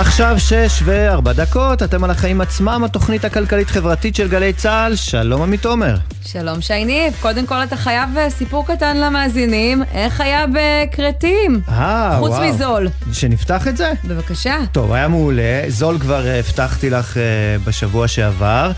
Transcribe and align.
עכשיו 0.00 0.40
שש 0.40 0.82
וארבע 0.84 1.32
דקות, 1.32 1.82
אתם 1.82 2.04
על 2.04 2.10
החיים 2.10 2.40
עצמם, 2.40 2.82
התוכנית 2.84 3.24
הכלכלית-חברתית 3.24 4.16
של 4.16 4.28
גלי 4.28 4.52
צה"ל, 4.52 4.96
שלום 4.96 5.42
עמית 5.42 5.64
עומר. 5.66 5.96
שלום 6.26 6.60
שייניב, 6.60 7.14
קודם 7.20 7.46
כל 7.46 7.62
אתה 7.62 7.76
חייב 7.76 8.18
אה, 8.18 8.30
סיפור 8.30 8.66
קטן 8.66 8.96
למאזינים, 8.96 9.82
איך 9.94 10.20
היה 10.20 10.44
בכרתים? 10.46 11.60
אה, 11.68 12.16
חוץ 12.18 12.30
וואו. 12.30 12.48
מזול. 12.54 12.88
שנפתח 13.12 13.68
את 13.68 13.76
זה? 13.76 13.92
בבקשה. 14.04 14.56
טוב, 14.72 14.92
היה 14.92 15.08
מעולה. 15.08 15.62
זול 15.68 15.98
כבר 15.98 16.26
אה, 16.26 16.38
הבטחתי 16.38 16.90
לך 16.90 17.16
אה, 17.16 17.22
בשבוע 17.64 18.08
שעבר. 18.08 18.70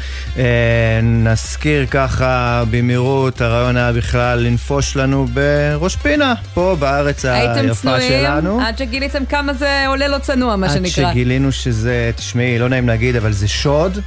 נזכיר 1.02 1.86
ככה 1.86 2.62
במהירות, 2.70 3.40
הרעיון 3.40 3.76
היה 3.76 3.92
בכלל 3.92 4.38
לנפוש 4.38 4.96
לנו 4.96 5.26
בראש 5.34 5.96
פינה, 5.96 6.34
פה 6.54 6.76
בארץ 6.78 7.24
הייתם 7.24 7.60
היפה 7.60 7.74
צנועים 7.74 8.12
שלנו. 8.22 8.60
עד 8.60 8.78
שגיליתם 8.78 9.24
כמה 9.24 9.54
זה 9.54 9.84
עולה 9.86 10.08
לא 10.08 10.18
צנוע, 10.18 10.56
מה 10.56 10.68
שנקרא. 10.68 11.11
עד 11.12 11.16
שגילינו 11.16 11.52
שזה, 11.52 12.10
תשמעי, 12.16 12.58
לא 12.58 12.68
נעים 12.68 12.88
להגיד, 12.88 13.16
אבל 13.16 13.32
זה 13.32 13.48
שוד. 13.48 13.98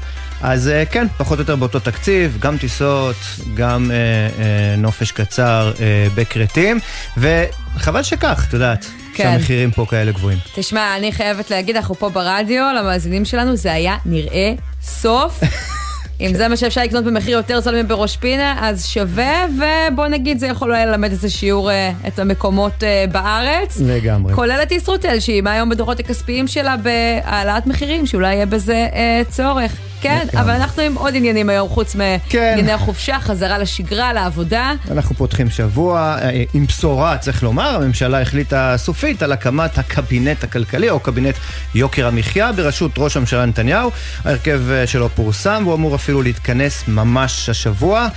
אז 0.41 0.68
אה, 0.68 0.86
כן, 0.86 1.08
פחות 1.18 1.38
או 1.38 1.41
יותר 1.41 1.55
באותו 1.55 1.80
תקציב, 1.80 2.38
גם 2.41 2.58
טיסות, 2.58 3.16
גם 3.54 3.91
אה, 3.91 3.95
אה, 3.95 4.76
נופש 4.78 5.12
קצר 5.12 5.72
אה, 5.80 6.08
בכרתים, 6.16 6.80
וחבל 7.18 8.04
שכך, 8.04 8.45
את 8.48 8.54
יודעת, 8.54 8.86
כן. 9.14 9.23
שהמחירים 9.23 9.72
פה 9.72 9.86
כאלה 9.90 10.12
גבוהים. 10.12 10.38
תשמע, 10.55 10.98
אני 10.98 11.12
חייבת 11.12 11.52
להגיד, 11.52 11.76
אנחנו 11.76 11.95
פה 11.95 12.09
ברדיו, 12.09 12.64
למאזינים 12.80 13.26
שלנו, 13.26 13.56
זה 13.56 13.73
היה 13.73 13.98
נראה 14.06 14.53
סוף. 14.81 15.40
אם 16.22 16.34
זה 16.36 16.48
מה 16.48 16.58
שאפשר 16.58 16.82
לקנות 16.84 17.04
במחיר 17.04 17.38
יותר 17.38 17.62
זול 17.62 17.82
מבראש 17.82 18.18
פינה, 18.18 18.56
אז 18.62 18.86
שווה, 18.88 19.46
ובוא 19.56 20.08
נגיד, 20.08 20.39
זה 20.39 20.48
יכול 20.48 20.72
אולי 20.72 20.86
ללמד 20.86 21.12
איזה 21.12 21.30
שיעור 21.30 21.72
אה, 21.72 21.92
את 22.08 22.20
המקומות 22.20 22.84
אה, 22.84 23.06
בארץ. 23.12 23.81
לגמרי. 23.86 24.34
כולל 24.34 24.59
את 24.64 24.72
ישרוטל, 24.72 25.20
שהיא 25.20 25.42
מהיום 25.42 25.70
בדוחות 25.70 26.00
הכספיים 26.00 26.48
שלה 26.48 26.76
בהעלאת 26.78 27.67
מחירים, 27.67 28.06
שאולי 28.06 28.34
יהיה 28.34 28.45
בזה 28.45 28.88
אה, 28.94 29.22
צורך. 29.30 29.72
כן, 30.06 30.28
לגמרי. 30.28 30.42
אבל 30.42 30.61
אנחנו 30.61 30.81
עם 30.81 30.95
עוד 30.95 31.16
עניינים 31.16 31.50
היום, 31.50 31.70
חוץ 31.70 31.95
כן. 32.30 32.39
מענייני 32.39 32.72
החופשה, 32.72 33.20
חזרה 33.20 33.58
לשגרה, 33.58 34.14
לעבודה. 34.14 34.73
אנחנו 34.92 35.16
פותחים 35.16 35.50
שבוע 35.50 36.17
אה, 36.22 36.44
עם 36.53 36.66
בשורה, 36.66 37.17
צריך 37.17 37.44
לומר, 37.44 37.75
הממשלה 37.75 38.22
החליטה 38.22 38.73
סופית 38.78 39.23
על 39.23 39.31
הקמת 39.31 39.78
הקבינט 39.78 40.44
הכלכלי, 40.44 40.89
או 40.89 41.00
קבינט 41.00 41.36
יוקר 41.76 42.08
המחיה, 42.08 42.52
בראשות 42.52 42.92
ראש 42.98 43.17
הממשלה 43.17 43.45
נתניהו. 43.45 43.92
ההרכב 44.26 44.61
אה, 44.72 44.88
שלו 44.88 45.09
פורסם, 45.09 45.61
והוא 45.66 45.76
אמור 45.76 45.95
אפילו 45.95 46.22
להתכנס 46.22 46.88
ממש 46.88 47.50
השבוע. 47.50 48.08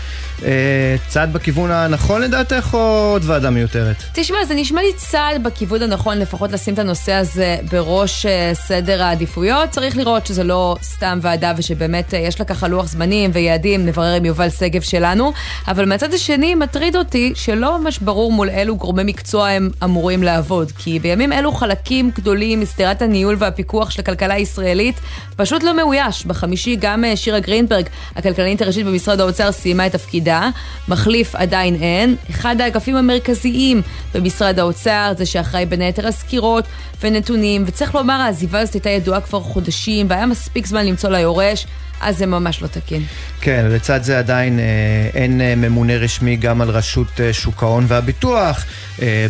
אה, 0.44 0.96
צעד 1.08 1.32
בכיוון 1.32 1.70
הנכון 1.70 2.22
לדעתך, 2.22 2.70
או 2.74 3.10
עוד 3.12 3.22
ועדה 3.24 3.50
מיותרת? 3.50 3.96
תשמע, 4.12 4.36
זה 4.48 4.54
נשמע 4.54 4.80
לי 4.82 4.92
צעד 4.96 5.42
בכיוון 5.42 5.82
הנכון, 5.82 6.18
לפחות 6.18 6.52
לשים 6.52 6.74
את 6.74 6.78
הנושא 6.78 7.12
הזה 7.12 7.56
בראש 7.72 8.26
אה, 8.26 8.50
סדר 8.54 9.02
העדיפויות. 9.02 9.70
צריך 9.70 9.96
לראות 9.96 10.26
שזה 10.26 10.44
לא 10.44 10.76
סתם 10.82 11.18
ועדה 11.22 11.52
ושבאמת 11.56 12.14
אה, 12.14 12.18
יש 12.18 12.40
לה 12.40 12.44
ככה 12.46 12.68
לוח 12.68 12.86
זמנים 12.86 13.30
ויעדים, 13.34 13.86
נברר 13.86 14.14
עם 14.14 14.24
יובל 14.24 14.50
שגב 14.50 14.80
שלנו. 14.80 15.32
אבל 15.68 15.84
מהצד 15.84 16.14
השני, 16.14 16.54
מטריד 16.54 16.96
אותי 16.96 17.32
שלא 17.34 17.78
ממש 17.78 17.98
ברור 17.98 18.32
מול 18.32 18.48
אילו 18.50 18.76
גורמי 18.76 19.02
מקצוע 19.04 19.48
הם 19.48 19.70
אמורים 19.84 20.22
לעבוד. 20.22 20.72
כי 20.78 20.98
בימים 20.98 21.32
אלו 21.32 21.52
חלקים 21.52 22.10
גדולים 22.14 22.60
משדרת 22.60 23.02
הניהול 23.02 23.36
והפיקוח 23.38 23.90
של 23.90 24.00
הכלכלה 24.00 24.34
הישראלית 24.34 25.00
פשוט 25.36 25.62
לא 25.62 25.76
מאויש. 25.76 26.26
בחמישי 26.26 26.76
גם 26.80 27.04
שירה 27.14 27.40
גרינברג, 27.40 27.84
הכלכלנית 28.16 28.62
הראשית 28.62 28.86
במשרד 28.86 29.20
האוצר, 29.20 29.52
סיימה 29.52 29.86
את 29.86 29.92
תפקידה. 29.92 30.27
מחליף 30.88 31.34
עדיין 31.34 31.74
אין. 31.74 32.16
אחד 32.30 32.60
האגפים 32.60 32.96
המרכזיים 32.96 33.82
במשרד 34.14 34.58
האוצר 34.58 35.12
זה 35.16 35.26
שאחראי 35.26 35.66
בין 35.66 35.80
היתר 35.80 36.06
על 36.06 36.12
סקירות 36.12 36.64
ונתונים, 37.02 37.64
וצריך 37.66 37.94
לומר, 37.94 38.14
העזיבה 38.14 38.60
הזאת 38.60 38.74
הייתה 38.74 38.90
ידועה 38.90 39.20
כבר 39.20 39.40
חודשים, 39.40 40.06
והיה 40.10 40.26
מספיק 40.26 40.66
זמן 40.66 40.86
למצוא 40.86 41.10
לה 41.10 41.20
יורש. 41.20 41.66
אז 42.00 42.18
זה 42.18 42.26
ממש 42.26 42.62
לא 42.62 42.66
תקין. 42.66 43.02
כן, 43.40 43.66
לצד 43.70 44.02
זה 44.02 44.18
עדיין 44.18 44.58
אה, 44.58 44.64
אין 45.14 45.40
אה, 45.40 45.54
ממונה 45.54 45.96
רשמי 45.96 46.36
גם 46.36 46.60
על 46.60 46.70
רשות 46.70 47.20
אה, 47.20 47.32
שוק 47.32 47.62
ההון 47.62 47.84
והביטוח, 47.88 48.64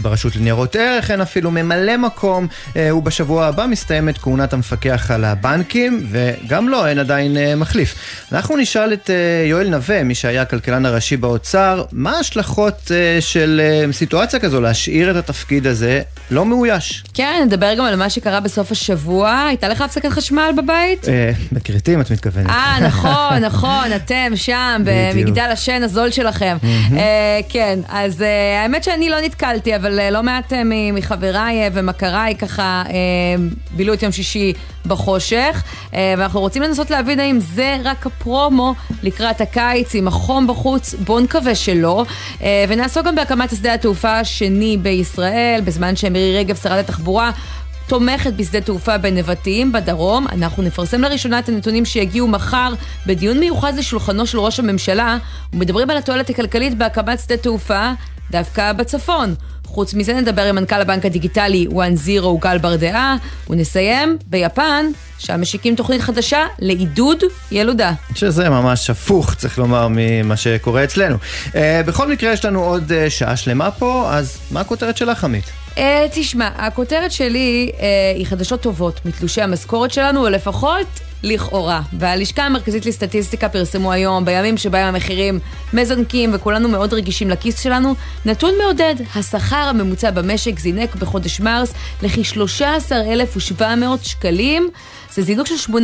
ברשות 0.03 0.37
לניירות 0.37 0.77
ערך 0.77 1.11
אין 1.11 1.21
אפילו 1.21 1.51
ממלא 1.51 1.97
מקום, 1.97 2.47
ובשבוע 2.77 3.47
הבא 3.47 3.67
מסתיימת 3.67 4.19
כהונת 4.19 4.53
המפקח 4.53 5.11
על 5.11 5.25
הבנקים, 5.25 6.07
וגם 6.11 6.69
לו 6.69 6.87
אין 6.87 6.99
עדיין 6.99 7.37
מחליף. 7.57 7.95
אנחנו 8.33 8.57
נשאל 8.57 8.93
את 8.93 9.11
יואל 9.47 9.69
נווה, 9.69 10.05
מי 10.05 10.15
שהיה 10.15 10.43
הכלכלן 10.43 10.87
הראשי 10.87 11.17
באוצר, 11.17 11.85
מה 11.93 12.17
ההשלכות 12.17 12.91
של 13.21 13.61
סיטואציה 13.93 14.41
כזו, 14.41 14.61
להשאיר 14.61 15.11
את 15.11 15.17
התפקיד 15.17 15.67
הזה 15.67 16.01
לא 16.31 16.47
מאויש? 16.47 17.05
כן, 17.15 17.43
נדבר 17.47 17.75
גם 17.75 17.85
על 17.85 17.97
מה 17.97 18.11
שקרה 18.11 18.41
בסוף 18.41 18.73
השבוע. 18.73 19.45
הייתה 19.49 19.69
לך 19.69 19.81
הפסקת 19.81 20.11
חשמל 20.11 20.51
בבית? 20.57 21.07
בכרתים 21.53 22.01
את 22.01 22.11
מתכוונת. 22.11 22.51
אה, 22.59 22.81
נכון, 22.81 23.39
נכון, 23.49 23.93
אתם 23.97 24.33
שם. 24.35 24.83
במגדל 24.85 25.49
השן 25.53 25.83
הזול 25.83 26.11
שלכם. 26.11 26.57
אה, 26.97 27.41
כן, 27.49 27.79
אז 27.89 28.23
אה, 28.23 28.63
האמת 28.63 28.85
שאני 28.85 29.11
לא 29.11 29.21
נתקלתי, 29.21 29.77
אבל 29.77 30.01
אה, 30.01 30.11
לא 30.11 30.23
מעט 30.23 30.53
מחבריי 30.93 31.71
ומכריי 31.73 32.35
ככה 32.35 32.83
בילו 33.71 33.95
את 33.95 34.03
יום 34.03 34.13
שישי 34.13 34.53
בחושך, 34.87 35.63
ואנחנו 35.93 36.41
רוצים 36.41 36.63
לנסות 36.63 36.91
להבין 36.91 37.21
האם 37.21 37.39
זה 37.41 37.77
רק 37.85 38.07
הפרומו 38.07 38.75
לקראת 39.03 39.41
הקיץ 39.41 39.95
עם 39.95 40.09
החום 40.09 40.47
בחוץ, 40.47 40.95
בואו 40.95 41.21
נקווה 41.21 41.55
שלא. 41.55 42.05
ונעסוק 42.69 43.07
גם 43.07 43.15
בהקמת 43.15 43.51
שדה 43.51 43.75
התעופה 43.75 44.19
השני 44.19 44.77
בישראל, 44.77 45.61
בזמן 45.65 45.97
שמירי 45.97 46.39
רגב, 46.39 46.57
שרת 46.57 46.85
התחבורה, 46.85 47.31
תומכת 47.89 48.33
בשדה 48.33 48.61
תעופה 48.61 48.99
בנבטים 48.99 49.73
בדרום. 49.73 50.27
אנחנו 50.33 50.63
נפרסם 50.63 51.01
לראשונה 51.01 51.39
את 51.39 51.49
הנתונים 51.49 51.85
שיגיעו 51.85 52.29
מחר 52.29 52.73
בדיון 53.07 53.39
מיוחד 53.39 53.73
לשולחנו 53.77 54.27
של 54.27 54.39
ראש 54.39 54.61
הממשלה, 54.61 55.19
ומדברים 55.53 55.91
על 55.91 55.97
התועלת 55.97 56.31
הכלכלית 56.31 56.79
בהקמת 56.79 57.21
שדה 57.21 57.37
תעופה 57.37 57.91
דווקא 58.31 58.73
בצפון. 58.73 59.35
חוץ 59.65 59.95
מזה 59.95 60.15
נדבר 60.15 60.43
עם 60.43 60.55
מנכ"ל 60.55 60.81
הבנק 60.81 61.07
הדיגיטלי 61.07 61.67
1-0 61.71 61.75
גל 62.41 62.59
ברדעה, 62.59 63.17
ונסיים 63.51 64.19
ביפן, 64.27 64.87
שם 65.19 65.41
משיקים 65.41 65.75
תוכנית 65.75 66.01
חדשה 66.01 66.47
לעידוד 66.59 67.19
ילודה. 67.51 67.93
שזה 68.15 68.51
ממש 68.51 68.91
הפוך, 68.91 69.35
צריך 69.35 69.59
לומר, 69.59 69.89
ממה 69.91 70.37
שקורה 70.37 70.85
אצלנו. 70.85 71.17
Uh, 71.47 71.55
בכל 71.87 72.09
מקרה, 72.09 72.33
יש 72.33 72.45
לנו 72.45 72.65
עוד 72.65 72.93
uh, 72.93 73.11
שעה 73.11 73.37
שלמה 73.37 73.71
פה, 73.71 74.09
אז 74.13 74.39
מה 74.51 74.61
הכותרת 74.61 74.97
שלך, 74.97 75.25
עמית? 75.25 75.45
Uh, 75.79 75.81
תשמע, 76.13 76.51
הכותרת 76.57 77.13
שלי 77.13 77.71
uh, 77.73 77.81
היא 78.17 78.27
חדשות 78.27 78.61
טובות 78.61 79.07
מתלושי 79.07 79.43
המשכורת 79.43 79.93
שלנו, 79.93 80.21
או 80.25 80.29
לפחות 80.29 80.87
לכאורה. 81.23 81.81
והלשכה 81.99 82.43
המרכזית 82.43 82.87
לסטטיסטיקה 82.87 83.49
פרסמו 83.49 83.93
היום, 83.93 84.25
בימים 84.25 84.57
שבהם 84.57 84.87
המחירים 84.95 85.39
מזנקים 85.73 86.31
וכולנו 86.35 86.69
מאוד 86.69 86.95
רגישים 86.95 87.31
לכיס 87.31 87.61
שלנו, 87.61 87.95
נתון 88.25 88.55
מעודד, 88.63 88.95
השכר 89.17 89.57
הממוצע 89.57 90.11
במשק 90.11 90.59
זינק 90.59 90.95
בחודש 90.95 91.41
מרס 91.41 91.75
לכ-13,700 92.03 93.63
שקלים. 94.03 94.71
זה 95.13 95.23
זינוק 95.23 95.47
של 95.47 95.73
8% 95.73 95.77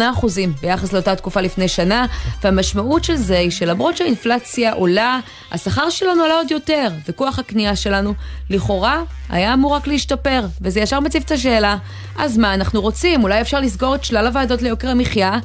ביחס 0.63 0.93
לאותה 0.93 1.17
תקופה 1.17 1.41
לפני 1.41 1.69
שנה, 1.69 2.07
והמשמעות 2.43 3.05
של 3.05 3.17
זה 3.17 3.39
היא 3.39 3.51
שלמרות 3.51 3.97
שהאינפלציה 3.97 4.73
עולה, 4.73 5.21
השכר 5.53 5.91
שלנו 5.91 6.23
עלה 6.23 6.35
עוד 6.35 6.51
יותר, 6.51 6.89
וכוח 7.09 7.39
הקנייה 7.39 7.77
שלנו 7.77 8.15
לכאורה 8.51 9.03
היה 9.29 9.55
אמור 9.55 9.75
רק 9.75 9.87
להשתפר, 9.87 10.45
וזה 10.61 10.81
ישר 10.81 11.01
מציב 11.01 11.23
את 11.27 11.31
השאלה, 11.31 11.77
אז 12.19 12.39
מה 12.39 12.55
אנחנו 12.55 12.81
רוצים? 12.81 13.23
אולי 13.23 13.41
אפשר 13.41 13.61
לסגור 13.61 13.95
את 13.95 14.05
שלל 14.05 14.27
הוועדות 14.27 14.63
ליוקר 14.63 14.89
המחיה? 14.89 15.39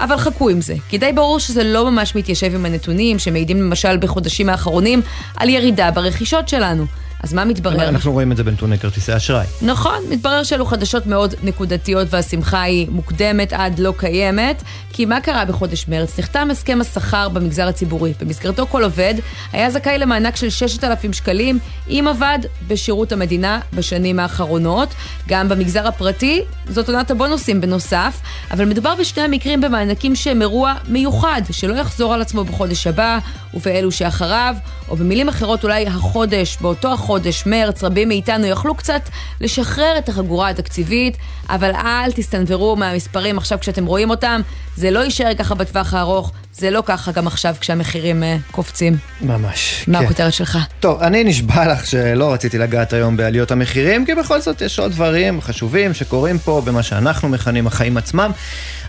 אבל 0.00 0.16
חכו 0.16 0.48
עם 0.48 0.60
זה, 0.60 0.74
כי 0.88 0.98
די 0.98 1.12
ברור 1.12 1.38
שזה 1.38 1.64
לא 1.64 1.90
ממש 1.90 2.16
מתיישב 2.16 2.54
עם 2.54 2.66
הנתונים 2.66 3.18
שמעידים 3.18 3.62
למשל 3.62 3.96
בחודשים 3.96 4.48
האחרונים 4.48 5.02
על 5.36 5.48
ירידה 5.48 5.90
ברכישות 5.90 6.48
שלנו. 6.48 6.86
אז 7.22 7.34
מה 7.34 7.44
מתברר? 7.44 7.88
אנחנו 7.88 8.12
רואים 8.12 8.32
את 8.32 8.36
זה 8.36 8.44
בנתוני 8.44 8.78
כרטיסי 8.78 9.16
אשראי. 9.16 9.46
נכון, 9.62 9.98
מתברר 10.10 10.42
שאלו 10.42 10.66
חדשות 10.66 11.06
מאוד 11.06 11.34
נקודתיות 11.42 12.08
והשמחה 12.10 12.62
היא 12.62 12.86
מוקדמת 12.90 13.52
עד 13.52 13.78
לא 13.78 13.94
קיימת. 13.96 14.62
כי 14.92 15.04
מה 15.04 15.20
קרה 15.20 15.44
בחודש 15.44 15.88
מרץ? 15.88 16.18
נחתם 16.18 16.48
הסכם 16.50 16.78
השכר 16.80 17.28
במגזר 17.28 17.68
הציבורי. 17.68 18.12
במסגרתו 18.20 18.66
כל 18.66 18.84
עובד 18.84 19.14
היה 19.52 19.70
זכאי 19.70 19.98
למענק 19.98 20.36
של 20.36 20.50
6,000 20.50 21.12
שקלים 21.12 21.58
אם 21.88 22.06
עבד 22.10 22.38
בשירות 22.68 23.12
המדינה 23.12 23.60
בשנים 23.74 24.20
האחרונות. 24.20 24.88
גם 25.28 25.48
במגזר 25.48 25.86
הפרטי 25.86 26.42
זאת 26.68 26.88
עונת 26.88 27.10
הבונוסים 27.10 27.60
בנוסף, 27.60 28.20
אבל 28.50 28.64
מדובר 28.64 28.94
בשני 28.94 29.22
המקרים 29.22 29.60
במענקים 29.60 30.14
שהם 30.14 30.42
אירוע 30.42 30.74
מיוחד, 30.88 31.42
שלא 31.50 31.74
יחזור 31.74 32.14
על 32.14 32.22
עצמו 32.22 32.44
בחודש 32.44 32.86
הבא 32.86 33.18
ובאלו 33.54 33.92
שאחריו, 33.92 34.54
או 34.88 34.96
במילים 34.96 35.28
אחרות 35.28 35.64
אולי 35.64 35.86
החודש, 35.86 36.58
באותו 36.60 36.92
החודש. 36.92 37.07
חודש 37.08 37.46
מרץ, 37.46 37.84
רבים 37.84 38.08
מאיתנו 38.08 38.46
יכלו 38.46 38.74
קצת 38.74 39.02
לשחרר 39.40 39.98
את 39.98 40.08
החגורה 40.08 40.48
התקציבית, 40.48 41.16
אבל 41.50 41.70
אל 41.74 42.12
תסתנוורו 42.12 42.76
מהמספרים 42.76 43.38
עכשיו 43.38 43.58
כשאתם 43.60 43.86
רואים 43.86 44.10
אותם, 44.10 44.40
זה 44.76 44.90
לא 44.90 44.98
יישאר 44.98 45.34
ככה 45.38 45.54
בטווח 45.54 45.94
הארוך, 45.94 46.32
זה 46.52 46.70
לא 46.70 46.82
ככה 46.86 47.12
גם 47.12 47.26
עכשיו 47.26 47.54
כשהמחירים 47.60 48.22
uh, 48.22 48.52
קופצים. 48.52 48.96
ממש, 49.20 49.84
מה 49.86 49.98
כן. 49.98 50.04
הכותרת 50.04 50.32
שלך? 50.32 50.58
טוב, 50.80 51.02
אני 51.02 51.24
נשבע 51.24 51.72
לך 51.72 51.86
שלא 51.86 52.32
רציתי 52.32 52.58
לגעת 52.58 52.92
היום 52.92 53.16
בעליות 53.16 53.50
המחירים, 53.50 54.06
כי 54.06 54.14
בכל 54.14 54.40
זאת 54.40 54.60
יש 54.60 54.78
עוד 54.78 54.92
דברים 54.92 55.40
חשובים 55.40 55.94
שקורים 55.94 56.38
פה 56.38 56.62
במה 56.64 56.82
שאנחנו 56.82 57.28
מכנים 57.28 57.66
החיים 57.66 57.96
עצמם. 57.96 58.30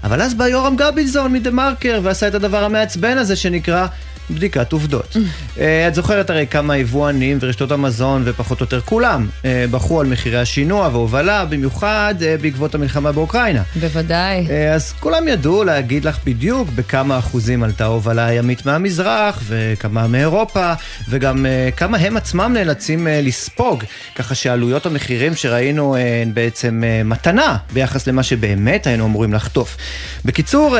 אבל 0.03 0.21
אז 0.21 0.33
בא 0.33 0.47
יורם 0.47 0.75
גביזון 0.75 1.33
מדה 1.33 1.51
מרקר 1.51 1.99
ועשה 2.03 2.27
את 2.27 2.35
הדבר 2.35 2.63
המעצבן 2.63 3.17
הזה 3.17 3.35
שנקרא 3.35 3.87
בדיקת 4.29 4.71
עובדות. 4.71 5.17
אה, 5.59 5.87
את 5.87 5.95
זוכרת 5.95 6.29
הרי 6.29 6.47
כמה 6.47 6.77
יבואנים 6.77 7.37
ורשתות 7.41 7.71
המזון 7.71 8.21
ופחות 8.25 8.59
או 8.59 8.63
יותר 8.63 8.81
כולם 8.81 9.27
אה, 9.45 9.65
בחרו 9.71 10.01
על 10.01 10.07
מחירי 10.07 10.39
השינוע 10.39 10.89
והובלה, 10.91 11.45
במיוחד 11.45 12.15
אה, 12.21 12.35
בעקבות 12.41 12.75
המלחמה 12.75 13.11
באוקראינה. 13.11 13.63
בוודאי. 13.75 14.47
אז 14.75 14.93
כולם 14.99 15.27
ידעו 15.27 15.63
להגיד 15.63 16.05
לך 16.05 16.17
בדיוק 16.25 16.69
בכמה 16.75 17.19
אחוזים 17.19 17.63
עלתה 17.63 17.85
הובלה 17.85 18.25
הימית 18.25 18.65
מהמזרח 18.65 19.43
וכמה 19.47 20.07
מאירופה, 20.07 20.73
וגם 21.09 21.45
כמה 21.77 21.97
הם 21.97 22.17
עצמם 22.17 22.51
נאלצים 22.53 23.07
לספוג, 23.09 23.83
ככה 24.15 24.35
שעלויות 24.35 24.85
המחירים 24.85 25.35
שראינו 25.35 25.95
הן 25.95 26.33
בעצם 26.33 26.83
מתנה 27.05 27.57
ביחס 27.73 28.07
למה 28.07 28.23
שבאמת 28.23 28.87
היינו 28.87 29.05
אמורים 29.05 29.33
לחטוף. 29.33 29.77
בקיצור, 30.25 30.77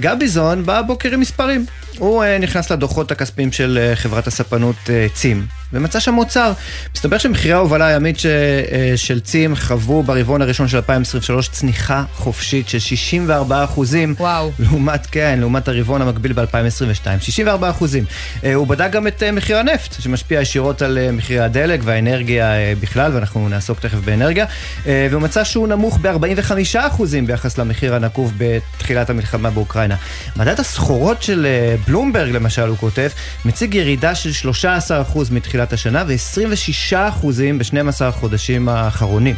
גביזון 0.00 0.64
בא 0.66 0.78
הבוקר 0.78 1.12
עם 1.12 1.20
מספרים. 1.20 1.66
הוא 1.98 2.24
נכנס 2.40 2.72
לדוחות 2.72 3.10
הכספיים 3.10 3.52
של 3.52 3.92
חברת 3.94 4.26
הספנות 4.26 4.76
צים. 5.14 5.57
ומצא 5.72 6.00
שם 6.00 6.14
מוצר. 6.14 6.52
מסתבר 6.94 7.18
שמחירי 7.18 7.54
ההובלה 7.54 7.86
הימית 7.86 8.18
ש, 8.18 8.26
אה, 8.26 8.92
של 8.96 9.20
צים 9.20 9.56
חוו 9.56 10.02
ברבעון 10.02 10.42
הראשון 10.42 10.68
של 10.68 10.76
2023 10.76 11.48
צניחה 11.48 12.04
חופשית 12.14 12.68
של 12.68 12.78
64 12.78 13.64
אחוזים. 13.64 14.14
וואו. 14.18 14.52
לעומת, 14.58 15.06
כן, 15.06 15.36
לעומת 15.40 15.68
הרבעון 15.68 16.02
המקביל 16.02 16.32
ב-2022. 16.32 17.20
64 17.20 17.70
אחוזים. 17.70 18.04
אה, 18.44 18.54
הוא 18.54 18.66
בדק 18.66 18.90
גם 18.90 19.06
את 19.06 19.22
אה, 19.22 19.32
מחיר 19.32 19.58
הנפט, 19.58 20.02
שמשפיע 20.02 20.40
ישירות 20.40 20.82
על 20.82 20.98
מחירי 21.12 21.40
הדלק 21.40 21.80
והאנרגיה 21.84 22.52
בכלל, 22.80 23.12
ואנחנו 23.14 23.48
נעסוק 23.48 23.80
תכף 23.80 23.98
באנרגיה. 24.04 24.46
והוא 24.86 25.22
מצא 25.22 25.44
שהוא 25.44 25.68
נמוך 25.68 25.98
ב-45 26.02 26.52
אחוזים 26.78 27.26
ביחס 27.26 27.58
למחיר 27.58 27.94
הנקוב 27.94 28.32
בתחילת 28.38 29.10
המלחמה 29.10 29.50
באוקראינה. 29.50 29.96
מדד 30.36 30.60
הסחורות 30.60 31.22
של 31.22 31.46
בלומברג, 31.86 32.32
למשל, 32.32 32.62
הוא 32.62 32.76
כותב, 32.76 33.08
מציג 33.44 33.74
ירידה 33.74 34.14
של 34.14 34.32
13 34.32 35.02
אחוז 35.02 35.30
מתחילת... 35.30 35.57
מתחילת 35.58 35.72
השנה 35.72 36.04
ו-26% 36.06 37.26
ב-12 37.58 38.04
החודשים 38.04 38.68
האחרונים. 38.68 39.36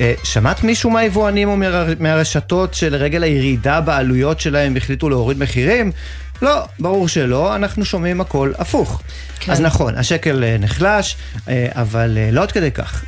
אה, 0.00 0.14
שמעת 0.24 0.64
מישהו 0.64 0.90
מהיבואנים 0.90 1.48
או 1.48 1.56
מהרשתות 2.00 2.74
שלרגל 2.74 3.22
הירידה 3.22 3.80
בעלויות 3.80 4.40
שלהם 4.40 4.76
החליטו 4.76 5.08
להוריד 5.08 5.38
מחירים? 5.38 5.92
לא, 6.42 6.64
ברור 6.78 7.08
שלא, 7.08 7.56
אנחנו 7.56 7.84
שומעים 7.84 8.20
הכל 8.20 8.52
הפוך. 8.58 9.02
כן. 9.40 9.52
אז 9.52 9.60
נכון, 9.60 9.96
השקל 9.96 10.44
אה, 10.44 10.56
נחלש, 10.58 11.16
אה, 11.48 11.68
אבל 11.72 12.18
לא 12.32 12.42
עד 12.42 12.52
כדי 12.52 12.70
כך. 12.70 13.04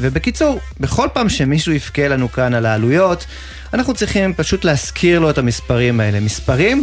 ובקיצור, 0.00 0.60
בכל 0.80 1.08
פעם 1.12 1.28
שמישהו 1.28 1.72
יבכה 1.72 2.08
לנו 2.08 2.32
כאן 2.32 2.54
על 2.54 2.66
העלויות, 2.66 3.26
אנחנו 3.74 3.94
צריכים 3.94 4.34
פשוט 4.34 4.64
להזכיר 4.64 5.18
לו 5.20 5.30
את 5.30 5.38
המספרים 5.38 6.00
האלה. 6.00 6.20
מספרים 6.20 6.82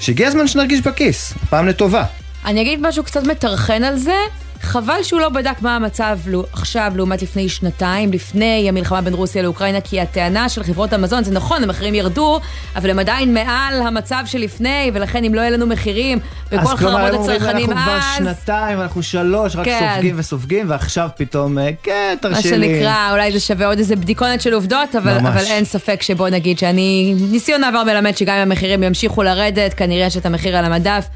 שהגיע 0.00 0.28
הזמן 0.28 0.48
שנרגיש 0.48 0.80
בכיס, 0.80 1.32
פעם 1.50 1.68
לטובה. 1.68 2.04
אני 2.44 2.62
אגיד 2.62 2.78
משהו 2.82 3.04
קצת 3.04 3.26
מטרחן 3.26 3.84
על 3.84 3.96
זה. 3.96 4.14
חבל 4.62 5.02
שהוא 5.02 5.20
לא 5.20 5.28
בדק 5.28 5.62
מה 5.62 5.76
המצב 5.76 6.18
עכשיו 6.52 6.92
לעומת 6.96 7.22
לפני 7.22 7.48
שנתיים, 7.48 8.12
לפני 8.12 8.68
המלחמה 8.68 9.00
בין 9.00 9.14
רוסיה 9.14 9.42
לאוקראינה, 9.42 9.80
כי 9.80 10.00
הטענה 10.00 10.48
של 10.48 10.62
חברות 10.62 10.92
המזון, 10.92 11.24
זה 11.24 11.32
נכון, 11.32 11.62
המחירים 11.62 11.94
ירדו, 11.94 12.40
אבל 12.76 12.90
הם 12.90 12.98
עדיין 12.98 13.34
מעל 13.34 13.82
המצב 13.82 14.22
שלפני, 14.26 14.90
ולכן 14.94 15.24
אם 15.24 15.34
לא 15.34 15.40
יהיה 15.40 15.50
לנו 15.50 15.66
מחירים 15.66 16.18
בכל 16.52 16.56
חרמות 16.56 16.60
הצרכנים 16.60 16.68
אז... 16.68 16.74
אז 16.74 16.78
כלומר, 16.78 17.06
הם 17.06 17.14
אומרים, 17.14 17.42
אנחנו 17.42 17.74
כבר 17.74 18.00
שנתיים, 18.16 18.80
אנחנו 18.80 19.02
שלוש, 19.02 19.56
רק 19.56 19.64
כן. 19.64 19.90
סופגים 19.94 20.14
וסופגים, 20.18 20.70
ועכשיו 20.70 21.08
פתאום, 21.16 21.58
אה, 21.58 21.70
כן, 21.82 22.16
תרשי 22.20 22.56
לי. 22.56 22.68
מה 22.68 22.74
שנקרא, 22.74 23.12
אולי 23.12 23.32
זה 23.32 23.40
שווה 23.40 23.66
עוד 23.66 23.78
איזה 23.78 23.96
בדיקונת 23.96 24.40
של 24.40 24.54
עובדות, 24.54 24.96
אבל, 24.96 25.18
אבל 25.18 25.44
אין 25.44 25.64
ספק 25.64 26.02
שבוא 26.02 26.28
נגיד 26.28 26.58
שאני, 26.58 27.14
ניסיון 27.30 27.64
העבר 27.64 27.84
מלמד 27.84 28.16
שגם 28.16 28.34
אם 28.34 28.42
המחירים 28.42 28.82
ימשיכו 28.82 29.22
לרדת, 29.22 29.74
כנראה 29.74 30.10
שאת 30.10 30.26
המחיר 30.26 30.56
על 30.56 30.64
המדף 30.64 31.06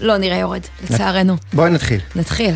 לא 0.00 0.16
נראה 0.16 0.36
יורד, 0.36 0.60
לצערנו. 0.84 1.36
בואי 1.52 1.70
נתחיל. 1.70 2.00
נתחיל. 2.16 2.54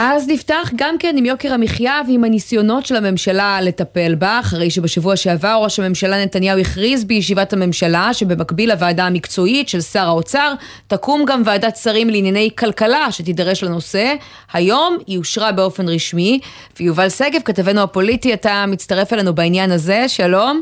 אז 0.00 0.28
נפתח 0.28 0.70
גם 0.76 0.98
כן 0.98 1.14
עם 1.18 1.24
יוקר 1.24 1.52
המחיה 1.52 2.00
ועם 2.08 2.24
הניסיונות 2.24 2.86
של 2.86 2.96
הממשלה 2.96 3.60
לטפל 3.60 4.14
בה, 4.14 4.40
אחרי 4.40 4.70
שבשבוע 4.70 5.16
שעבר 5.16 5.60
ראש 5.62 5.80
הממשלה 5.80 6.24
נתניהו 6.24 6.58
הכריז 6.58 7.04
בישיבת 7.04 7.52
הממשלה 7.52 8.14
שבמקביל 8.14 8.72
לוועדה 8.72 9.06
המקצועית 9.06 9.68
של 9.68 9.80
שר 9.80 10.06
האוצר, 10.06 10.54
תקום 10.86 11.24
גם 11.24 11.42
ועדת 11.44 11.76
שרים 11.76 12.10
לענייני 12.10 12.50
כלכלה 12.58 13.12
שתידרש 13.12 13.64
לנושא. 13.64 14.14
היום 14.52 14.98
היא 15.06 15.18
אושרה 15.18 15.52
באופן 15.52 15.88
רשמי, 15.88 16.40
ויובל 16.80 17.08
שגב, 17.08 17.40
כתבנו 17.44 17.80
הפוליטי, 17.80 18.34
אתה 18.34 18.64
מצטרף 18.68 19.12
אלינו 19.12 19.34
בעניין 19.34 19.70
הזה, 19.70 20.08
שלום. 20.08 20.60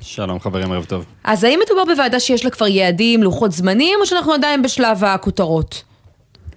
שלום 0.00 0.40
חברים, 0.40 0.72
ערב 0.72 0.84
טוב. 0.84 1.04
אז 1.24 1.44
האם 1.44 1.60
מדובר 1.66 1.84
בוועדה 1.84 2.20
שיש 2.20 2.44
לה 2.44 2.50
כבר 2.50 2.66
יעדים, 2.66 3.22
לוחות 3.22 3.52
זמנים, 3.52 3.98
או 4.00 4.06
שאנחנו 4.06 4.32
עדיין 4.32 4.62
בשלב 4.62 5.04
הכותרות? 5.04 5.87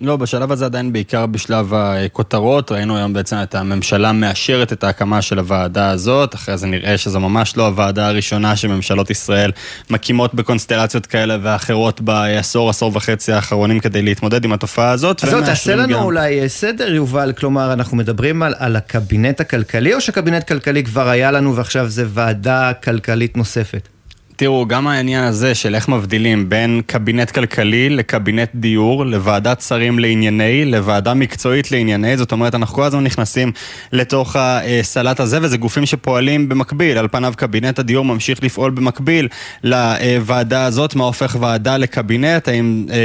לא, 0.01 0.17
בשלב 0.17 0.51
הזה 0.51 0.65
עדיין 0.65 0.93
בעיקר 0.93 1.25
בשלב 1.25 1.73
הכותרות. 1.73 2.71
ראינו 2.71 2.97
היום 2.97 3.13
בעצם 3.13 3.35
את 3.43 3.55
הממשלה 3.55 4.11
מאשרת 4.11 4.73
את 4.73 4.83
ההקמה 4.83 5.21
של 5.21 5.39
הוועדה 5.39 5.89
הזאת. 5.89 6.35
אחרי 6.35 6.57
זה 6.57 6.67
נראה 6.67 6.97
שזו 6.97 7.19
ממש 7.19 7.57
לא 7.57 7.67
הוועדה 7.67 8.07
הראשונה 8.07 8.55
שממשלות 8.55 9.09
ישראל 9.09 9.51
מקימות 9.89 10.33
בקונסטלציות 10.33 11.05
כאלה 11.05 11.37
ואחרות 11.41 12.01
בעשור, 12.01 12.69
עשור 12.69 12.91
וחצי 12.95 13.31
האחרונים 13.31 13.79
כדי 13.79 14.01
להתמודד 14.01 14.45
עם 14.45 14.53
התופעה 14.53 14.91
הזאת. 14.91 15.23
אז 15.23 15.29
זאת, 15.29 15.43
תעשה 15.43 15.75
לנו 15.75 15.93
גם... 15.93 16.03
אולי 16.03 16.49
סדר, 16.49 16.93
יובל. 16.93 17.33
כלומר, 17.33 17.73
אנחנו 17.73 17.97
מדברים 17.97 18.43
על, 18.43 18.53
על 18.57 18.75
הקבינט 18.75 19.41
הכלכלי, 19.41 19.93
או 19.93 20.01
שקבינט 20.01 20.47
כלכלי 20.47 20.83
כבר 20.83 21.09
היה 21.09 21.31
לנו 21.31 21.55
ועכשיו 21.55 21.87
זה 21.89 22.05
ועדה 22.07 22.71
כלכלית 22.83 23.37
נוספת? 23.37 23.87
תראו, 24.41 24.65
גם 24.65 24.87
העניין 24.87 25.23
הזה 25.23 25.55
של 25.55 25.75
איך 25.75 25.89
מבדילים 25.89 26.49
בין 26.49 26.81
קבינט 26.85 27.31
כלכלי 27.31 27.89
לקבינט 27.89 28.49
דיור, 28.55 29.05
לוועדת 29.05 29.61
שרים 29.61 29.99
לענייני, 29.99 30.65
לוועדה 30.65 31.13
מקצועית 31.13 31.71
לענייני, 31.71 32.17
זאת 32.17 32.31
אומרת, 32.31 32.55
אנחנו 32.55 32.75
כל 32.75 32.83
הזמן 32.83 33.03
נכנסים 33.03 33.51
לתוך 33.91 34.35
הסלט 34.39 35.19
הזה, 35.19 35.39
וזה 35.41 35.57
גופים 35.57 35.85
שפועלים 35.85 36.49
במקביל. 36.49 36.97
על 36.97 37.07
פניו 37.07 37.33
קבינט 37.37 37.79
הדיור 37.79 38.05
ממשיך 38.05 38.43
לפעול 38.43 38.71
במקביל 38.71 39.27
לוועדה 39.63 40.65
הזאת, 40.65 40.95
מה 40.95 41.03
הופך 41.03 41.37
ועדה 41.39 41.77
לקבינט, 41.77 42.47
האם 42.47 42.85
אה, 42.89 42.95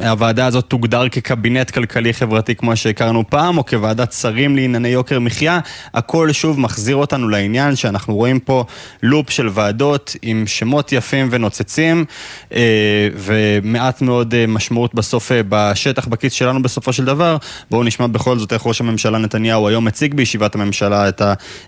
אה, 0.00 0.10
הוועדה 0.10 0.46
הזאת 0.46 0.64
תוגדר 0.64 1.08
כקבינט 1.08 1.70
כלכלי-חברתי 1.70 2.54
כמו 2.54 2.76
שהכרנו 2.76 3.24
פעם, 3.30 3.58
או 3.58 3.66
כוועדת 3.66 4.12
שרים 4.12 4.56
לענייני 4.56 4.88
יוקר 4.88 5.20
מחיה, 5.20 5.60
הכל 5.94 6.32
שוב 6.32 6.60
מחזיר 6.60 6.96
אותנו 6.96 7.28
לעניין 7.28 7.76
שאנחנו 7.76 8.14
רואים 8.14 8.40
פה 8.40 8.64
לופ 9.02 9.30
של 9.30 9.48
ועדות. 9.52 10.16
עם 10.24 10.46
שמות 10.46 10.92
יפים 10.92 11.28
ונוצצים, 11.30 12.04
אה, 12.52 13.08
ומעט 13.16 14.02
מאוד 14.02 14.34
אה, 14.34 14.46
משמעות 14.46 14.94
בסוף 14.94 15.32
אה, 15.32 15.40
בשטח, 15.48 16.06
בכיס 16.06 16.32
שלנו 16.32 16.62
בסופו 16.62 16.92
של 16.92 17.04
דבר. 17.04 17.36
בואו 17.70 17.84
נשמע 17.84 18.06
בכל 18.06 18.38
זאת 18.38 18.52
איך 18.52 18.66
ראש 18.66 18.80
הממשלה 18.80 19.18
נתניהו 19.18 19.68
היום 19.68 19.84
מציג 19.84 20.14
בישיבת 20.14 20.54
הממשלה 20.54 21.08
את 21.08 21.22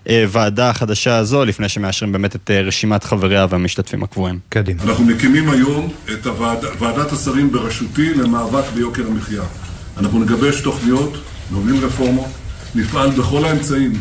הוועדה 0.05 0.69
החדשה 0.69 1.17
הזו, 1.17 1.45
לפני 1.45 1.69
שמאשרים 1.69 2.11
באמת 2.11 2.35
את 2.35 2.51
רשימת 2.51 3.03
חבריה 3.03 3.45
והמשתתפים 3.49 4.03
הקבועים. 4.03 4.39
קדימה. 4.49 4.83
אנחנו 4.83 5.05
מקימים 5.05 5.49
היום 5.49 5.89
את 6.13 6.25
הוועד, 6.25 6.65
ועדת 6.79 7.11
השרים 7.11 7.51
בראשותי 7.51 8.13
למאבק 8.13 8.63
ביוקר 8.75 9.07
המחיה. 9.07 9.43
אנחנו 9.97 10.19
נגבש 10.19 10.61
תוכניות, 10.61 11.17
נוביל 11.51 11.85
רפורמות, 11.85 12.27
נפעל 12.75 13.09
בכל 13.09 13.45
האמצעים 13.45 13.91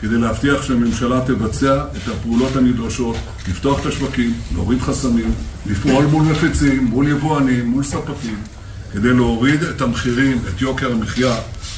כדי 0.00 0.18
להבטיח 0.18 0.62
שהממשלה 0.62 1.20
תבצע 1.26 1.84
את 1.96 2.08
הפעולות 2.08 2.56
הנדרשות, 2.56 3.16
לפתוח 3.48 3.80
את 3.80 3.86
השווקים, 3.86 4.34
להוריד 4.54 4.80
חסמים, 4.80 5.32
לפעול 5.66 6.04
מול 6.04 6.22
מפיצים, 6.24 6.84
מול 6.84 7.08
יבואנים, 7.08 7.66
מול 7.66 7.84
ספקים, 7.84 8.36
כדי 8.92 9.12
להוריד 9.12 9.62
את 9.62 9.80
המחירים, 9.80 10.38
את 10.48 10.62
יוקר 10.62 10.92
המחיה 10.92 11.34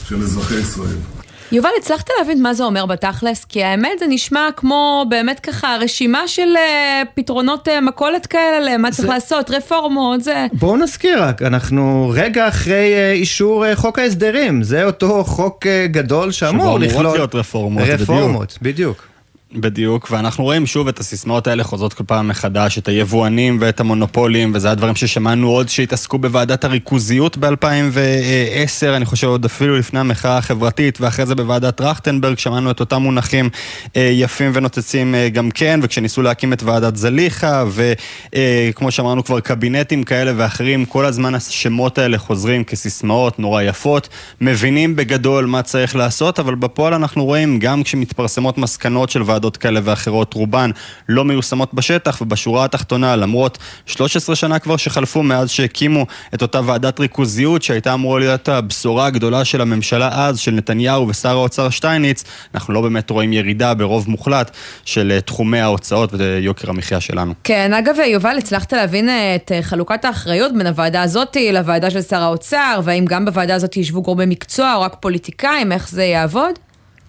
של 0.09 0.23
אזרחי 0.23 0.55
ישראל. 0.55 1.18
יובל, 1.53 1.71
הצלחת 1.79 2.11
להבין 2.19 2.43
מה 2.43 2.55
זה 2.55 2.65
אומר 2.65 2.87
בתכלס? 2.87 3.45
כי 3.45 3.65
האמת 3.65 3.99
זה 3.99 4.07
נשמע 4.09 4.49
כמו 4.57 5.07
באמת 5.09 5.41
ככה 5.41 5.77
רשימה 5.81 6.29
של 6.29 6.49
uh, 6.55 7.07
פתרונות 7.15 7.69
uh, 7.69 7.71
מכולת 7.81 8.27
כאלה, 8.27 8.79
מה 8.79 8.91
צריך 8.91 9.09
זה... 9.09 9.15
לעשות, 9.15 9.51
רפורמות, 9.51 10.23
זה... 10.25 10.47
בואו 10.53 10.77
נזכיר 10.77 11.23
רק, 11.23 11.43
אנחנו 11.43 12.13
רגע 12.15 12.49
אחרי 12.49 12.95
uh, 12.95 13.17
אישור 13.17 13.75
חוק 13.75 13.99
ההסדרים, 13.99 14.63
זה 14.63 14.85
אותו 14.85 15.25
חוק 15.25 15.67
גדול 15.87 16.31
שאמור 16.31 16.79
לכלול... 16.79 16.91
שבו 16.91 17.01
אמורות 17.01 17.17
להיות 17.17 17.35
רפורמות, 17.35 17.83
רפורמות, 17.89 18.59
בדיוק. 18.63 18.97
בדיוק. 18.97 19.18
בדיוק, 19.53 20.09
ואנחנו 20.11 20.45
רואים 20.45 20.67
שוב 20.67 20.89
את 20.89 21.01
הסיסמאות 21.01 21.47
האלה 21.47 21.65
חוזרות 21.65 21.95
כל 21.95 22.05
פעם 22.05 22.29
מחדש, 22.29 22.79
את 22.79 22.89
היבואנים 22.89 23.59
ואת 23.61 23.81
המונופולים, 23.81 24.53
וזה 24.55 24.71
הדברים 24.71 24.97
ששמענו 24.97 25.49
עוד 25.49 25.69
שהתעסקו 25.69 26.19
בוועדת 26.19 26.65
הריכוזיות 26.65 27.37
ב-2010, 27.39 28.89
אני 28.97 29.05
חושב 29.05 29.27
עוד 29.27 29.45
אפילו 29.45 29.79
לפני 29.79 30.01
המחאה 30.01 30.39
החברתית, 30.39 31.01
ואחרי 31.01 31.27
זה 31.27 31.35
בוועדת 31.35 31.77
טרכטנברג 31.77 32.39
שמענו 32.39 32.71
את 32.71 32.81
אותם 32.81 33.03
מונחים 33.03 33.51
אה, 33.97 34.11
יפים 34.15 34.51
ונוצצים 34.55 35.15
אה, 35.15 35.29
גם 35.29 35.51
כן, 35.51 35.81
וכשניסו 35.83 36.23
להקים 36.23 36.53
את 36.53 36.63
ועדת 36.63 36.97
זליכה, 36.97 37.65
וכמו 37.69 38.87
אה, 38.87 38.91
שאמרנו 38.91 39.25
כבר, 39.25 39.41
קבינטים 39.41 40.03
כאלה 40.05 40.33
ואחרים, 40.37 40.85
כל 40.85 41.05
הזמן 41.05 41.35
השמות 41.35 41.99
האלה 41.99 42.19
חוזרים 42.19 42.65
כסיסמאות 42.65 43.39
נורא 43.39 43.63
יפות, 43.63 44.09
מבינים 44.41 44.97
בגדול 44.97 45.47
מה 45.47 45.63
צריך 45.63 45.97
לעשות, 45.97 46.39
אבל 46.39 46.55
בפועל 46.55 46.95
אנחנו 46.95 47.25
רואים, 47.25 47.59
גם 47.59 47.83
כשמתפרסמות 47.83 48.59
מסקנות 48.59 49.11
של 49.11 49.23
ועדות 49.39 49.57
כאלה 49.57 49.81
ואחרות, 49.83 50.35
רובן 50.35 50.71
לא 51.09 51.25
מיושמות 51.25 51.75
בשטח, 51.75 52.19
ובשורה 52.21 52.65
התחתונה, 52.65 53.17
למרות 53.17 53.59
13 53.87 54.37
שנה 54.37 54.59
כבר 54.59 54.77
שחלפו 54.77 55.23
מאז 55.23 55.51
שהקימו 55.51 56.07
את 56.35 56.43
אותה 56.43 56.61
ועדת 56.65 57.01
ריכוזיות, 57.01 57.63
שהייתה 57.63 57.95
אמורה 57.95 58.21
להיות 58.21 58.49
הבשורה 58.49 59.07
הגדולה 59.07 59.45
של 59.45 59.61
הממשלה 59.61 60.11
אז, 60.13 60.39
של 60.39 60.51
נתניהו 60.51 61.09
ושר 61.09 61.29
האוצר 61.29 61.71
שטייניץ, 61.71 62.25
אנחנו 62.55 62.75
לא 62.75 62.81
באמת 62.81 63.11
רואים 63.11 63.33
ירידה 63.33 63.75
ברוב 63.75 64.11
מוחלט 64.11 64.51
של 64.85 65.13
אה, 65.13 65.21
תחומי 65.21 65.61
ההוצאות 65.61 66.11
ויוקר 66.13 66.71
המחיה 66.71 67.01
שלנו. 67.01 67.35
כן, 67.45 67.73
אגב, 67.75 67.95
יובל, 68.07 68.39
הצלחת 68.39 68.73
להבין 68.73 69.09
אה, 69.09 69.35
את 69.35 69.53
אה, 69.53 69.63
חלוקת 69.63 70.05
האחריות 70.05 70.53
בין 70.53 70.67
הוועדה 70.67 71.03
הזאת 71.03 71.37
לוועדה 71.53 71.91
של 71.91 72.03
שר 72.03 72.23
האוצר, 72.23 72.81
והאם 72.85 73.05
גם 73.09 73.25
בוועדה 73.25 73.55
הזאת 73.55 73.77
ישבו 73.77 74.03
גורמי 74.03 74.27
מקצוע 74.27 74.75
או 74.75 74.81
רק 74.81 74.97
פוליטיקאים, 75.01 75.73
איך 75.73 75.89
זה 75.89 76.05
יעבוד? 76.05 76.68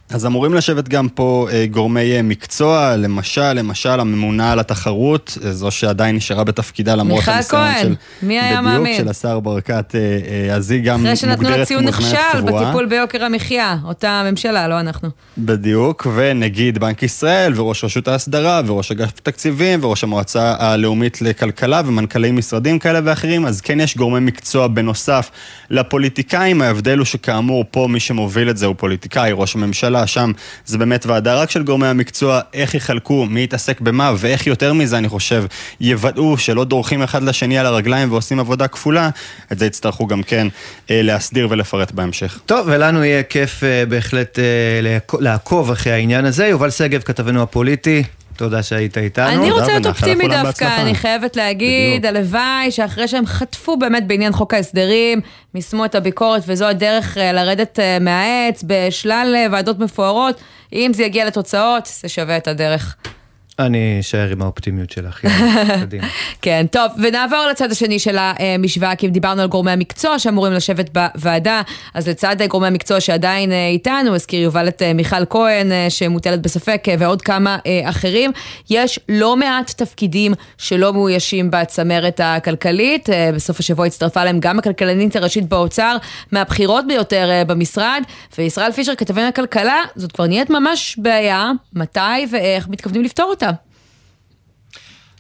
אז 0.10 0.26
אמורים 0.26 0.54
לשבת 0.54 0.88
גם 0.88 1.10
פה 1.10 1.48
אה, 1.52 1.66
גורמי 1.72 2.12
אה, 2.16 2.22
מקצוע, 2.22 2.96
למשל, 2.96 3.54
למשל 3.54 4.00
הממונה 4.00 4.52
על 4.52 4.60
התחרות, 4.60 5.38
אה, 5.46 5.52
זו 5.52 5.72
שעדיין 5.72 6.16
נשארה 6.16 6.44
בתפקידה 6.44 6.96
למרות 6.96 7.28
הניסיון 7.28 7.62
של... 7.82 7.88
מיכל 7.90 7.96
כהן, 8.22 8.28
מי 8.28 8.40
היה 8.40 8.62
מאמין? 8.62 8.82
בדיוק, 8.84 8.98
של 8.98 9.10
השר 9.10 9.40
ברקת, 9.40 9.96
אז 10.56 10.72
היא 10.72 10.84
גם 10.84 11.00
מוגדרת 11.00 11.28
כמו 11.28 11.30
אחרי 11.30 11.38
שנתנו 11.38 11.58
לה 11.58 11.66
ציון 11.66 11.84
נכשל 11.84 12.42
בטיפול 12.42 12.86
ביוקר 12.86 13.24
המחיה, 13.24 13.78
אותה 13.84 14.10
הממשלה, 14.10 14.68
לא 14.68 14.80
אנחנו. 14.80 15.10
בדיוק, 15.38 16.08
ונגיד 16.16 16.78
בנק 16.78 17.04
ישראל, 17.04 17.54
וראש 17.60 17.84
רשות 17.84 18.08
ההסדרה, 18.08 18.62
וראש 18.66 18.92
אגף 18.92 19.20
תקציבים, 19.20 19.84
וראש 19.84 20.04
המועצה 20.04 20.56
הלאומית 20.60 21.22
לכלכלה, 21.22 21.82
ומנכ"לי 21.86 22.32
משרדים 22.32 22.80
כאלה 22.80 23.00
ואחרים, 23.04 23.46
אז 23.46 23.62
כן 23.62 23.80
יש 23.80 23.98
גורמי 23.98 24.20
מקצוע 24.20 24.68
בנוסף 24.68 25.32
לפוליטיקאים, 25.70 26.62
ההבדל 26.62 26.98
הוא 26.98 27.06
שכאמור, 27.06 27.66
פה 27.72 27.88
מי 27.90 28.00
שמוביל 28.00 28.50
את 28.50 28.58
זה 28.58 28.66
הוא 28.66 28.76
פוליטיקאי, 28.78 29.32
ראש 29.34 29.56
הממשלה. 29.56 29.99
הממשלה, 30.00 30.08
שם 30.08 30.32
זה 30.66 30.78
באמת 30.78 31.06
ועדה 31.06 31.42
רק 31.42 31.50
של 31.50 31.64
גורמי 31.64 31.88
המקצוע, 31.88 32.40
איך 32.54 32.76
יחלקו, 32.76 33.26
מי 33.26 33.44
יתעסק 33.44 33.82
במה, 33.82 34.14
ואיך 34.18 34.48
יותר 34.48 34.74
מזה, 34.74 34.98
אני 34.98 35.10
חושב, 35.10 35.46
יוודאו 35.82 36.38
שלא 36.38 36.66
דורכים 36.66 37.04
אחד 37.04 37.24
לשני 37.24 37.58
על 37.58 37.66
הרגליים 37.66 38.12
ועושים 38.12 38.40
עבודה 38.40 38.68
כפולה, 38.68 39.10
את 39.52 39.60
זה 39.60 39.66
יצטרכו 39.66 40.08
גם 40.08 40.24
כן 40.24 40.48
אה, 40.92 41.02
להסדיר 41.02 41.48
ולפרט 41.50 41.92
בהמשך. 41.92 42.40
טוב, 42.46 42.68
ולנו 42.72 43.04
יהיה 43.04 43.24
כיף 43.24 43.64
אה, 43.64 43.86
בהחלט 43.86 44.40
אה, 44.40 44.98
לעקוב 45.20 45.72
אחרי 45.72 45.94
העניין 45.94 46.26
הזה. 46.26 46.48
יובל 46.48 46.70
שגב, 46.70 47.02
כתבנו 47.02 47.42
הפוליטי, 47.42 48.04
תודה 48.40 48.64
שהיית 48.64 48.98
איתנו. 48.98 49.44
אני 49.44 49.52
רוצה 49.52 49.68
להיות 49.68 49.86
אופטימי 49.86 50.28
דווקא, 50.28 50.82
אני 50.82 50.96
חייבת 50.96 51.36
להגיד, 51.36 52.06
הלוואי 52.06 52.72
שאחרי 52.72 53.08
שהם 53.08 53.26
חטפו 53.26 53.78
באמת 53.78 54.08
בעניין 54.08 54.34
חוק 54.34 54.54
ההסדרים, 54.54 55.22
מיסמו 55.54 55.86
את 55.86 55.96
הביקורת 55.96 56.44
וזו 56.48 56.66
הדרך 56.66 57.18
אה, 57.18 57.32
לרדת 57.32 57.80
אה, 57.80 57.98
מהעץ 58.00 58.64
בשלל 58.68 59.36
אה, 59.36 59.46
ועדות 59.52 59.80
מפוארות, 59.80 60.42
אם 60.74 60.92
זה 60.94 61.04
יגיע 61.04 61.26
לתוצאות, 61.26 61.86
זה 62.02 62.10
שווה 62.10 62.38
את 62.38 62.48
הדרך. 62.48 62.96
אני 63.60 63.98
אשאר 64.00 64.30
עם 64.32 64.42
האופטימיות 64.42 64.90
שלך, 64.90 65.22
קדימה. 65.82 66.08
כן, 66.42 66.66
טוב, 66.72 66.92
ונעבור 66.98 67.48
לצד 67.52 67.72
השני 67.72 68.00
של 68.00 68.18
המשוואה, 68.20 68.96
כי 68.96 69.08
אם 69.08 69.12
דיברנו 69.12 69.42
על 69.42 69.48
גורמי 69.48 69.72
המקצוע 69.72 70.20
שאמורים 70.20 70.54
לשבת 70.54 70.90
בוועדה, 70.94 71.62
אז 71.94 72.08
לצד 72.08 72.36
גורמי 72.48 72.68
המקצוע 72.68 73.00
שעדיין 73.00 73.52
אה, 73.52 73.68
איתנו, 73.68 74.16
הזכיר 74.16 74.42
יובל 74.42 74.68
את 74.68 74.82
אה, 74.82 74.94
מיכל 74.94 75.26
כהן, 75.30 75.72
אה, 75.72 75.90
שמוטלת 75.90 76.42
בספק, 76.42 76.88
ועוד 77.00 77.22
כמה 77.22 77.58
אחרים, 77.84 78.32
יש 78.70 79.00
לא 79.10 79.36
מעט 79.38 79.72
תפקידים 79.72 80.34
שלא 80.58 80.94
מאוישים 80.94 81.52
בצמרת 81.52 82.20
הכלכלית. 82.24 83.10
בסוף 83.36 83.60
השבוע 83.60 83.86
הצטרפה 83.86 84.24
להם 84.24 84.40
גם 84.40 84.60
הכלכלנית 84.60 85.16
הראשית 85.16 85.50
באוצר, 85.50 85.98
מהבכירות 86.32 86.88
ביותר 86.88 87.44
במשרד, 87.48 88.04
וישראל 88.38 88.72
פישר, 88.72 88.96
כתבי 88.96 89.22
הכלכלה, 89.22 89.84
זאת 89.96 90.12
כבר 90.12 90.28
נהיית 90.28 90.50
ממש 90.50 90.96
בעיה, 90.98 91.52
מתי 91.74 92.00
ואיך 92.32 92.68
מתכוונים 92.68 93.04
לפתור 93.04 93.30
אותה. 93.30 93.49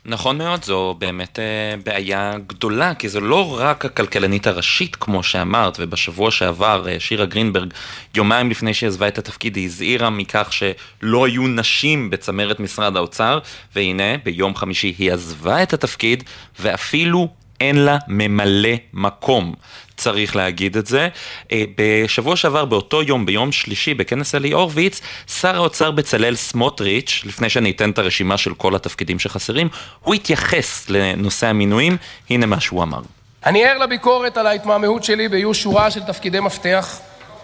נכון 0.05 0.37
מאוד, 0.37 0.63
זו 0.63 0.95
באמת 0.99 1.39
אה, 1.39 1.75
בעיה 1.83 2.33
גדולה, 2.47 2.95
כי 2.95 3.09
זו 3.09 3.21
לא 3.21 3.59
רק 3.59 3.85
הכלכלנית 3.85 4.47
הראשית, 4.47 4.95
כמו 4.95 5.23
שאמרת, 5.23 5.77
ובשבוע 5.79 6.31
שעבר 6.31 6.87
אה, 6.89 6.99
שירה 6.99 7.25
גרינברג, 7.25 7.73
יומיים 8.15 8.49
לפני 8.49 8.73
שהיא 8.73 8.87
עזבה 8.87 9.07
את 9.07 9.17
התפקיד, 9.17 9.55
היא 9.55 9.65
הזהירה 9.65 10.09
מכך 10.09 10.53
שלא 10.53 11.25
היו 11.25 11.47
נשים 11.47 12.09
בצמרת 12.09 12.59
משרד 12.59 12.95
האוצר, 12.95 13.39
והנה, 13.75 14.17
ביום 14.23 14.55
חמישי 14.55 14.95
היא 14.97 15.11
עזבה 15.11 15.63
את 15.63 15.73
התפקיד, 15.73 16.23
ואפילו 16.59 17.27
אין 17.61 17.75
לה 17.75 17.97
ממלא 18.07 18.69
מקום. 18.93 19.53
צריך 19.97 20.35
להגיד 20.35 20.77
את 20.77 20.85
זה. 20.85 21.07
אה, 21.51 21.63
בשבוע 21.77 22.35
שעבר, 22.35 22.65
באותו 22.65 23.03
יום, 23.03 23.25
ביום 23.25 23.51
שלישי, 23.51 23.93
בכנס 23.93 24.35
אלי 24.35 24.51
הורוביץ, 24.51 25.01
שר 25.27 25.55
האוצר 25.55 25.91
בצלאל 25.91 26.35
סמוטריץ', 26.35 27.21
לפני 27.25 27.49
שאני 27.49 27.71
אתן 27.71 27.89
את 27.89 27.97
הרשימה 27.99 28.37
של 28.37 28.53
כל 28.53 28.75
התפקידים 28.75 29.19
שחסרים, 29.19 29.69
הוא 30.03 30.15
התייחס 30.15 30.89
לנושא 30.89 31.47
המינויים, 31.47 31.97
הנה 32.29 32.45
מה 32.45 32.59
שהוא 32.59 32.83
אמר. 32.83 33.01
אני 33.45 33.65
ער 33.65 33.77
לביקורת 33.77 34.37
על 34.37 34.47
ההתמהמהות 34.47 35.03
שלי 35.03 35.27
באיוש 35.27 35.61
שורה 35.61 35.91
של 35.91 36.03
תפקידי 36.03 36.39
מפתח, 36.39 36.99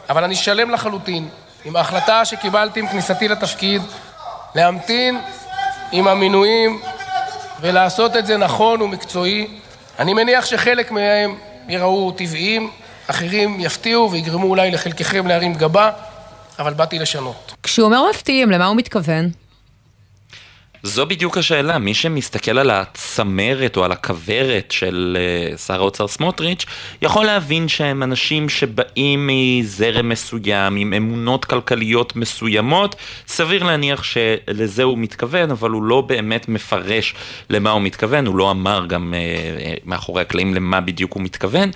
אבל 0.10 0.24
אני 0.24 0.36
שלם 0.36 0.72
לחלוטין 0.72 1.30
עם 1.66 1.76
ההחלטה 1.76 2.26
שקיבלתי 2.26 2.80
עם 2.80 2.88
כניסתי 2.88 3.28
לתפקיד 3.28 3.82
להמתין 4.56 5.20
עם 5.92 6.08
המינויים 6.08 6.80
ולעשות 7.62 8.16
את 8.16 8.26
זה 8.26 8.38
נכון 8.38 8.82
ומקצועי. 8.82 9.48
אני 10.00 10.14
מניח 10.14 10.46
שחלק 10.46 10.92
מהם 10.92 11.36
יראו 11.68 12.12
טבעיים, 12.12 12.70
אחרים 13.08 13.60
יפתיעו 13.60 14.12
ויגרמו 14.12 14.48
אולי 14.48 14.72
לחלקכם 14.72 15.28
להרים 15.28 15.54
גבה, 15.54 15.92
אבל 16.60 16.74
באתי 16.74 17.00
לשנות. 17.00 17.56
כשהוא 17.64 17.86
אומר 17.86 18.10
מפתיעים, 18.10 18.52
למה 18.52 18.66
הוא 18.66 18.76
מתכוון? 18.76 19.30
זו 20.86 21.06
בדיוק 21.06 21.38
השאלה, 21.38 21.78
מי 21.78 21.94
שמסתכל 21.94 22.58
על 22.58 22.70
הצמרת 22.70 23.78
או 23.78 23.84
על 23.84 23.92
הכוורת 23.92 24.72
של 24.72 25.18
uh, 25.54 25.58
שר 25.58 25.74
האוצר 25.74 26.08
סמוטריץ', 26.08 26.66
יכול 27.02 27.26
להבין 27.26 27.68
שהם 27.68 28.04
אנשים 28.04 28.50
שבאים 28.50 29.30
מזרם 29.32 30.10
מסוים, 30.10 30.76
עם 30.76 30.94
אמונות 30.94 31.46
כלכליות 31.46 32.16
מסוימות, 32.16 32.96
סביר 33.28 33.64
להניח 33.64 34.04
שלזה 34.04 34.84
הוא 34.84 34.98
מתכוון, 34.98 35.52
אבל 35.52 35.70
הוא 35.70 35.84
לא 35.84 36.02
באמת 36.02 36.50
מפרש 36.50 37.16
למה 37.50 37.72
הוא 37.72 37.82
מתכוון, 37.82 38.26
הוא 38.28 38.36
לא 38.36 38.52
אמר 38.52 38.86
גם 38.86 39.14
uh, 39.14 39.80
מאחורי 39.86 40.22
הקלעים 40.22 40.54
למה 40.54 40.82
בדיוק 40.82 41.14
הוא 41.14 41.24
מתכוון, 41.24 41.72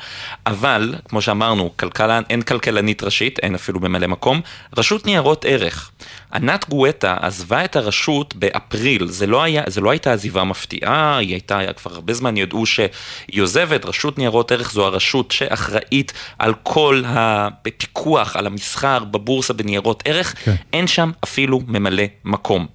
אבל, 0.45 0.95
כמו 1.07 1.21
שאמרנו, 1.21 1.71
כלכלן, 1.75 2.23
אין 2.29 2.41
כלכלנית 2.41 3.03
ראשית, 3.03 3.39
אין 3.39 3.55
אפילו 3.55 3.79
ממלא 3.79 4.07
מקום, 4.07 4.41
רשות 4.77 5.05
ניירות 5.05 5.45
ערך. 5.47 5.91
ענת 6.33 6.69
גואטה 6.69 7.17
עזבה 7.21 7.65
את 7.65 7.75
הרשות 7.75 8.35
באפריל, 8.35 9.07
זה 9.07 9.27
לא, 9.27 9.43
היה, 9.43 9.63
זה 9.67 9.81
לא 9.81 9.89
הייתה 9.89 10.13
עזיבה 10.13 10.43
מפתיעה, 10.43 11.17
היא 11.17 11.31
הייתה, 11.31 11.59
כבר 11.75 11.93
הרבה 11.93 12.13
זמן 12.13 12.37
ידעו 12.37 12.65
שהיא 12.65 13.41
עוזבת, 13.41 13.85
רשות 13.85 14.17
ניירות 14.17 14.51
ערך 14.51 14.71
זו 14.71 14.85
הרשות 14.85 15.31
שאחראית 15.31 16.13
על 16.39 16.53
כל 16.63 17.03
הפיקוח, 17.07 18.35
על 18.35 18.47
המסחר 18.47 19.03
בבורסה 19.03 19.53
בניירות 19.53 20.03
ערך, 20.05 20.35
כן. 20.43 20.55
אין 20.73 20.87
שם 20.87 21.11
אפילו 21.23 21.61
ממלא 21.67 22.03
מקום. 22.25 22.67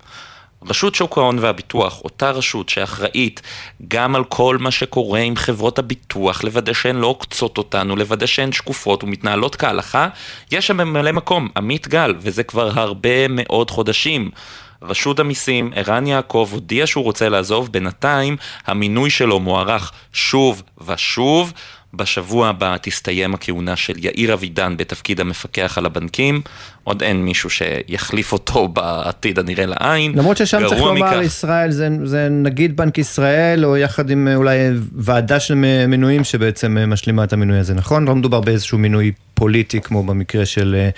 רשות 0.68 0.94
שוק 0.94 1.18
ההון 1.18 1.38
והביטוח, 1.38 2.00
אותה 2.04 2.30
רשות 2.30 2.68
שאחראית 2.68 3.42
גם 3.88 4.14
על 4.14 4.25
כל 4.25 4.59
מה 4.61 4.71
שקורה 4.71 5.21
עם 5.21 5.37
חברות 5.37 5.78
הביטוח, 5.78 6.44
לוודא 6.44 6.73
שהן 6.73 6.97
לא 6.97 7.06
עוקצות 7.06 7.59
אותנו, 7.59 7.97
לוודא 7.97 8.26
שהן 8.26 8.52
שקופות 8.52 9.04
ומתנהלות 9.04 9.56
כהלכה, 9.56 10.09
יש 10.52 10.66
שם 10.66 10.76
ממלא 10.76 11.12
מקום, 11.12 11.49
עמית 11.56 11.88
גל, 11.88 12.14
וזה 12.18 12.42
כבר 12.42 12.80
הרבה 12.80 13.28
מאוד 13.28 13.71
חודשים. 13.71 14.30
רשות 14.83 15.18
המיסים, 15.18 15.73
ערן 15.75 16.06
יעקב, 16.06 16.49
הודיע 16.52 16.87
שהוא 16.87 17.04
רוצה 17.04 17.28
לעזוב, 17.28 17.73
בינתיים 17.73 18.37
המינוי 18.66 19.11
שלו 19.11 19.40
מוארך 19.40 19.92
שוב 20.12 20.62
ושוב. 20.87 21.52
בשבוע 21.97 22.49
הבא 22.49 22.77
תסתיים 22.83 23.35
הכהונה 23.35 23.77
של 23.77 23.93
יאיר 23.97 24.35
אבידן 24.35 24.77
בתפקיד 24.77 25.21
המפקח 25.21 25.79
על 25.79 25.87
הבנקים. 25.87 26.41
עוד 26.85 27.03
אין 27.03 27.25
מישהו 27.25 27.51
שיחליף 27.51 28.33
אותו 28.33 28.69
בעתיד 28.69 29.39
הנראה 29.39 29.67
לעין. 29.67 30.13
למרות 30.17 30.37
ששם 30.37 30.63
צריך 30.69 30.81
לומר, 30.81 31.11
מכך... 31.11 31.23
ישראל, 31.25 31.71
זה, 31.71 31.89
זה 32.05 32.29
נגיד 32.31 32.77
בנק 32.77 32.99
ישראל, 32.99 33.65
או 33.65 33.77
יחד 33.77 34.11
עם 34.11 34.29
אולי 34.35 34.59
ועדה 34.97 35.41
של 35.41 35.55
מינויים 35.89 36.25
שבעצם 36.25 36.79
משלימה 36.87 37.25
את 37.25 37.33
המינוי 37.33 37.59
הזה, 37.59 37.75
נכון? 37.75 38.09
לא 38.09 38.15
מדובר 38.15 38.41
באיזשהו 38.41 38.79
מינוי 38.79 39.13
פוליטי 39.35 39.81
כמו 39.81 40.03
במקרה 40.03 40.47
של 40.47 40.89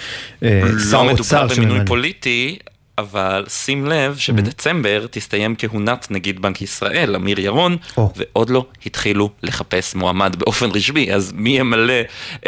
אה, 0.43 0.61
לא 0.62 0.79
שר 0.91 0.97
אוצר. 0.97 1.43
לא 1.43 1.49
מדובר 1.49 1.55
במינוי 1.57 1.87
פוליטי, 1.87 2.59
אבל 2.99 3.45
שים 3.49 3.87
לב 3.87 4.17
שבדצמבר 4.17 5.07
תסתיים 5.11 5.55
כהונת 5.59 6.11
נגיד 6.11 6.43
בנק 6.43 6.62
ישראל, 6.62 7.15
אמיר 7.15 7.41
ירון, 7.41 7.76
oh. 7.97 8.00
ועוד 8.17 8.50
לא 8.50 8.67
התחילו 8.87 9.31
לחפש 9.43 9.95
מועמד 9.95 10.37
באופן 10.38 10.67
רשמי, 10.71 11.12
אז 11.12 11.33
מי 11.37 11.50
ימלא 11.50 12.00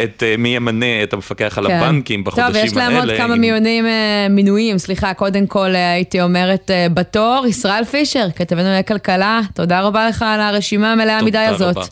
את, 0.03 0.23
אה, 0.25 0.35
מי 0.37 0.49
ימנה 0.49 1.03
את 1.03 1.13
המפקח 1.13 1.57
על 1.57 1.67
כן. 1.67 1.73
הבנקים 1.73 2.23
בחודשים 2.23 2.45
האלה? 2.45 2.59
טוב, 2.59 2.65
יש 2.65 2.77
להם 2.77 2.95
עוד 2.95 3.17
כמה 3.17 3.35
מיונים, 3.35 3.85
אה, 3.85 4.27
מינויים, 4.29 4.77
סליחה, 4.77 5.13
קודם 5.13 5.47
כל 5.47 5.75
אה, 5.75 5.91
הייתי 5.91 6.21
אומרת 6.21 6.71
בתור, 6.93 7.45
ישראל 7.49 7.85
פישר, 7.85 8.27
כתבנו 8.35 8.69
לכלכלה, 8.79 9.41
תודה 9.53 9.81
רבה 9.81 10.09
לך 10.09 10.25
על 10.27 10.41
הרשימה 10.41 10.91
המלאה 10.91 11.21
מדי 11.21 11.37
הזאת. 11.37 11.77
רבה. 11.77 11.85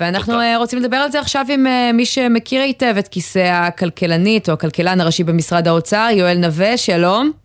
ואנחנו 0.00 0.32
תודה. 0.32 0.56
רוצים 0.56 0.78
לדבר 0.78 0.96
על 0.96 1.10
זה 1.10 1.20
עכשיו 1.20 1.46
עם 1.48 1.66
מי 1.94 2.06
שמכיר 2.06 2.60
היטב 2.60 2.94
את 2.98 3.08
כיסא 3.08 3.38
הכלכלנית 3.38 4.48
או 4.48 4.54
הכלכלן 4.54 5.00
הראשי 5.00 5.24
במשרד 5.24 5.68
האוצר, 5.68 6.08
יואל 6.12 6.38
נווה, 6.38 6.76
שלום. 6.76 7.41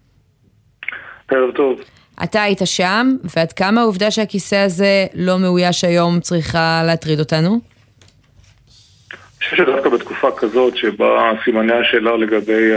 ערב 1.32 1.52
טוב. 1.52 1.80
אתה 2.24 2.42
היית 2.42 2.60
שם, 2.66 3.16
ועד 3.36 3.54
כמה 3.54 3.82
העובדה 3.82 4.12
שהכיסא 4.12 4.56
הזה 4.56 5.06
לא 5.14 5.40
מאויש 5.40 5.84
היום 5.84 6.20
צריכה 6.20 6.82
להטריד 6.86 7.20
אותנו? 7.20 7.50
אני 7.50 9.50
חושב 9.50 9.58
שדווקא 9.58 9.90
בתקופה 9.90 10.32
כזאת 10.38 10.78
שבה 10.78 11.32
סימני 11.44 11.74
השאלה 11.74 12.18
לגבי 12.18 12.74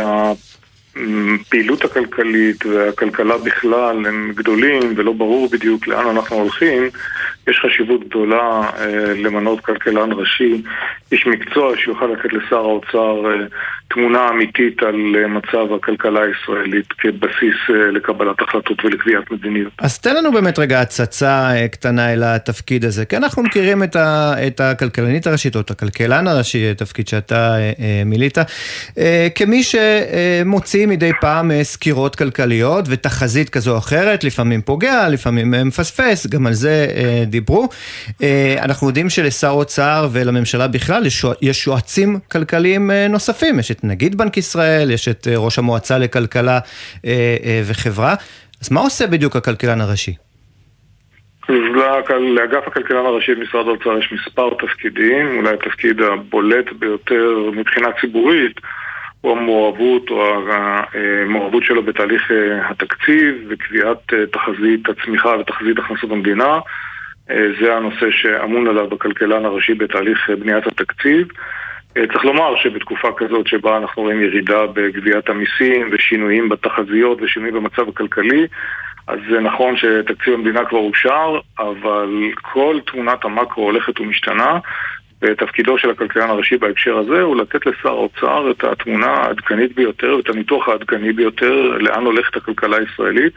הפעילות 0.96 1.84
הכלכלית 1.84 2.66
והכלכלה 2.66 3.38
בכלל 3.38 4.06
הם 4.06 4.32
גדולים 4.34 4.94
ולא 4.96 5.12
ברור 5.12 5.48
בדיוק 5.48 5.86
לאן 5.86 6.06
אנחנו 6.06 6.36
הולכים, 6.36 6.82
יש 7.50 7.60
חשיבות 7.66 8.08
גדולה 8.08 8.60
אה, 8.78 9.14
למנות 9.14 9.60
כלכלן 9.60 10.12
ראשי, 10.12 10.62
איש 11.12 11.26
מקצוע 11.26 11.76
שיוכל 11.76 12.06
לתת 12.06 12.32
לשר 12.32 12.56
האוצר 12.56 13.30
אה, 13.30 13.46
תמונה 13.88 14.28
אמיתית 14.28 14.82
על 14.82 15.16
אה, 15.16 15.28
מצב 15.28 15.74
הכלכלה 15.74 16.20
הישראלית 16.22 16.86
כבסיס 16.98 17.56
לקבלת 17.92 18.42
החלטות 18.42 18.84
ולקביעת 18.84 19.30
מדיניות. 19.30 19.72
אז 19.78 19.98
תן 19.98 20.16
לנו 20.16 20.32
באמת 20.32 20.58
רגע 20.58 20.80
הצצה 20.80 21.50
קטנה 21.72 22.12
אל 22.12 22.22
התפקיד 22.22 22.84
הזה, 22.84 23.04
כי 23.04 23.16
אנחנו 23.16 23.42
מכירים 23.42 23.82
את, 23.82 23.96
ה, 23.96 24.32
את 24.46 24.60
הכלכלנית 24.60 25.26
הראשית 25.26 25.56
או 25.56 25.60
את 25.60 25.70
הכלכלן 25.70 26.26
הראשי, 26.26 26.74
תפקיד 26.74 27.08
שאתה 27.08 27.56
מילאת, 28.06 28.38
כמי 29.34 29.62
שמוציא 29.62 30.86
מדי 30.86 31.10
פעם 31.20 31.50
סקירות 31.62 32.16
כלכליות 32.16 32.84
ותחזית 32.88 33.48
כזו 33.48 33.72
או 33.72 33.78
אחרת, 33.78 34.24
לפעמים 34.24 34.62
פוגע, 34.62 35.08
לפעמים 35.08 35.50
מפספס, 35.50 36.26
גם 36.26 36.46
על 36.46 36.52
זה 36.52 36.86
אה, 36.96 37.24
דיברו. 37.40 37.68
אה, 38.22 38.54
אנחנו 38.64 38.88
יודעים 38.88 39.10
שלשר 39.10 39.48
אוצר 39.48 40.08
ולממשלה 40.12 40.68
בכלל 40.68 41.02
יש, 41.42 41.66
יועצים 41.66 42.18
כלכליים 42.32 42.90
אה, 42.90 43.06
נוספים, 43.08 43.58
יש 43.58 43.70
את 43.70 43.84
נגיד 43.84 44.18
בנק 44.18 44.36
ישראל, 44.36 44.90
יש 44.90 45.08
את 45.08 45.28
אה, 45.30 45.36
ראש 45.36 45.58
המועצה 45.58 45.98
לכלכלה 45.98 46.58
וחברה. 47.68 48.14
אז 48.62 48.72
מה 48.72 48.80
עושה 48.80 49.06
בדיוק 49.06 49.36
הכלכלן 49.36 49.80
הראשי? 49.80 50.12
לאגף 52.34 52.66
הכלכלן 52.66 53.06
הראשי 53.06 53.34
במשרד 53.34 53.66
האוצר 53.66 53.98
יש 53.98 54.12
מספר 54.12 54.50
תפקידים, 54.58 55.36
אולי 55.36 55.54
התפקיד 55.54 56.00
הבולט 56.00 56.72
ביותר 56.78 57.50
מבחינה 57.52 57.88
ציבורית 58.00 58.60
הוא 59.20 59.38
המעורבות 59.38 60.10
או 60.10 60.50
המעורבות 60.50 61.64
שלו 61.64 61.82
בתהליך 61.82 62.30
התקציב 62.70 63.34
וקביעת 63.48 64.12
תחזית 64.32 64.88
הצמיחה 64.88 65.28
ותחזית 65.28 65.78
הכנסות 65.78 66.10
המדינה. 66.10 66.58
זה 67.60 67.76
הנושא 67.76 68.10
שאמון 68.10 68.68
עליו 68.68 68.88
בכלכלן 68.88 69.44
הראשי 69.44 69.74
בתהליך 69.74 70.30
בניית 70.30 70.66
התקציב. 70.66 71.28
אה, 71.96 72.06
צריך 72.12 72.24
לומר 72.24 72.56
שבתקופה 72.56 73.08
כזאת 73.16 73.46
שבה 73.46 73.76
אנחנו 73.76 74.02
רואים 74.02 74.22
ירידה 74.22 74.66
בגביית 74.66 75.28
המיסים 75.28 75.88
ושינויים 75.92 76.48
בתחזיות 76.48 77.18
ושינויים 77.22 77.54
במצב 77.54 77.88
הכלכלי 77.88 78.46
אז 79.06 79.18
זה 79.30 79.40
נכון 79.40 79.76
שתקציב 79.76 80.34
המדינה 80.34 80.64
כבר 80.64 80.78
אושר, 80.78 81.38
אבל 81.58 82.14
כל 82.42 82.78
תמונת 82.86 83.24
המקרו 83.24 83.64
הולכת 83.64 84.00
ומשתנה 84.00 84.58
ותפקידו 85.22 85.78
של 85.78 85.90
הכלכלן 85.90 86.30
הראשי 86.30 86.56
בהקשר 86.56 86.98
הזה 86.98 87.20
הוא 87.20 87.36
לתת 87.36 87.66
לשר 87.66 87.88
האוצר 87.88 88.50
את 88.50 88.64
התמונה 88.64 89.06
העדכנית 89.06 89.74
ביותר 89.74 90.16
ואת 90.16 90.28
הניתוח 90.28 90.68
העדכני 90.68 91.12
ביותר 91.12 91.52
לאן 91.78 92.04
הולכת 92.04 92.36
הכלכלה 92.36 92.76
הישראלית 92.76 93.32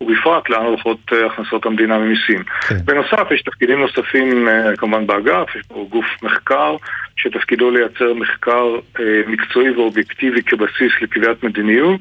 ובפרט 0.00 0.50
לאן 0.50 0.64
הולכות 0.64 0.98
אה, 1.12 1.26
הכנסות 1.26 1.66
המדינה 1.66 1.98
ממיסים. 1.98 2.44
כן. 2.44 2.74
בנוסף, 2.84 3.30
יש 3.30 3.42
תפקידים 3.42 3.80
נוספים 3.80 4.48
אה, 4.48 4.76
כמובן 4.76 5.06
באגף, 5.06 5.56
יש 5.56 5.62
פה 5.68 5.86
גוף 5.90 6.06
מחקר 6.22 6.76
שתפקידו 7.16 7.70
לייצר 7.70 8.14
מחקר 8.14 8.64
אה, 9.00 9.20
מקצועי 9.26 9.70
ואובייקטיבי 9.70 10.42
כבסיס 10.42 10.92
לקביעת 11.02 11.42
מדיניות. 11.42 12.00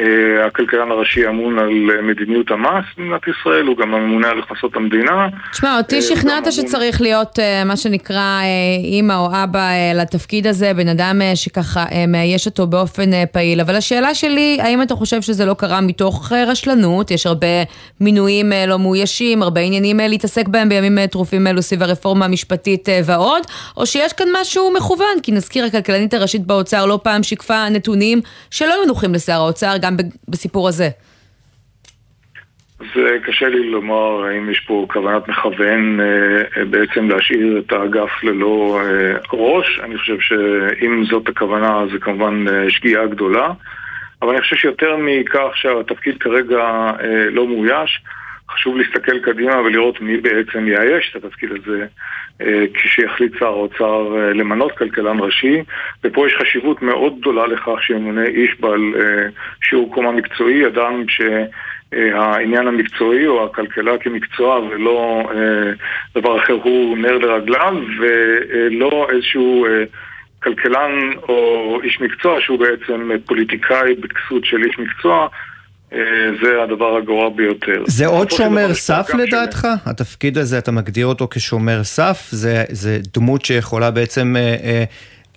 אה, 0.00 0.46
הכלכלן 0.46 0.90
הראשי 0.90 1.28
אמון 1.28 1.58
על 1.58 1.90
אה, 1.90 2.02
מדיניות 2.02 2.50
המס 2.50 2.84
במדינת 2.98 3.20
ישראל, 3.28 3.66
הוא 3.66 3.76
גם 3.76 3.94
הממונה 3.94 4.28
על 4.28 4.38
הכנסות 4.38 4.76
המדינה. 4.76 5.28
תשמע, 5.52 5.76
אותי 5.78 5.96
אה, 5.96 6.02
שכנעת 6.02 6.52
שצריך 6.52 7.00
להיות 7.00 7.38
מה 7.66 7.76
שנקרא 7.76 8.40
אימא 8.84 9.12
או 9.12 9.28
אבא 9.44 9.68
לתפקיד 9.94 10.46
הזה, 10.46 10.74
בן 10.74 10.88
אדם 10.88 11.20
שככה 11.34 11.84
מאייש 12.08 12.46
אותו 12.46 12.66
באופן 12.66 13.10
פעיל, 13.32 13.60
אבל 13.60 13.76
השאלה 13.76 14.14
שלי, 14.14 14.58
האם 14.60 14.82
אתה 14.82 14.94
חושב 14.94 15.22
שזה 15.22 15.44
לא 15.44 15.54
קרה 15.54 15.80
מתוך 15.80 16.32
רשלנות? 16.32 17.10
יש 17.10 17.26
הרבה 17.26 17.46
מינויים 18.00 18.52
לא 18.66 18.78
מאוישים, 18.78 19.42
הרבה 19.42 19.60
עניינים 19.60 20.00
להתעסק 20.08 20.48
בהם 20.48 20.68
בימים 20.68 21.06
טרופים 21.06 21.46
אלו 21.46 21.62
סביב 21.62 21.82
הרפורמה 21.82 22.24
המשפטית 22.24 22.88
ועוד, 23.04 23.42
או 23.76 23.86
שיש 23.86 24.12
כאן 24.12 24.26
משהו 24.40 24.72
מכוון, 24.76 25.20
כי 25.22 25.32
נזכיר, 25.32 25.64
הכלכלנית 25.64 26.14
הראשית 26.14 26.46
באוצר 26.46 26.86
לא 26.86 26.98
פעם 27.02 27.22
שיקפה 27.22 27.68
נתונים 27.68 28.20
שלא 28.50 28.74
היו 28.74 28.84
נוחים 28.86 29.14
לשר 29.14 29.32
האוצר, 29.32 29.76
גם 29.82 29.96
בסיפור 30.28 30.68
הזה? 30.68 30.88
זה 32.94 33.18
קשה 33.24 33.48
לי 33.48 33.70
לומר 33.70 34.24
האם 34.24 34.50
יש 34.50 34.60
פה 34.60 34.86
כוונת 34.92 35.28
מכוון 35.28 36.00
אה, 36.00 36.06
אה, 36.56 36.64
בעצם 36.64 37.08
להשאיר 37.08 37.58
את 37.58 37.72
האגף 37.72 38.10
ללא 38.22 38.80
אה, 38.80 39.12
ראש. 39.32 39.80
אני 39.82 39.98
חושב 39.98 40.20
שאם 40.20 41.04
זאת 41.10 41.28
הכוונה 41.28 41.84
זה 41.92 41.98
כמובן 41.98 42.44
שגיאה 42.68 43.06
גדולה. 43.06 43.48
אבל 44.22 44.30
אני 44.32 44.40
חושב 44.40 44.56
שיותר 44.56 44.96
מכך 44.96 45.48
שהתפקיד 45.54 46.18
כרגע 46.18 46.90
לא 47.30 47.46
מאויש, 47.48 48.02
חשוב 48.50 48.76
להסתכל 48.76 49.18
קדימה 49.18 49.60
ולראות 49.60 50.00
מי 50.00 50.16
בעצם 50.16 50.68
יאייש 50.68 51.14
את 51.16 51.24
התפקיד 51.24 51.50
הזה 51.52 51.86
אה, 52.40 52.64
כשיחליט 52.74 53.32
שר 53.38 53.46
האוצר 53.46 54.18
אה, 54.18 54.32
למנות 54.32 54.72
כלכלן 54.72 55.18
ראשי, 55.20 55.62
ופה 56.04 56.26
יש 56.26 56.34
חשיבות 56.34 56.82
מאוד 56.82 57.20
גדולה 57.20 57.46
לכך 57.46 57.82
שימונה 57.82 58.24
איש 58.24 58.60
בעל 58.60 58.94
אה, 58.96 59.28
שיעור 59.62 59.94
קומה 59.94 60.12
מקצועי, 60.12 60.66
אדם 60.66 61.04
שהעניין 61.08 62.68
המקצועי 62.68 63.26
או 63.26 63.44
הכלכלה 63.44 63.98
כמקצוע 63.98 64.60
ולא 64.60 65.30
דבר 66.14 66.38
אחר 66.38 66.52
הוא 66.52 66.98
נר 66.98 67.18
לרגליו, 67.18 67.74
ולא 67.98 69.06
איזשהו 69.12 69.66
כלכלן 70.42 70.92
או 71.28 71.78
איש 71.82 72.00
מקצוע 72.00 72.40
שהוא 72.40 72.58
בעצם 72.58 73.10
פוליטיקאי 73.26 73.94
בכסות 73.94 74.44
של 74.44 74.64
איש 74.64 74.78
מקצוע 74.78 75.28
זה 76.42 76.62
הדבר 76.62 76.96
הגרוע 76.96 77.28
ביותר. 77.28 77.82
זה 77.86 78.06
עוד 78.06 78.30
שומר 78.30 78.74
סף 78.74 79.10
לדעתך? 79.18 79.60
שלי. 79.60 79.70
התפקיד 79.84 80.38
הזה, 80.38 80.58
אתה 80.58 80.72
מגדיר 80.72 81.06
אותו 81.06 81.28
כשומר 81.30 81.84
סף? 81.84 82.28
זה, 82.30 82.64
זה 82.68 82.98
דמות 83.14 83.44
שיכולה 83.44 83.90
בעצם 83.90 84.36
אה, 84.36 84.56
אה, 84.64 84.84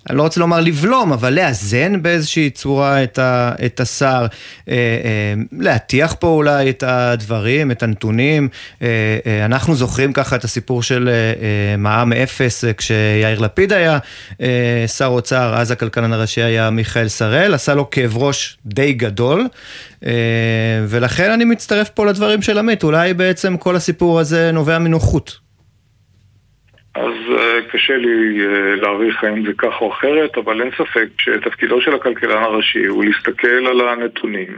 אני 0.09 0.17
לא 0.17 0.23
רוצה 0.23 0.39
לומר 0.39 0.59
לבלום, 0.59 1.13
אבל 1.13 1.33
לאזן 1.33 2.01
באיזושהי 2.01 2.49
צורה 2.49 3.03
את, 3.03 3.19
ה, 3.19 3.51
את 3.65 3.79
השר, 3.79 4.25
אה, 4.69 4.73
אה, 4.73 5.33
להטיח 5.51 6.15
פה 6.19 6.27
אולי 6.27 6.69
את 6.69 6.83
הדברים, 6.87 7.71
את 7.71 7.83
הנתונים. 7.83 8.49
אה, 8.81 8.87
אה, 9.25 9.45
אנחנו 9.45 9.75
זוכרים 9.75 10.13
ככה 10.13 10.35
את 10.35 10.43
הסיפור 10.43 10.83
של 10.83 11.09
אה, 11.09 11.13
אה 11.13 11.77
מע"מ 11.77 12.13
אפס, 12.13 12.65
אה, 12.65 12.73
כשיאיר 12.73 13.39
לפיד 13.39 13.73
היה 13.73 13.97
אה, 14.41 14.85
שר 14.97 15.05
אוצר, 15.05 15.55
אז 15.55 15.71
הכלכלן 15.71 16.13
הראשי 16.13 16.41
היה 16.41 16.69
מיכאל 16.69 17.07
שראל, 17.07 17.53
עשה 17.53 17.73
לו 17.73 17.89
כאב 17.89 18.17
ראש 18.17 18.57
די 18.65 18.93
גדול, 18.93 19.47
אה, 20.05 20.11
ולכן 20.87 21.31
אני 21.31 21.45
מצטרף 21.45 21.89
פה 21.89 22.05
לדברים 22.05 22.41
של 22.41 22.57
עמית, 22.57 22.83
אולי 22.83 23.13
בעצם 23.13 23.57
כל 23.57 23.75
הסיפור 23.75 24.19
הזה 24.19 24.51
נובע 24.51 24.79
מנוחות. 24.79 25.44
אז 26.95 27.13
uh, 27.29 27.71
קשה 27.71 27.97
לי 27.97 28.39
uh, 28.39 28.81
להעריך 28.81 29.23
האם 29.23 29.45
זה 29.45 29.51
כך 29.57 29.81
או 29.81 29.91
אחרת, 29.91 30.37
אבל 30.37 30.61
אין 30.61 30.71
ספק 30.71 31.07
שתפקידו 31.17 31.81
של 31.81 31.95
הכלכלן 31.95 32.43
הראשי 32.43 32.85
הוא 32.85 33.05
להסתכל 33.05 33.67
על 33.67 33.81
הנתונים 33.81 34.57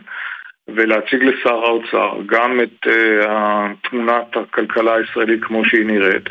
ולהציג 0.67 1.23
לשר 1.23 1.53
האוצר 1.53 2.11
גם 2.25 2.59
את 2.61 2.87
uh, 2.87 3.89
תמונת 3.89 4.37
הכלכלה 4.37 4.95
הישראלית 4.95 5.43
כמו 5.43 5.65
שהיא 5.65 5.85
נראית. 5.85 6.29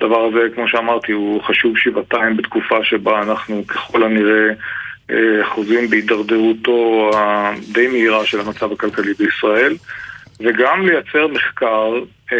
הדבר 0.00 0.24
הזה, 0.24 0.54
כמו 0.54 0.68
שאמרתי, 0.68 1.12
הוא 1.12 1.42
חשוב 1.42 1.78
שבעתיים 1.78 2.36
בתקופה 2.36 2.84
שבה 2.84 3.22
אנחנו 3.22 3.66
ככל 3.66 4.02
הנראה 4.02 4.48
חוזים 5.42 5.90
בהידרדרותו 5.90 7.10
הדי 7.16 7.88
מהירה 7.88 8.26
של 8.26 8.40
המצב 8.40 8.72
הכלכלי 8.72 9.14
בישראל. 9.14 9.74
וגם 10.40 10.86
לייצר 10.86 11.26
מחקר 11.28 11.94
אה, 12.32 12.38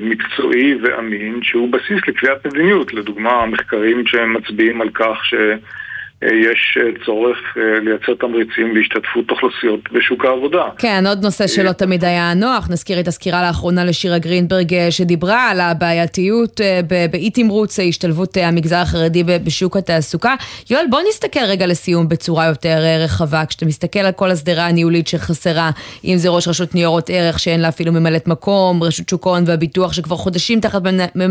מקצועי 0.00 0.74
ואמין 0.74 1.42
שהוא 1.42 1.72
בסיס 1.72 2.08
לקביעת 2.08 2.46
מדיניות. 2.46 2.94
לדוגמה, 2.94 3.46
מחקרים 3.46 4.06
שמצביעים 4.06 4.80
על 4.80 4.88
כך 4.90 5.18
יש 6.22 6.78
צורך 7.06 7.38
לייצר 7.56 8.14
תמריצים 8.20 8.76
להשתתפות 8.76 9.30
אוכלוסיות 9.30 9.80
בשוק 9.92 10.24
העבודה. 10.24 10.62
כן, 10.78 11.04
עוד 11.06 11.24
נושא 11.24 11.46
שלא 11.46 11.72
תמיד 11.72 12.04
היה 12.04 12.34
נוח, 12.34 12.70
נזכיר 12.70 13.00
את 13.00 13.08
הסקירה 13.08 13.46
לאחרונה 13.46 13.84
לשירה 13.84 14.18
גרינברג 14.18 14.90
שדיברה 14.90 15.50
על 15.50 15.60
הבעייתיות 15.60 16.60
באי 17.12 17.30
תמרוץ 17.30 17.78
השתלבות 17.80 18.36
המגזר 18.36 18.76
החרדי 18.76 19.24
בשוק 19.24 19.76
התעסוקה. 19.76 20.34
יואל, 20.70 20.84
בוא 20.90 21.00
נסתכל 21.08 21.40
רגע 21.48 21.66
לסיום 21.66 22.08
בצורה 22.08 22.46
יותר 22.46 22.78
רחבה, 23.04 23.46
כשאתה 23.46 23.66
מסתכל 23.66 24.00
על 24.00 24.12
כל 24.12 24.30
השדרה 24.30 24.66
הניהולית 24.66 25.06
שחסרה, 25.08 25.70
אם 26.04 26.16
זה 26.16 26.28
ראש 26.28 26.48
רשות 26.48 26.74
ניירות 26.74 27.10
ערך 27.10 27.38
שאין 27.38 27.60
לה 27.60 27.68
אפילו 27.68 27.92
ממלאת 27.92 28.28
מקום, 28.28 28.82
רשות 28.82 29.08
שוק 29.08 29.26
ההון 29.26 29.44
והביטוח 29.46 29.92
שכבר 29.92 30.16
חודשים 30.16 30.60
תחת 30.60 30.82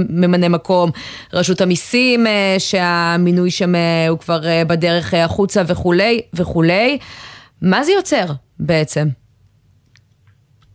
ממנה 0.09 0.49
מקום, 0.49 0.91
רשות 1.33 1.61
המיסים 1.61 2.25
שהמינוי 2.59 3.51
שם 3.51 3.73
הוא 4.09 4.19
כבר 4.19 4.41
בדרך 4.73 5.13
החוצה 5.13 5.61
וכולי 5.71 6.21
וכולי. 6.33 6.97
מה 7.61 7.83
זה 7.83 7.91
יוצר 7.91 8.25
בעצם? 8.59 9.05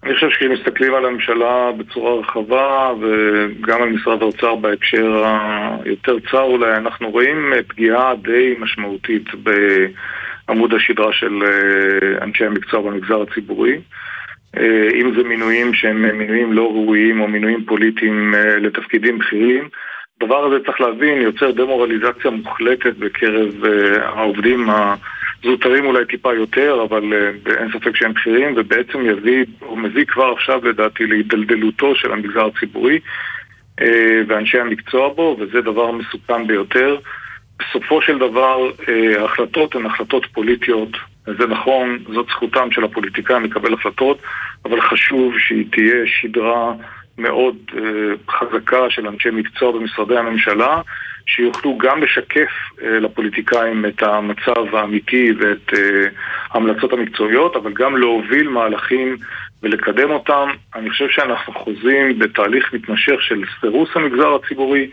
אני 0.03 0.15
חושב 0.15 0.31
שאם 0.31 0.53
מסתכלים 0.53 0.95
על 0.95 1.07
הממשלה 1.07 1.71
בצורה 1.79 2.15
רחבה 2.15 2.93
וגם 3.01 3.83
על 3.83 3.89
משרד 3.89 4.23
האוצר 4.23 4.55
בהקשר 4.55 5.25
היותר 5.85 6.17
צר 6.31 6.43
אולי, 6.43 6.77
אנחנו 6.77 7.11
רואים 7.11 7.53
פגיעה 7.69 8.15
די 8.23 8.55
משמעותית 8.59 9.25
בעמוד 10.49 10.75
השדרה 10.75 11.13
של 11.13 11.43
אנשי 12.23 12.45
המקצוע 12.45 12.81
במגזר 12.81 13.23
הציבורי. 13.23 13.79
אם 14.95 15.13
זה 15.17 15.23
מינויים 15.23 15.75
שהם 15.75 16.19
מינויים 16.19 16.53
לא 16.53 16.71
ראויים 16.71 17.21
או 17.21 17.29
מינויים 17.29 17.65
פוליטיים 17.65 18.35
לתפקידים 18.61 19.19
בכירים. 19.19 19.69
הדבר 20.23 20.45
הזה 20.45 20.65
צריך 20.65 20.81
להבין, 20.81 21.23
יוצר 21.23 21.51
דמורליזציה 21.51 22.31
מוחלטת 22.31 22.97
בקרב 22.97 23.65
העובדים 24.03 24.67
הזוטרים 25.45 25.87
אולי 25.87 26.05
טיפה 26.07 26.35
יותר, 26.35 26.87
אבל 26.89 27.03
אין 27.59 27.69
ספק 27.73 27.97
שהם 27.97 28.13
בכירים, 28.13 28.55
ובעצם 28.57 29.07
יביא, 29.07 29.45
הוא 29.61 29.79
מביא 29.79 30.05
כבר 30.05 30.33
עכשיו 30.33 30.65
לדעתי 30.65 31.07
להידלדלותו 31.07 31.95
של 31.95 32.13
המגזר 32.13 32.47
הציבורי 32.47 32.99
ואנשי 34.29 34.59
המקצוע 34.59 35.09
בו, 35.09 35.37
וזה 35.41 35.61
דבר 35.61 35.91
מסוכן 35.91 36.47
ביותר. 36.47 36.99
בסופו 37.59 38.03
של 38.03 38.19
דבר, 38.19 38.71
ההחלטות 39.19 39.75
הן 39.75 39.87
החלטות 39.87 40.27
פוליטיות, 40.33 40.91
זה 41.27 41.47
נכון, 41.47 41.99
זאת 42.13 42.27
זכותם 42.31 42.69
של 42.71 42.85
הפוליטיקאים 42.85 43.45
לקבל 43.45 43.75
החלטות, 43.75 44.19
אבל 44.65 44.81
חשוב 44.81 45.39
שהיא 45.39 45.65
תהיה 45.71 46.07
שדרה 46.07 46.73
מאוד 47.19 47.57
uh, 47.71 47.77
חזקה 48.31 48.91
של 48.91 49.07
אנשי 49.07 49.31
מקצוע 49.33 49.73
במשרדי 49.73 50.17
הממשלה, 50.17 50.81
שיוכלו 51.27 51.79
גם 51.79 52.03
לשקף 52.03 52.51
uh, 52.79 52.85
לפוליטיקאים 52.85 53.87
את 53.87 54.03
המצב 54.03 54.75
האמיתי 54.75 55.33
ואת 55.39 55.71
uh, 55.73 55.77
ההמלצות 56.51 56.93
המקצועיות, 56.93 57.57
אבל 57.57 57.73
גם 57.73 57.97
להוביל 57.97 58.49
מהלכים 58.49 59.17
ולקדם 59.63 60.11
אותם. 60.11 60.49
אני 60.75 60.91
חושב 60.91 61.09
שאנחנו 61.11 61.53
חוזים 61.53 62.19
בתהליך 62.19 62.75
מתמשך 62.75 63.23
של 63.23 63.45
סירוס 63.61 63.89
המגזר 63.95 64.35
הציבורי, 64.35 64.91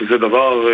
וזה 0.00 0.18
דבר 0.18 0.68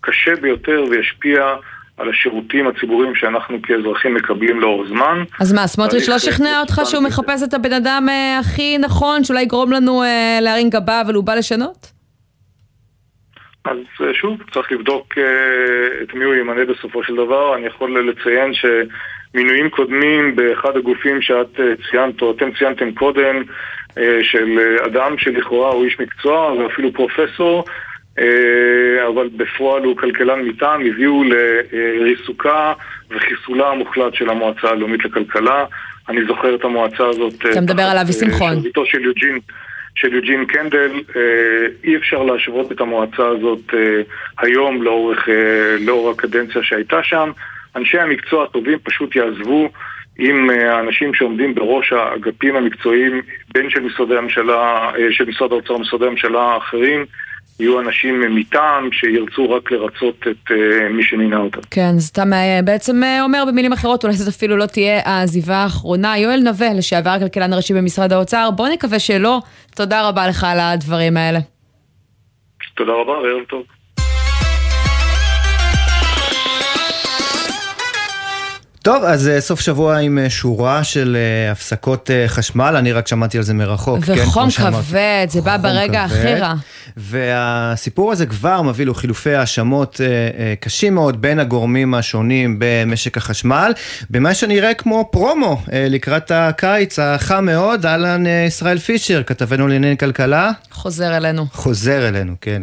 קשה 0.00 0.36
ביותר 0.36 0.84
וישפיע 0.90 1.56
על 1.96 2.08
השירותים 2.10 2.66
הציבוריים 2.66 3.14
שאנחנו 3.14 3.62
כאזרחים 3.62 4.14
מקבלים 4.14 4.60
לאור 4.60 4.86
זמן. 4.86 5.24
אז 5.40 5.52
מה, 5.52 5.66
סמוטריץ' 5.66 6.08
לא 6.08 6.18
שכנע 6.18 6.60
אותך 6.60 6.80
שהוא 6.84 7.02
מחפש 7.04 7.42
את 7.42 7.54
הבן 7.54 7.72
אדם 7.72 8.08
הכי 8.40 8.78
נכון, 8.78 9.24
שאולי 9.24 9.42
יגרום 9.42 9.72
לנו 9.72 10.02
להרים 10.40 10.70
גבה, 10.70 11.00
אבל 11.00 11.14
הוא 11.14 11.24
בא 11.24 11.34
לשנות? 11.34 11.92
אז 13.64 13.76
שוב, 14.12 14.36
צריך 14.52 14.72
לבדוק 14.72 15.14
את 16.02 16.14
מי 16.14 16.24
הוא 16.24 16.34
ימנה 16.34 16.64
בסופו 16.64 17.04
של 17.04 17.14
דבר. 17.16 17.56
אני 17.56 17.66
יכול 17.66 18.10
לציין 18.10 18.52
שמינויים 18.54 19.70
קודמים 19.70 20.36
באחד 20.36 20.76
הגופים 20.76 21.22
שאת 21.22 21.60
ציינת, 21.90 22.22
או 22.22 22.30
אתם 22.30 22.48
ציינתם 22.58 22.92
קודם, 22.92 23.42
של 24.22 24.58
אדם 24.86 25.18
שלכאורה 25.18 25.70
הוא 25.70 25.84
איש 25.84 26.00
מקצוע 26.00 26.52
ואפילו 26.52 26.92
פרופסור, 26.92 27.64
אבל 29.08 29.28
בפועל 29.36 29.82
הוא 29.82 29.96
כלכלן 29.96 30.40
מטעם, 30.42 30.86
הביאו 30.86 31.24
לריסוקה 31.72 32.72
וחיסולה 33.10 33.70
המוחלט 33.70 34.14
של 34.14 34.30
המועצה 34.30 34.68
הלאומית 34.68 35.04
לכלכלה. 35.04 35.64
אני 36.08 36.24
זוכר 36.26 36.54
את 36.54 36.64
המועצה 36.64 37.06
הזאת... 37.06 37.46
אתה 37.50 37.60
מדבר 37.60 37.82
על 37.82 37.98
אבי 37.98 38.12
שמחון. 38.12 38.54
של 38.84 39.04
יוג'ין, 39.04 39.38
של 39.94 40.14
יוג'ין 40.14 40.44
קנדל. 40.44 40.90
אי 41.84 41.96
אפשר 41.96 42.22
להשוות 42.22 42.72
את 42.72 42.80
המועצה 42.80 43.28
הזאת 43.28 43.74
היום 44.38 44.82
לאורך, 44.82 45.28
לאור 45.80 46.10
הקדנציה 46.10 46.62
שהייתה 46.62 47.02
שם. 47.02 47.30
אנשי 47.76 47.98
המקצוע 47.98 48.44
הטובים 48.44 48.78
פשוט 48.82 49.16
יעזבו 49.16 49.68
עם 50.18 50.50
האנשים 50.50 51.14
שעומדים 51.14 51.54
בראש 51.54 51.92
האגפים 51.92 52.56
המקצועיים, 52.56 53.22
בין 53.54 53.70
של 53.70 53.80
משרדי 53.80 54.16
הממשלה, 54.16 54.90
של 55.10 55.24
משרד 55.24 55.52
האוצר 55.52 55.74
ומשרדי 55.74 56.06
הממשלה 56.06 56.40
האחרים. 56.40 57.06
יהיו 57.60 57.80
אנשים 57.80 58.34
מטעם 58.34 58.88
שירצו 58.92 59.50
רק 59.50 59.72
לרצות 59.72 60.16
את 60.30 60.50
uh, 60.50 60.92
מי 60.92 61.02
שמינה 61.02 61.36
אותם. 61.36 61.60
כן, 61.70 61.90
אז 61.96 62.08
אתה 62.08 62.22
בעצם 62.64 63.02
אומר 63.22 63.44
במילים 63.48 63.72
אחרות, 63.72 64.04
אולי 64.04 64.16
זאת 64.16 64.28
אפילו 64.28 64.56
לא 64.56 64.66
תהיה 64.66 65.00
העזיבה 65.04 65.56
האחרונה. 65.56 66.18
יואל 66.18 66.40
נווה, 66.44 66.74
לשעבר 66.74 67.10
הכלכלן 67.10 67.52
הראשי 67.52 67.74
במשרד 67.74 68.12
האוצר, 68.12 68.50
בוא 68.56 68.68
נקווה 68.68 68.98
שלא. 68.98 69.40
תודה 69.76 70.08
רבה 70.08 70.28
לך 70.28 70.44
על 70.44 70.60
הדברים 70.60 71.16
האלה. 71.16 71.38
תודה 72.74 72.92
רבה, 72.92 73.12
וערב 73.12 73.44
טוב. 73.48 73.62
טוב, 78.86 79.04
אז 79.04 79.30
סוף 79.38 79.60
שבוע 79.60 79.96
עם 79.96 80.18
שורה 80.28 80.84
של 80.84 81.16
הפסקות 81.52 82.10
חשמל, 82.26 82.76
אני 82.78 82.92
רק 82.92 83.08
שמעתי 83.08 83.38
על 83.38 83.44
זה 83.44 83.54
מרחוק. 83.54 83.98
וחום 84.06 84.50
כן, 84.50 84.70
כבד, 84.70 85.26
זה 85.30 85.40
בא 85.40 85.56
ברגע 85.56 86.04
הכי 86.04 86.34
רע. 86.34 86.54
והסיפור 86.96 88.12
הזה 88.12 88.26
כבר 88.26 88.62
מביא 88.62 88.86
לו 88.86 88.94
חילופי 88.94 89.34
האשמות 89.34 90.00
קשים 90.60 90.94
מאוד 90.94 91.22
בין 91.22 91.38
הגורמים 91.38 91.94
השונים 91.94 92.56
במשק 92.58 93.16
החשמל, 93.16 93.72
במה 94.10 94.34
שנראה 94.34 94.74
כמו 94.74 95.08
פרומו 95.12 95.62
לקראת 95.72 96.30
הקיץ 96.30 96.98
החם 96.98 97.44
מאוד, 97.44 97.86
אהלן 97.86 98.24
ישראל 98.46 98.78
פישר, 98.78 99.22
כתבנו 99.22 99.68
לענייני 99.68 99.98
כלכלה. 99.98 100.50
חוזר 100.70 101.16
אלינו. 101.16 101.46
חוזר 101.52 102.08
אלינו, 102.08 102.34
כן. 102.40 102.62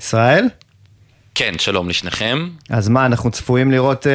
ישראל? 0.00 0.48
כן, 1.38 1.52
שלום 1.58 1.88
לשניכם. 1.88 2.48
אז 2.70 2.88
מה, 2.88 3.06
אנחנו 3.06 3.30
צפויים 3.30 3.70
לראות 3.70 4.06
אה, 4.06 4.12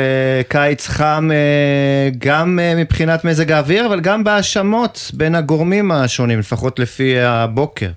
קיץ 0.48 0.88
חם 0.88 1.30
אה, 1.32 2.10
גם 2.18 2.60
אה, 2.62 2.76
מבחינת 2.76 3.26
מזג 3.26 3.52
האוויר, 3.52 3.86
אבל 3.86 4.00
גם 4.00 4.24
בהאשמות 4.24 5.12
בין 5.14 5.36
הגורמים 5.36 5.92
השונים, 5.92 6.40
לפחות 6.40 6.80
לפי 6.80 7.20
הבוקר. 7.20 7.90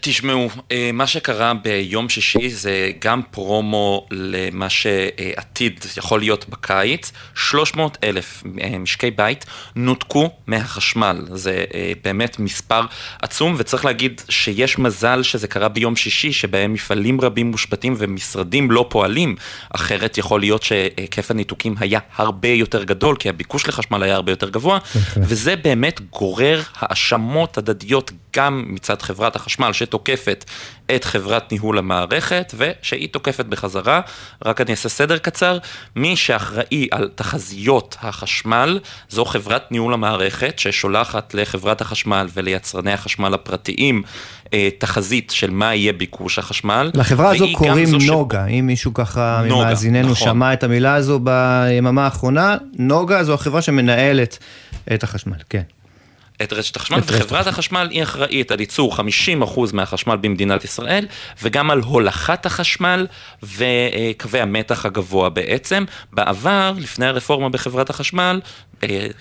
תשמעו, 0.00 0.48
מה 0.92 1.06
שקרה 1.06 1.54
ביום 1.54 2.08
שישי 2.08 2.50
זה 2.50 2.90
גם 2.98 3.22
פרומו 3.30 4.06
למה 4.10 4.68
שעתיד 4.68 5.84
יכול 5.96 6.20
להיות 6.20 6.48
בקיץ. 6.48 7.12
300 7.34 7.98
אלף 8.04 8.42
משקי 8.80 9.10
בית 9.10 9.44
נותקו 9.76 10.30
מהחשמל. 10.46 11.24
זה 11.32 11.64
באמת 12.04 12.38
מספר 12.38 12.80
עצום, 13.22 13.54
וצריך 13.58 13.84
להגיד 13.84 14.22
שיש 14.28 14.78
מזל 14.78 15.22
שזה 15.22 15.48
קרה 15.48 15.68
ביום 15.68 15.96
שישי, 15.96 16.32
שבהם 16.32 16.72
מפעלים 16.72 17.20
רבים 17.20 17.50
מושבתים 17.50 17.94
ומשרדים 17.98 18.70
לא 18.70 18.86
פועלים. 18.88 19.36
אחרת 19.70 20.18
יכול 20.18 20.40
להיות 20.40 20.62
שהיקף 20.62 21.30
הניתוקים 21.30 21.74
היה 21.80 22.00
הרבה 22.16 22.48
יותר 22.48 22.84
גדול, 22.84 23.16
כי 23.16 23.28
הביקוש 23.28 23.68
לחשמל 23.68 24.02
היה 24.02 24.14
הרבה 24.14 24.32
יותר 24.32 24.48
גבוה, 24.48 24.78
וזה 25.16 25.56
באמת 25.56 26.00
גורר 26.10 26.62
האשמות 26.76 27.58
הדדיות 27.58 28.10
גם 28.36 28.64
מצד 28.66 29.02
חברת 29.02 29.36
החשמל. 29.36 29.72
שתוקפת 29.78 30.44
את 30.94 31.04
חברת 31.04 31.52
ניהול 31.52 31.78
המערכת 31.78 32.54
ושהיא 32.58 33.08
תוקפת 33.08 33.44
בחזרה. 33.44 34.00
רק 34.44 34.60
אני 34.60 34.70
אעשה 34.70 34.88
סדר 34.88 35.18
קצר, 35.18 35.58
מי 35.96 36.16
שאחראי 36.16 36.88
על 36.90 37.08
תחזיות 37.14 37.96
החשמל 38.00 38.80
זו 39.08 39.24
חברת 39.24 39.72
ניהול 39.72 39.94
המערכת 39.94 40.58
ששולחת 40.58 41.34
לחברת 41.34 41.80
החשמל 41.80 42.28
וליצרני 42.34 42.92
החשמל 42.92 43.34
הפרטיים 43.34 44.02
אה, 44.54 44.68
תחזית 44.78 45.30
של 45.30 45.50
מה 45.50 45.74
יהיה 45.74 45.92
ביקוש 45.92 46.38
החשמל. 46.38 46.90
לחברה 46.94 47.30
הזו 47.30 47.46
קוראים 47.52 47.88
נוגה, 48.06 48.44
ש... 48.48 48.50
אם 48.50 48.66
מישהו 48.66 48.94
ככה 48.94 49.42
ממאזיננו 49.44 50.10
נכון. 50.10 50.28
שמע 50.28 50.52
את 50.52 50.64
המילה 50.64 50.94
הזו 50.94 51.18
ביממה 51.18 52.04
האחרונה, 52.04 52.56
נוגה 52.78 53.24
זו 53.24 53.34
החברה 53.34 53.62
שמנהלת 53.62 54.38
את 54.94 55.02
החשמל, 55.02 55.36
כן. 55.50 55.62
את 56.42 56.52
רשת 56.52 56.76
החשמל, 56.76 56.98
וחברת 56.98 57.46
החשמל 57.46 57.88
היא 57.90 58.02
אחראית 58.02 58.50
על 58.50 58.60
ייצור 58.60 58.96
50% 58.96 59.00
מהחשמל 59.72 60.16
במדינת 60.16 60.64
ישראל, 60.64 61.06
וגם 61.42 61.70
על 61.70 61.80
הולכת 61.80 62.46
החשמל 62.46 63.06
וקווי 63.42 64.40
המתח 64.40 64.86
הגבוה 64.86 65.28
בעצם. 65.28 65.84
בעבר, 66.12 66.72
לפני 66.76 67.06
הרפורמה 67.06 67.48
בחברת 67.48 67.90
החשמל, 67.90 68.40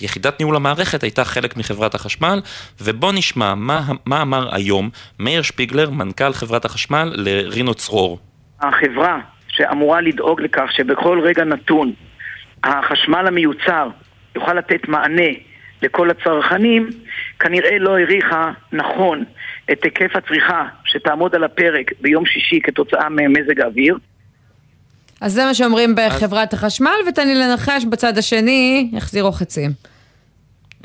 יחידת 0.01 0.39
ניהול 0.39 0.55
המערכת 0.55 1.03
הייתה 1.03 1.25
חלק 1.25 1.57
מחברת 1.57 1.95
החשמל, 1.95 2.41
ובוא 2.81 3.11
נשמע 3.11 3.55
מה, 3.55 3.81
מה 4.05 4.21
אמר 4.21 4.55
היום 4.55 4.89
מאיר 5.19 5.41
שפיגלר, 5.41 5.89
מנכ"ל 5.89 6.33
חברת 6.33 6.65
החשמל, 6.65 7.11
לרינו 7.15 7.73
צרור. 7.73 8.19
החברה 8.61 9.19
שאמורה 9.47 10.01
לדאוג 10.01 10.41
לכך 10.41 10.71
שבכל 10.71 11.19
רגע 11.23 11.43
נתון 11.43 11.93
החשמל 12.63 13.27
המיוצר 13.27 13.87
יוכל 14.35 14.53
לתת 14.53 14.87
מענה 14.87 15.29
לכל 15.81 16.09
הצרכנים, 16.09 16.89
כנראה 17.39 17.79
לא 17.79 17.97
העריכה 17.97 18.51
נכון 18.71 19.23
את 19.71 19.83
היקף 19.83 20.15
הצריכה 20.15 20.63
שתעמוד 20.85 21.35
על 21.35 21.43
הפרק 21.43 21.91
ביום 22.01 22.25
שישי 22.25 22.59
כתוצאה 22.63 23.09
ממזג 23.09 23.61
האוויר. 23.61 23.97
אז 25.21 25.33
זה 25.33 25.45
מה 25.45 25.53
שאומרים 25.53 25.95
בחברת 25.95 26.53
החשמל, 26.53 26.95
ותן 27.07 27.27
לי 27.27 27.35
לנחש 27.35 27.85
בצד 27.89 28.17
השני, 28.17 28.89
יחזירו 28.93 29.31
חצים. 29.31 29.71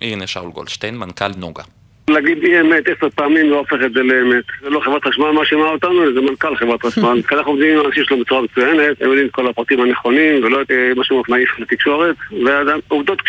הנה 0.03 0.27
שאול 0.27 0.51
גולדשטיין, 0.51 0.99
מנכ"ל 0.99 1.29
נוגה. 1.37 1.63
להגיד 2.09 2.45
אי 2.45 2.61
אמת 2.61 2.89
עשר 2.89 3.11
פעמים 3.11 3.51
לא 3.51 3.59
הופך 3.59 3.77
את 3.87 3.93
זה 3.93 4.03
לאמת. 4.03 4.45
זה 4.63 4.71
לא 4.71 4.81
חברת 4.81 5.05
חשמל 5.05 5.31
מאשימה 5.31 5.65
אותנו, 5.65 6.15
זה 6.15 6.21
מנכ"ל 6.21 6.57
חברת 6.57 6.83
חשמל. 6.83 7.23
כי 7.29 7.35
אנחנו 7.37 7.53
עובדים 7.53 7.79
עם 7.79 7.87
אנשים 7.87 8.05
שלו 8.05 8.21
בצורה 8.21 8.43
מצוינת, 8.43 9.03
הם 9.03 9.09
יודעים 9.09 9.27
את 9.27 9.33
כל 9.33 9.49
הפרטים 9.49 9.81
הנכונים, 9.81 10.45
ולא 10.45 10.63
את 10.63 10.71
מה 10.97 11.05
שהוא 11.05 11.25
מעיף 11.29 11.59
לתקשורת, 11.59 12.17
והעובדות 12.45 13.23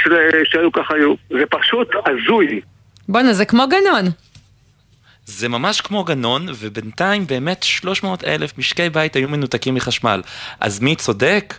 שהיו 0.43 0.71
ככה 0.71 0.95
היו. 0.95 1.13
זה 1.29 1.45
פשוט 1.49 1.87
הזוי. 2.05 2.61
בואנה, 3.09 3.33
זה 3.33 3.45
כמו 3.45 3.63
גנון. 3.67 4.05
זה 5.25 5.49
ממש 5.49 5.81
כמו 5.81 6.03
גנון, 6.03 6.45
ובינתיים 6.59 7.27
באמת 7.27 7.63
300 7.63 8.23
אלף 8.23 8.57
משקי 8.57 8.89
בית 8.89 9.15
היו 9.15 9.29
מנותקים 9.29 9.75
מחשמל. 9.75 10.21
אז 10.59 10.79
מי 10.79 10.95
צודק? 10.95 11.53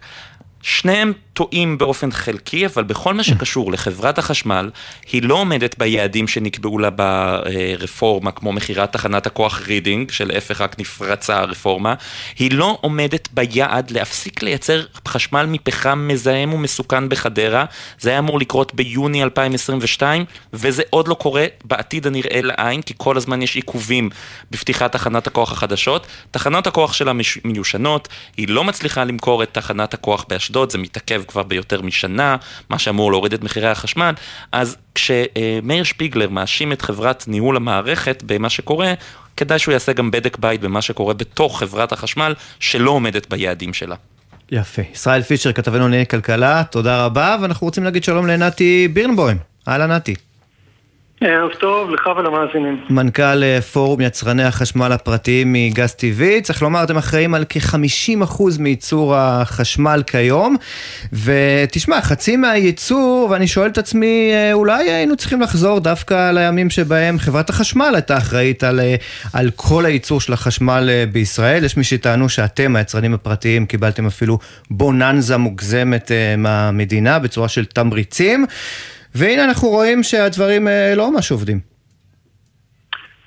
שניהם 0.65 1.13
טועים 1.33 1.79
באופן 1.79 2.13
חלקי, 2.13 2.67
אבל 2.67 2.83
בכל 2.83 3.15
מה 3.15 3.23
שקשור 3.23 3.73
לחברת 3.73 4.19
החשמל, 4.19 4.71
היא 5.13 5.23
לא 5.23 5.35
עומדת 5.35 5.79
ביעדים 5.79 6.29
שנקבעו 6.29 6.79
לה 6.79 6.91
ברפורמה, 6.91 8.31
כמו 8.31 8.53
מכירת 8.53 8.93
תחנת 8.93 9.27
הכוח 9.27 9.61
רידינג, 9.67 10.11
של 10.11 10.31
איפה 10.31 10.55
רק 10.59 10.81
נפרצה 10.81 11.39
הרפורמה, 11.39 11.95
היא 12.39 12.53
לא 12.53 12.79
עומדת 12.81 13.29
ביעד 13.33 13.91
להפסיק 13.91 14.43
לייצר 14.43 14.83
חשמל 15.09 15.47
מפחם 15.47 16.09
מזהם 16.09 16.55
ומסוכן 16.55 17.09
בחדרה, 17.09 17.65
זה 18.01 18.11
היה 18.11 18.19
אמור 18.19 18.39
לקרות 18.39 18.75
ביוני 18.75 19.23
2022, 19.23 20.25
וזה 20.53 20.83
עוד 20.91 21.09
לא 21.09 21.15
קורה 21.15 21.47
בעתיד 21.65 22.07
הנראה 22.07 22.41
לעין, 22.43 22.83
כי 22.83 22.95
כל 22.97 23.17
הזמן 23.17 23.43
יש 23.43 23.57
עיכובים 23.57 24.11
בפתיחת 24.51 24.93
תחנת 24.93 25.27
הכוח 25.27 25.53
החדשות. 25.53 26.07
תחנות 26.31 26.67
הכוח 26.67 26.93
שלה 26.93 27.13
מיושנות, 27.45 28.09
היא 28.37 28.49
לא 28.49 28.65
מצליחה 28.65 29.05
למכור 29.05 29.43
את 29.43 29.49
תחנת 29.53 29.95
הכוח 29.95 30.25
באשדוד, 30.29 30.54
זה 30.71 30.79
מתעכב 30.79 31.23
כבר 31.29 31.43
ביותר 31.43 31.83
משנה, 31.83 32.37
מה 32.71 32.79
שאמור 32.79 33.13
להוריד 33.13 33.33
את 33.33 33.43
מחירי 33.43 33.69
החשמל, 33.69 34.15
אז 34.53 34.77
כשמאיר 34.95 35.85
שפיגלר 35.85 36.29
מאשים 36.29 36.73
את 36.73 36.83
חברת 36.83 37.25
ניהול 37.29 37.57
המערכת 37.57 38.23
במה 38.27 38.51
שקורה, 38.51 38.95
כדאי 39.37 39.59
שהוא 39.59 39.73
יעשה 39.73 39.93
גם 39.93 40.11
בדק 40.11 40.39
בית 40.39 40.61
במה 40.61 40.83
שקורה 40.83 41.15
בתוך 41.15 41.59
חברת 41.59 41.93
החשמל, 41.93 42.35
שלא 42.61 42.91
עומדת 42.91 43.31
ביעדים 43.31 43.75
שלה. 43.75 43.97
יפה. 44.51 44.83
ישראל 44.93 45.23
פישר, 45.23 45.53
כתבנו 45.53 45.85
לענייני 45.85 46.07
כלכלה, 46.07 46.63
תודה 46.71 47.05
רבה, 47.05 47.37
ואנחנו 47.43 47.67
רוצים 47.67 47.85
להגיד 47.85 48.05
שלום 48.05 48.27
לנתי 48.27 48.89
בירנבוים. 48.93 49.37
אהלן 49.69 49.93
נתי. 49.93 50.15
ערב 51.27 51.51
טוב 51.51 51.91
לך 51.91 52.07
ולמאזינים. 52.17 52.81
מנכ"ל 52.91 53.43
אה, 53.43 53.61
פורום 53.61 54.01
יצרני 54.01 54.45
החשמל 54.45 54.93
הפרטיים 54.93 55.53
מגז 55.53 55.93
טבעי, 55.93 56.41
צריך 56.43 56.63
לומר, 56.63 56.85
אתם 56.85 56.97
אחראים 56.97 57.35
על 57.35 57.45
כ-50% 57.49 58.43
מייצור 58.59 59.17
החשמל 59.17 60.03
כיום, 60.07 60.57
ותשמע, 61.13 62.03
חצי 62.03 62.37
מהייצור, 62.37 63.29
ואני 63.31 63.47
שואל 63.47 63.71
את 63.71 63.79
עצמי, 63.79 64.31
אה, 64.33 64.53
אולי 64.53 64.91
היינו 64.91 65.17
צריכים 65.17 65.41
לחזור 65.41 65.81
דווקא 65.81 66.31
לימים 66.31 66.71
שבהם 66.71 67.19
חברת 67.19 67.51
החשמל 67.51 67.91
הייתה 67.95 68.19
אחראית 68.19 68.65
על, 68.65 68.81
אה, 68.81 68.95
על 69.33 69.51
כל 69.57 69.85
הייצור 69.85 70.21
של 70.21 70.33
החשמל 70.33 70.91
בישראל. 71.13 71.65
יש 71.65 71.77
מי 71.77 71.85
שטענו 71.85 72.29
שאתם, 72.29 72.77
היצרנים 72.77 73.15
הפרטיים, 73.15 73.67
קיבלתם 73.67 74.07
אפילו 74.07 74.39
בוננזה 74.71 75.37
מוגזמת 75.37 76.11
מהמדינה 76.39 77.19
בצורה 77.19 77.49
של 77.49 77.65
תמריצים. 77.65 78.47
והנה 79.15 79.45
אנחנו 79.45 79.69
רואים 79.69 80.03
שהדברים 80.03 80.69
אה, 80.69 80.95
לא 80.97 81.13
ממש 81.13 81.31
עובדים. 81.31 81.75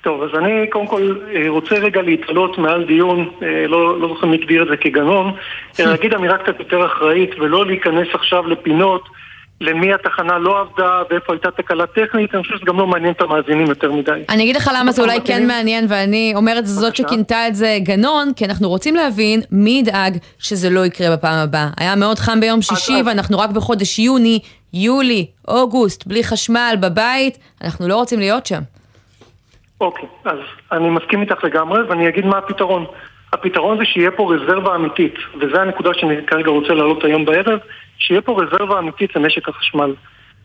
טוב, 0.02 0.22
אז 0.22 0.30
אני 0.38 0.66
קודם 0.70 0.86
כל 0.86 1.14
אה, 1.34 1.48
רוצה 1.48 1.74
רגע 1.74 2.02
להתעלות 2.02 2.58
מעל 2.58 2.84
דיון, 2.84 3.30
אה, 3.42 3.66
לא, 3.66 4.00
לא 4.00 4.08
זוכר 4.08 4.26
מי 4.26 4.36
הגדיר 4.36 4.62
את 4.62 4.68
זה 4.68 4.76
כגנון, 4.76 5.32
אלא 5.80 5.90
להגיד 5.90 6.14
אמירה 6.14 6.38
קצת 6.38 6.58
יותר 6.58 6.86
אחראית 6.86 7.30
ולא 7.38 7.66
להיכנס 7.66 8.08
עכשיו 8.14 8.46
לפינות 8.48 9.08
למי 9.60 9.94
התחנה 9.94 10.38
לא 10.38 10.60
עבדה 10.60 11.02
ואיפה 11.10 11.32
הייתה 11.32 11.50
תקלה 11.50 11.86
טכנית, 11.86 12.34
אני 12.34 12.42
חושב 12.42 12.56
שזה 12.56 12.64
גם 12.66 12.78
לא 12.78 12.86
מעניין 12.86 13.12
את 13.12 13.20
המאזינים 13.20 13.66
יותר 13.66 13.92
מדי. 13.92 14.20
אני 14.28 14.42
אגיד 14.42 14.56
לך 14.56 14.70
למה 14.74 14.92
זה 14.92 15.02
אולי 15.02 15.18
כן 15.24 15.46
מעניין, 15.46 15.86
ואני 15.88 16.32
אומרת 16.36 16.66
זאת 16.66 16.96
שכינתה 16.96 17.48
את 17.48 17.54
זה 17.54 17.78
גנון, 17.82 18.32
כי 18.36 18.44
אנחנו 18.44 18.68
רוצים 18.68 18.94
להבין 18.94 19.40
מי 19.50 19.70
ידאג 19.70 20.18
שזה 20.38 20.70
לא 20.70 20.86
יקרה 20.86 21.16
בפעם 21.16 21.38
הבאה. 21.38 21.68
היה 21.76 21.96
מאוד 21.96 22.18
חם 22.18 22.40
ביום 22.40 22.62
שישי 22.62 23.02
ואנחנו 23.06 23.38
רק 23.38 23.50
בחודש 23.50 23.98
יוני, 23.98 24.38
יולי, 24.72 25.26
אוגוסט, 25.48 26.06
בלי 26.06 26.24
חשמל 26.24 26.74
בבית, 26.82 27.38
אנחנו 27.64 27.88
לא 27.88 27.94
רוצים 27.94 28.18
להיות 28.18 28.46
שם. 28.46 28.60
אוקיי, 29.80 30.08
אז 30.24 30.38
אני 30.72 30.90
מסכים 30.90 31.20
איתך 31.20 31.44
לגמרי, 31.44 31.82
ואני 31.88 32.08
אגיד 32.08 32.26
מה 32.26 32.38
הפתרון. 32.38 32.86
הפתרון 33.32 33.78
זה 33.78 33.84
שיהיה 33.84 34.10
פה 34.10 34.34
רזרבה 34.34 34.74
אמיתית, 34.74 35.14
וזו 35.40 35.56
הנקודה 35.56 35.90
שאני 35.94 36.26
כרגע 36.26 36.50
רוצה 36.50 36.74
להעלות 36.74 37.04
היום 37.04 37.24
בערב, 37.24 37.58
שיהיה 37.98 38.20
פה 38.20 38.42
רזרבה 38.42 38.78
אמיתית 38.78 39.16
למשק 39.16 39.48
החשמל. 39.48 39.94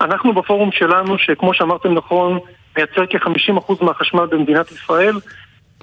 אנחנו 0.02 0.34
בפורום 0.34 0.72
שלנו, 0.72 1.18
שכמו 1.18 1.54
שאמרתם 1.54 1.94
נכון, 1.94 2.40
מייצר 2.78 3.06
כ-50% 3.10 3.86
מהחשמל 3.86 4.26
במדינת 4.26 4.72
ישראל, 4.72 5.16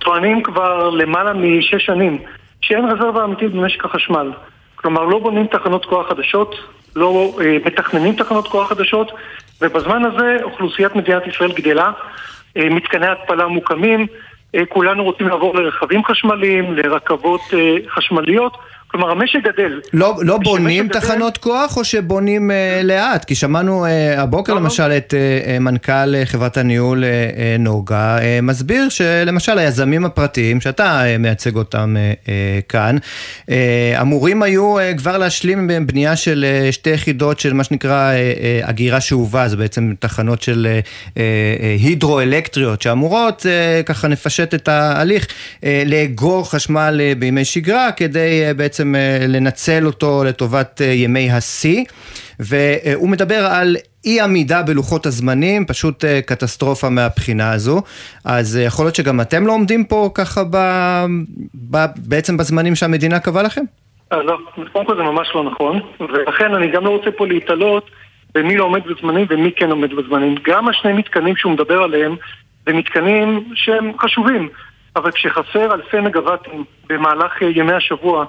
טוענים 0.00 0.42
כבר 0.42 0.90
למעלה 0.90 1.32
משש 1.32 1.86
שנים 1.86 2.18
שאין 2.60 2.84
רזרבה 2.84 3.24
אמיתית 3.24 3.52
במשק 3.52 3.84
החשמל. 3.84 4.32
כלומר, 4.76 5.04
לא 5.04 5.18
בונים 5.18 5.46
תחנות 5.46 5.84
כוח 5.84 6.08
חדשות, 6.08 6.54
לא 6.96 7.38
אה, 7.40 7.56
מתכננים 7.64 8.14
תחנות 8.14 8.48
כוח 8.48 8.68
חדשות, 8.68 9.12
ובזמן 9.60 10.04
הזה 10.04 10.36
אוכלוסיית 10.42 10.96
מדינת 10.96 11.26
ישראל 11.26 11.52
גדלה, 11.52 11.92
אה, 12.56 12.68
מתקני 12.70 13.06
התפלה 13.06 13.46
מוקמים, 13.46 14.06
אה, 14.54 14.66
כולנו 14.68 15.04
רוצים 15.04 15.28
לעבור 15.28 15.54
לרכבים 15.54 16.04
חשמליים, 16.04 16.74
לרכבות 16.74 17.40
חשמליות. 17.88 18.56
כלומר, 18.90 19.10
המשק 19.10 19.38
גדל. 19.44 19.80
לא, 19.92 20.16
לא 20.20 20.38
בונים 20.38 20.88
גדל... 20.88 21.00
תחנות 21.00 21.38
כוח 21.38 21.76
או 21.76 21.84
שבונים 21.84 22.50
uh, 22.50 22.84
לאט? 22.84 23.24
כי 23.24 23.34
שמענו 23.34 23.86
uh, 23.86 23.88
הבוקר 24.20 24.54
לא, 24.54 24.58
לא. 24.58 24.64
למשל 24.64 24.88
לא. 24.88 24.96
את 24.96 25.14
uh, 25.14 25.58
מנכ"ל 25.60 26.14
uh, 26.22 26.26
חברת 26.26 26.56
הניהול 26.56 27.04
uh, 27.04 27.06
uh, 27.06 27.62
נוגה 27.62 28.18
uh, 28.18 28.22
מסביר 28.42 28.88
שלמשל 28.88 29.58
היזמים 29.58 30.04
הפרטיים, 30.04 30.60
שאתה 30.60 31.02
uh, 31.02 31.18
מייצג 31.18 31.56
אותם 31.56 31.96
uh, 31.96 32.26
uh, 32.26 32.30
כאן, 32.68 32.96
uh, 33.46 33.52
אמורים 34.00 34.42
היו 34.42 34.78
uh, 34.78 34.98
כבר 34.98 35.18
להשלים 35.18 35.70
בנייה 35.86 36.16
של 36.16 36.44
uh, 36.68 36.72
שתי 36.72 36.90
יחידות 36.90 37.40
של 37.40 37.52
מה 37.52 37.64
שנקרא 37.64 38.12
uh, 38.12 38.64
uh, 38.66 38.70
אגירה 38.70 39.00
שאובה, 39.00 39.48
זה 39.48 39.56
בעצם 39.56 39.92
תחנות 39.98 40.42
של 40.42 40.68
uh, 40.82 41.14
uh, 41.14 41.18
הידרואלקטריות 41.80 42.82
שאמורות, 42.82 43.40
uh, 43.40 43.82
ככה 43.86 44.08
נפשט 44.08 44.54
את 44.54 44.68
ההליך, 44.68 45.26
uh, 45.26 45.64
לאגור 45.86 46.50
חשמל 46.50 47.00
uh, 47.00 47.18
בימי 47.18 47.44
שגרה 47.44 47.92
כדי 47.92 48.50
uh, 48.50 48.54
בעצם... 48.54 48.79
בעצם 48.80 48.94
אה, 48.94 49.26
לנצל 49.28 49.86
אותו 49.86 50.22
לטובת 50.26 50.80
אה, 50.80 50.86
ימי 50.86 51.30
השיא, 51.30 51.84
והוא 52.40 53.08
מדבר 53.08 53.46
על 53.50 53.76
אי 54.04 54.20
עמידה 54.20 54.62
בלוחות 54.62 55.06
הזמנים, 55.06 55.66
פשוט 55.66 56.04
אה, 56.04 56.20
קטסטרופה 56.22 56.88
מהבחינה 56.88 57.52
הזו. 57.52 57.82
אז 58.24 58.56
יכול 58.56 58.84
להיות 58.84 58.94
שגם 58.94 59.20
אתם 59.20 59.46
לא 59.46 59.52
עומדים 59.52 59.84
פה 59.84 60.10
ככה 60.14 60.40
ב, 60.50 60.56
ב, 61.70 61.76
בעצם 61.96 62.36
בזמנים 62.36 62.74
שהמדינה 62.74 63.20
קבעה 63.20 63.42
לכם? 63.42 63.62
לא, 64.12 64.38
קודם 64.72 64.86
כל 64.86 64.96
זה 64.96 65.02
ממש 65.02 65.28
לא 65.34 65.44
נכון, 65.44 65.80
ולכן 66.00 66.54
אני 66.54 66.70
גם 66.70 66.84
לא 66.84 66.90
רוצה 66.90 67.10
פה 67.10 67.26
להתעלות 67.26 67.90
במי 68.34 68.56
לא 68.56 68.64
עומד 68.64 68.80
בזמנים 68.86 69.26
ומי 69.30 69.52
כן 69.56 69.70
עומד 69.70 69.94
בזמנים. 69.94 70.34
גם 70.46 70.68
השני 70.68 70.92
מתקנים 70.92 71.36
שהוא 71.36 71.52
מדבר 71.52 71.82
עליהם, 71.82 72.16
זה 72.66 72.72
מתקנים 72.72 73.44
שהם 73.54 73.92
חשובים, 74.00 74.48
אבל 74.96 75.10
כשחסר 75.10 75.74
אלפי 75.74 76.00
מגוואטים 76.00 76.64
במהלך 76.88 77.42
ימי 77.42 77.72
השבוע 77.72 78.24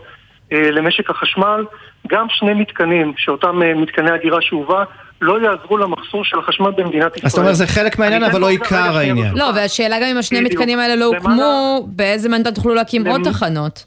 למשק 0.51 1.09
החשמל, 1.09 1.65
גם 2.07 2.25
שני 2.29 2.53
מתקנים, 2.53 3.13
שאותם 3.17 3.63
אה, 3.63 3.73
מתקני 3.73 4.11
הגירה 4.11 4.41
שאובה, 4.41 4.83
לא 5.21 5.41
יעזרו 5.41 5.77
למחסור 5.77 6.25
של 6.25 6.39
החשמל 6.39 6.71
במדינת 6.71 7.17
ישראל. 7.17 7.25
אז 7.25 7.31
אתה 7.33 7.41
אומר 7.41 7.53
זה 7.53 7.67
חלק 7.67 7.99
מהעניין, 7.99 8.23
אבל 8.23 8.41
לא 8.41 8.49
עיקר 8.49 8.97
העניין. 8.97 9.33
לא, 9.35 9.51
והשאלה 9.55 9.99
גם 9.99 10.05
אם 10.05 10.17
השני 10.17 10.41
מתקנים 10.41 10.79
האלה 10.79 10.95
לא 10.95 11.05
הוקמו, 11.05 11.87
באיזה 11.87 12.29
מנדט 12.29 12.55
תוכלו 12.55 12.73
להקים 12.73 13.07
עוד 13.07 13.21
תחנות? 13.23 13.85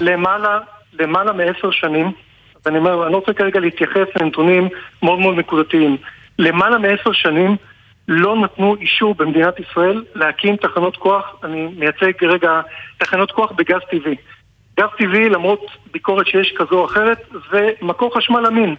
למעלה, 0.00 0.58
למעלה 1.00 1.32
מעשר 1.32 1.70
שנים, 1.70 2.12
ואני 2.66 2.78
אומר, 2.78 3.04
אני 3.04 3.12
לא 3.12 3.16
רוצה 3.16 3.32
כרגע 3.32 3.60
להתייחס 3.60 4.06
לנתונים 4.20 4.68
מאוד 5.02 5.18
מאוד 5.18 5.34
נקודתיים. 5.36 5.96
למעלה 6.38 6.78
מעשר 6.78 7.12
שנים 7.12 7.56
לא 8.08 8.36
נתנו 8.36 8.76
אישור 8.80 9.14
במדינת 9.14 9.54
ישראל 9.60 10.04
להקים 10.14 10.56
תחנות 10.56 10.96
כוח, 10.96 11.36
אני 11.44 11.68
מייצג 11.76 12.24
רגע 12.24 12.60
תחנות 12.98 13.30
כוח 13.32 13.52
בגז 13.52 13.80
טבעי. 13.90 14.16
גז 14.80 14.88
טבעי, 14.98 15.28
למרות 15.28 15.66
ביקורת 15.92 16.26
שיש 16.26 16.54
כזו 16.56 16.78
או 16.78 16.84
אחרת, 16.84 17.18
זה 17.50 17.70
מקור 17.82 18.16
חשמל 18.16 18.46
אמין. 18.46 18.74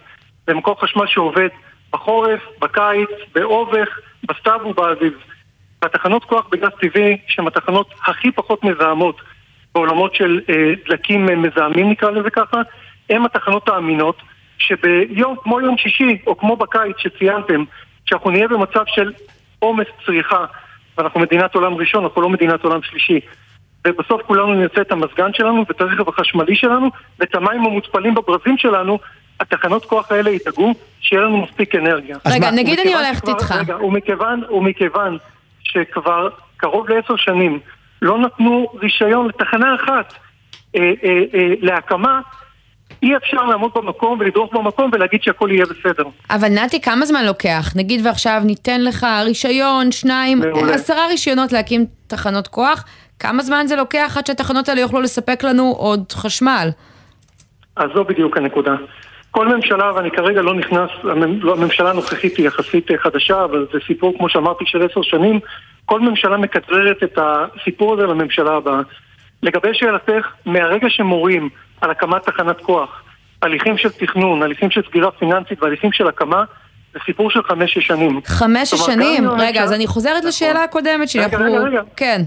זה 0.46 0.54
מקור 0.54 0.80
חשמל 0.80 1.06
שעובד 1.06 1.48
בחורף, 1.92 2.40
בקיץ, 2.60 3.08
באובך, 3.34 3.88
בסתיו 4.24 4.60
ובאביב. 4.66 5.12
התחנות 5.82 6.24
כוח 6.24 6.46
בגז 6.52 6.70
טבעי, 6.80 7.16
שהן 7.28 7.46
התחנות 7.46 7.94
הכי 8.06 8.30
פחות 8.30 8.64
מזהמות 8.64 9.20
בעולמות 9.74 10.14
של 10.14 10.40
אה, 10.48 10.72
דלקים 10.88 11.42
מזהמים 11.42 11.90
נקרא 11.90 12.10
לזה 12.10 12.30
ככה, 12.30 12.62
הם 13.10 13.24
התחנות 13.24 13.68
האמינות, 13.68 14.22
שביום 14.58 15.36
כמו 15.42 15.60
יום 15.60 15.78
שישי, 15.78 16.18
או 16.26 16.38
כמו 16.38 16.56
בקיץ 16.56 16.96
שציינתם, 16.98 17.64
שאנחנו 18.06 18.30
נהיה 18.30 18.48
במצב 18.48 18.82
של 18.86 19.12
עומס 19.58 19.86
צריכה, 20.06 20.44
ואנחנו 20.98 21.20
מדינת 21.20 21.54
עולם 21.54 21.74
ראשון, 21.74 22.04
אנחנו 22.04 22.22
לא 22.22 22.28
מדינת 22.28 22.64
עולם 22.64 22.82
שלישי. 22.82 23.20
ובסוף 23.86 24.22
כולנו 24.22 24.54
נרצה 24.54 24.80
את 24.80 24.92
המזגן 24.92 25.32
שלנו, 25.32 25.64
ואת 25.68 25.80
הרכב 25.80 26.08
החשמלי 26.08 26.56
שלנו, 26.56 26.90
ואת 27.20 27.34
המים 27.34 27.64
המותפלים 27.64 28.14
בברזים 28.14 28.58
שלנו, 28.58 28.98
התחנות 29.40 29.84
כוח 29.84 30.12
האלה 30.12 30.30
ידאגו 30.30 30.74
שיהיה 31.00 31.22
לנו 31.22 31.36
מספיק 31.36 31.74
אנרגיה. 31.74 32.16
רגע, 32.26 32.50
מה, 32.50 32.56
נגיד 32.56 32.78
אני 32.78 32.94
הולכת 32.94 33.28
איתך. 33.28 33.52
רגע, 33.52 33.76
ומכיוון, 33.84 34.42
ומכיוון 34.50 35.18
שכבר 35.62 36.28
קרוב 36.56 36.88
לעשר 36.88 37.16
שנים 37.16 37.58
לא 38.02 38.18
נתנו 38.18 38.66
רישיון 38.82 39.28
לתחנה 39.28 39.74
אחת 39.74 40.14
אה, 40.76 40.80
אה, 41.04 41.22
אה, 41.34 41.54
להקמה, 41.60 42.20
אי 43.02 43.16
אפשר 43.16 43.42
לעמוד 43.42 43.70
במקום 43.74 44.18
ולדרוך 44.20 44.54
במקום 44.54 44.90
ולהגיד 44.92 45.22
שהכל 45.22 45.50
יהיה 45.52 45.64
בסדר. 45.64 46.04
אבל 46.30 46.48
נתי, 46.48 46.80
כמה 46.80 47.06
זמן 47.06 47.24
לוקח? 47.24 47.72
נגיד 47.76 48.06
ועכשיו 48.06 48.42
ניתן 48.44 48.84
לך 48.84 49.06
רישיון, 49.24 49.92
שניים, 49.92 50.38
מעולה. 50.38 50.74
עשרה 50.74 51.06
רישיונות 51.06 51.52
להקים 51.52 51.86
תחנות 52.06 52.48
כוח, 52.48 52.84
כמה 53.18 53.42
זמן 53.42 53.66
זה 53.66 53.76
לוקח 53.76 54.14
עד 54.18 54.26
שהתחנות 54.26 54.68
האלה 54.68 54.80
יוכלו 54.80 55.00
לספק 55.00 55.44
לנו 55.44 55.74
עוד 55.78 56.12
חשמל? 56.12 56.68
אז 57.76 57.90
זו 57.94 58.04
בדיוק 58.04 58.36
הנקודה. 58.36 58.74
כל 59.30 59.48
ממשלה, 59.48 59.92
ואני 59.94 60.10
כרגע 60.10 60.42
לא 60.42 60.54
נכנס, 60.54 60.90
לא, 61.40 61.52
הממשלה 61.52 61.90
הנוכחית 61.90 62.36
היא 62.36 62.46
יחסית 62.46 62.90
אה, 62.90 62.98
חדשה, 62.98 63.44
אבל 63.44 63.66
זה 63.72 63.78
סיפור, 63.86 64.18
כמו 64.18 64.28
שאמרתי, 64.28 64.64
של 64.66 64.86
עשר 64.90 65.02
שנים, 65.02 65.40
כל 65.84 66.00
ממשלה 66.00 66.36
מקצרת 66.36 67.02
את 67.02 67.18
הסיפור 67.18 67.94
הזה 67.94 68.02
לממשלה 68.02 68.56
הבאה. 68.56 68.80
לגבי 69.42 69.68
שאלתך, 69.72 70.26
מהרגע 70.46 70.86
שמורים 70.90 71.48
על 71.80 71.90
הקמת 71.90 72.22
תחנת 72.22 72.60
כוח, 72.60 73.02
הליכים 73.42 73.78
של 73.78 73.88
תכנון, 73.88 74.42
הליכים 74.42 74.70
של 74.70 74.82
סגירה 74.88 75.10
פיננסית 75.10 75.62
והליכים 75.62 75.92
של 75.92 76.08
הקמה, 76.08 76.44
זה 76.92 76.98
סיפור 77.06 77.30
של 77.30 77.42
חמש-שש 77.42 77.86
שנים. 77.86 78.20
חמש 78.24 78.74
כלומר, 78.74 78.86
שנים? 78.86 79.30
רגע, 79.30 79.62
אז 79.62 79.72
אני 79.72 79.86
חוזרת 79.86 80.16
נכון. 80.16 80.28
לשאלה 80.28 80.64
הקודמת 80.64 81.08
שלי. 81.08 81.24
רגע, 81.24 81.38
רגע, 81.38 81.58
רגע. 81.58 81.80
כן. 81.96 82.22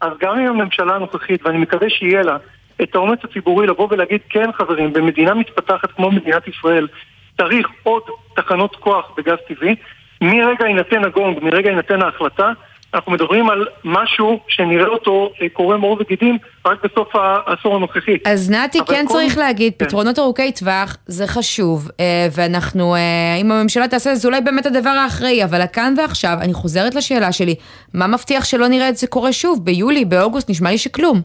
אז 0.00 0.12
גם 0.20 0.38
אם 0.38 0.46
הממשלה 0.46 0.94
הנוכחית, 0.94 1.46
ואני 1.46 1.58
מקווה 1.58 1.90
שיהיה 1.90 2.22
לה, 2.22 2.36
את 2.82 2.94
האומץ 2.94 3.18
הציבורי 3.24 3.66
לבוא 3.66 3.88
ולהגיד, 3.90 4.20
כן 4.28 4.52
חברים, 4.52 4.92
במדינה 4.92 5.34
מתפתחת 5.34 5.92
כמו 5.92 6.10
מדינת 6.10 6.48
ישראל, 6.48 6.88
צריך 7.36 7.68
עוד 7.82 8.02
תחנות 8.36 8.76
כוח 8.76 9.12
בגז 9.16 9.38
טבעי, 9.48 9.74
מרגע 10.20 10.66
יינתן 10.66 11.04
הגונג, 11.04 11.38
מרגע 11.42 11.70
יינתן 11.70 12.02
ההחלטה, 12.02 12.52
אנחנו 12.94 13.12
מדברים 13.12 13.50
על 13.50 13.66
משהו 13.84 14.40
שנראה 14.48 14.86
אותו 14.86 15.30
אה, 15.42 15.46
קורם 15.52 15.80
עור 15.80 15.96
וגידים 16.00 16.38
רק 16.66 16.78
בסוף 16.84 17.08
העשור 17.14 17.76
הנוכחי. 17.76 18.16
אז 18.24 18.50
נתי, 18.50 18.78
כן 18.86 19.04
כל- 19.08 19.12
צריך 19.14 19.38
להגיד, 19.38 19.72
כן. 19.78 19.84
פתרונות 19.84 20.18
ארוכי 20.18 20.52
טווח 20.52 20.96
זה 21.06 21.26
חשוב, 21.26 21.88
אה, 22.00 22.04
ואנחנו, 22.36 22.94
אה, 22.94 23.00
אם 23.40 23.52
הממשלה 23.52 23.88
תעשה 23.88 24.14
זה, 24.14 24.28
אולי 24.28 24.40
באמת 24.40 24.66
הדבר 24.66 24.90
האחראי, 24.90 25.44
אבל 25.44 25.60
הכאן 25.60 25.94
ועכשיו, 25.98 26.36
אני 26.40 26.54
חוזרת 26.54 26.94
לשאלה 26.94 27.32
שלי, 27.32 27.54
מה 27.94 28.06
מבטיח 28.06 28.44
שלא 28.44 28.68
נראה 28.68 28.88
את 28.88 28.96
זה 28.96 29.06
קורה 29.06 29.32
שוב, 29.32 29.64
ביולי, 29.64 30.04
באוגוסט, 30.04 30.50
נשמע 30.50 30.70
לי 30.70 30.78
שכלום. 30.78 31.20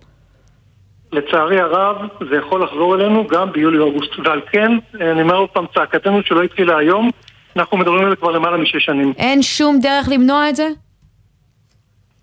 לצערי 1.11 1.59
הרב, 1.59 1.95
זה 2.29 2.35
יכול 2.35 2.63
לחזור 2.63 2.95
אלינו 2.95 3.27
גם 3.27 3.51
ביולי-אוגוסט. 3.51 4.11
ועל 4.25 4.41
כן, 4.51 4.71
אני 5.01 5.21
אומר 5.21 5.35
עוד 5.35 5.49
פעם, 5.49 5.65
צעקתנו 5.75 6.19
שלא 6.25 6.43
התחילה 6.43 6.77
היום, 6.77 7.11
אנחנו 7.55 7.77
מדברים 7.77 8.03
על 8.03 8.09
זה 8.09 8.15
כבר 8.15 8.31
למעלה 8.31 8.57
משש 8.57 8.85
שנים. 8.85 9.13
אין 9.17 9.41
שום 9.41 9.79
דרך 9.81 10.09
למנוע 10.11 10.49
את 10.49 10.55
זה? 10.55 10.67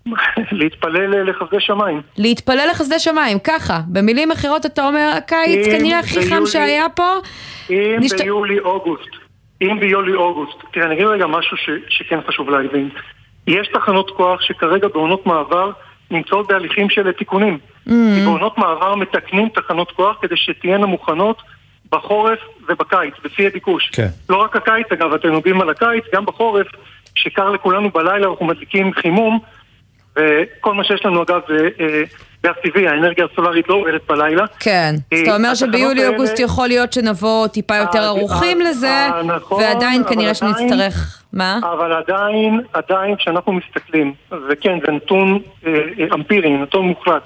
להתפלל 0.51 1.29
לחסדי 1.29 1.59
שמיים. 1.59 2.01
להתפלל 2.17 2.67
לחסדי 2.71 2.99
שמיים, 2.99 3.39
ככה. 3.39 3.79
במילים 3.87 4.31
אחרות 4.31 4.65
אתה 4.65 4.87
אומר, 4.87 5.11
הקיץ 5.17 5.65
כנראה 5.67 5.99
הכי 5.99 6.21
חם 6.21 6.29
ביולי- 6.29 6.47
שהיה 6.47 6.89
פה. 6.89 7.13
אם 7.69 7.75
נשת- 7.99 8.21
ביולי-אוגוסט, 8.21 9.09
אם 9.61 9.79
ביולי-אוגוסט, 9.79 10.57
תראה, 10.73 10.85
אני 10.85 10.95
אגיד 10.95 11.05
רגע 11.05 11.27
משהו 11.27 11.57
ש, 11.57 11.69
שכן 11.89 12.19
חשוב 12.27 12.49
להבין. 12.49 12.89
יש 13.47 13.67
תחנות 13.73 14.11
כוח 14.11 14.41
שכרגע 14.41 14.87
בעונות 14.87 15.25
מעבר 15.25 15.71
נמצאות 16.11 16.47
בהליכים 16.47 16.89
של 16.89 17.11
תיקונים. 17.11 17.57
Mm. 17.87 17.91
כי 18.15 18.21
בעונות 18.25 18.57
מעבר 18.57 18.95
מתקנים 18.95 19.49
תחנות 19.49 19.91
כוח 19.91 20.15
כדי 20.21 20.37
שתהיינה 20.37 20.85
מוכנות 20.85 21.41
בחורף 21.91 22.39
ובקיץ, 22.69 23.13
בשיא 23.23 23.47
הביקוש. 23.47 23.89
כן. 23.93 24.07
לא 24.29 24.37
רק 24.37 24.55
הקיץ, 24.55 24.87
אגב, 24.93 25.13
אתם 25.13 25.33
יודעים 25.33 25.61
על 25.61 25.69
הקיץ, 25.69 26.03
גם 26.15 26.25
בחורף, 26.25 26.67
שקר 27.15 27.49
לכולנו 27.49 27.89
בלילה, 27.89 28.27
אנחנו 28.29 28.45
מדליקים 28.45 28.93
חימום, 28.93 29.39
וכל 30.17 30.73
מה 30.73 30.83
שיש 30.83 31.05
לנו, 31.05 31.23
אגב, 31.23 31.39
זה 31.47 31.69
אה, 31.79 32.03
גז 32.45 32.53
טבעי, 32.63 32.87
האנרגיה 32.87 33.25
הסולארית 33.31 33.69
לא 33.69 33.75
עובדת 33.75 34.01
בלילה. 34.07 34.45
כן. 34.59 34.95
אז 35.11 35.19
אה, 35.19 35.23
אתה 35.23 35.35
אומר 35.35 35.55
שביולי-אוגוסט 35.55 36.39
יכול 36.39 36.67
להיות 36.67 36.93
שנבוא 36.93 37.47
טיפה 37.47 37.75
יותר 37.75 37.99
אה, 37.99 38.07
ערוכים 38.07 38.61
אה, 38.61 38.69
לזה, 38.69 38.87
אה, 38.87 39.23
נכון, 39.23 39.63
ועדיין 39.63 40.03
כנראה 40.09 40.33
שנצטרך... 40.33 41.19
מה? 41.33 41.59
אבל 41.63 41.93
עדיין, 41.93 42.61
עדיין 42.73 43.15
כשאנחנו 43.15 43.53
מסתכלים, 43.53 44.13
וכן, 44.49 44.79
זה 44.85 44.91
נתון 44.91 45.39
אה, 45.65 45.73
אה, 45.99 46.05
אמפירי, 46.13 46.57
נתון 46.57 46.85
מוחלט, 46.85 47.23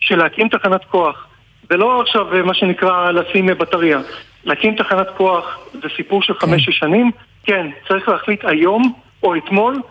שלהקים 0.00 0.48
תחנת 0.48 0.84
כוח, 0.84 1.26
זה 1.70 1.76
לא 1.76 2.00
עכשיו 2.00 2.34
אה, 2.34 2.42
מה 2.42 2.54
שנקרא 2.54 3.10
לשים 3.10 3.48
אה, 3.48 3.54
בטריה, 3.54 4.00
להקים 4.44 4.74
תחנת 4.76 5.06
כוח 5.16 5.58
זה 5.72 5.88
סיפור 5.96 6.22
של 6.22 6.34
חמש-שש 6.34 6.78
שנים, 6.78 7.10
כן, 7.44 7.66
צריך 7.88 8.08
להחליט 8.08 8.44
היום 8.44 8.92
או 9.22 9.36
אתמול 9.36 9.82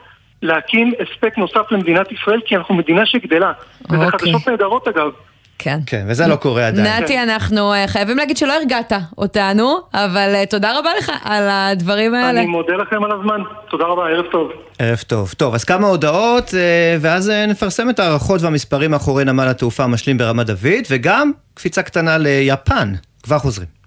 להקים 0.42 0.94
הספק 1.00 1.38
נוסף 1.38 1.72
למדינת 1.72 2.12
ישראל, 2.12 2.40
כי 2.46 2.56
אנחנו 2.56 2.76
מדינה 2.76 3.06
שגדלה. 3.06 3.52
וזה 3.90 4.06
אוקיי. 4.06 4.20
חדשות 4.20 4.48
נהדרות 4.48 4.88
אגב. 4.88 5.10
כן. 5.60 5.80
כן, 5.86 6.06
וזה 6.08 6.28
לא 6.28 6.36
קורה 6.36 6.68
עדיין. 6.68 7.04
נתי, 7.04 7.24
אנחנו 7.24 7.74
אה, 7.74 7.88
חייבים 7.88 8.18
להגיד 8.18 8.38
שלא 8.38 8.54
הרגעת 8.54 8.94
אותנו, 9.18 9.78
אבל 9.94 10.32
אה, 10.36 10.46
תודה 10.46 10.80
רבה 10.80 10.90
לך 10.98 11.12
על 11.24 11.48
הדברים 11.50 12.14
האלה. 12.16 12.40
אני 12.40 12.46
מודה 12.46 12.74
לכם 12.74 13.04
על 13.04 13.12
הזמן, 13.12 13.42
תודה 13.70 13.86
רבה, 13.86 14.08
ערב 14.08 14.26
טוב. 14.32 14.52
ערב 14.80 14.98
טוב. 15.08 15.34
טוב, 15.38 15.54
אז 15.54 15.64
כמה 15.64 15.88
הודעות, 15.88 16.54
אה, 16.54 16.98
ואז 17.02 17.32
נפרסם 17.48 17.90
את 17.90 18.00
ההערכות 18.00 18.42
והמספרים 18.42 18.92
מאחורי 18.92 19.26
נמל 19.26 19.48
התעופה 19.48 19.84
המשלים 19.84 20.18
ברמת 20.18 20.46
דוד, 20.46 20.86
וגם 20.90 21.32
קפיצה 21.54 21.84
קטנה 21.84 22.18
ליפן. 22.18 22.94
כבר 23.24 23.40
חוזרים. 23.40 23.79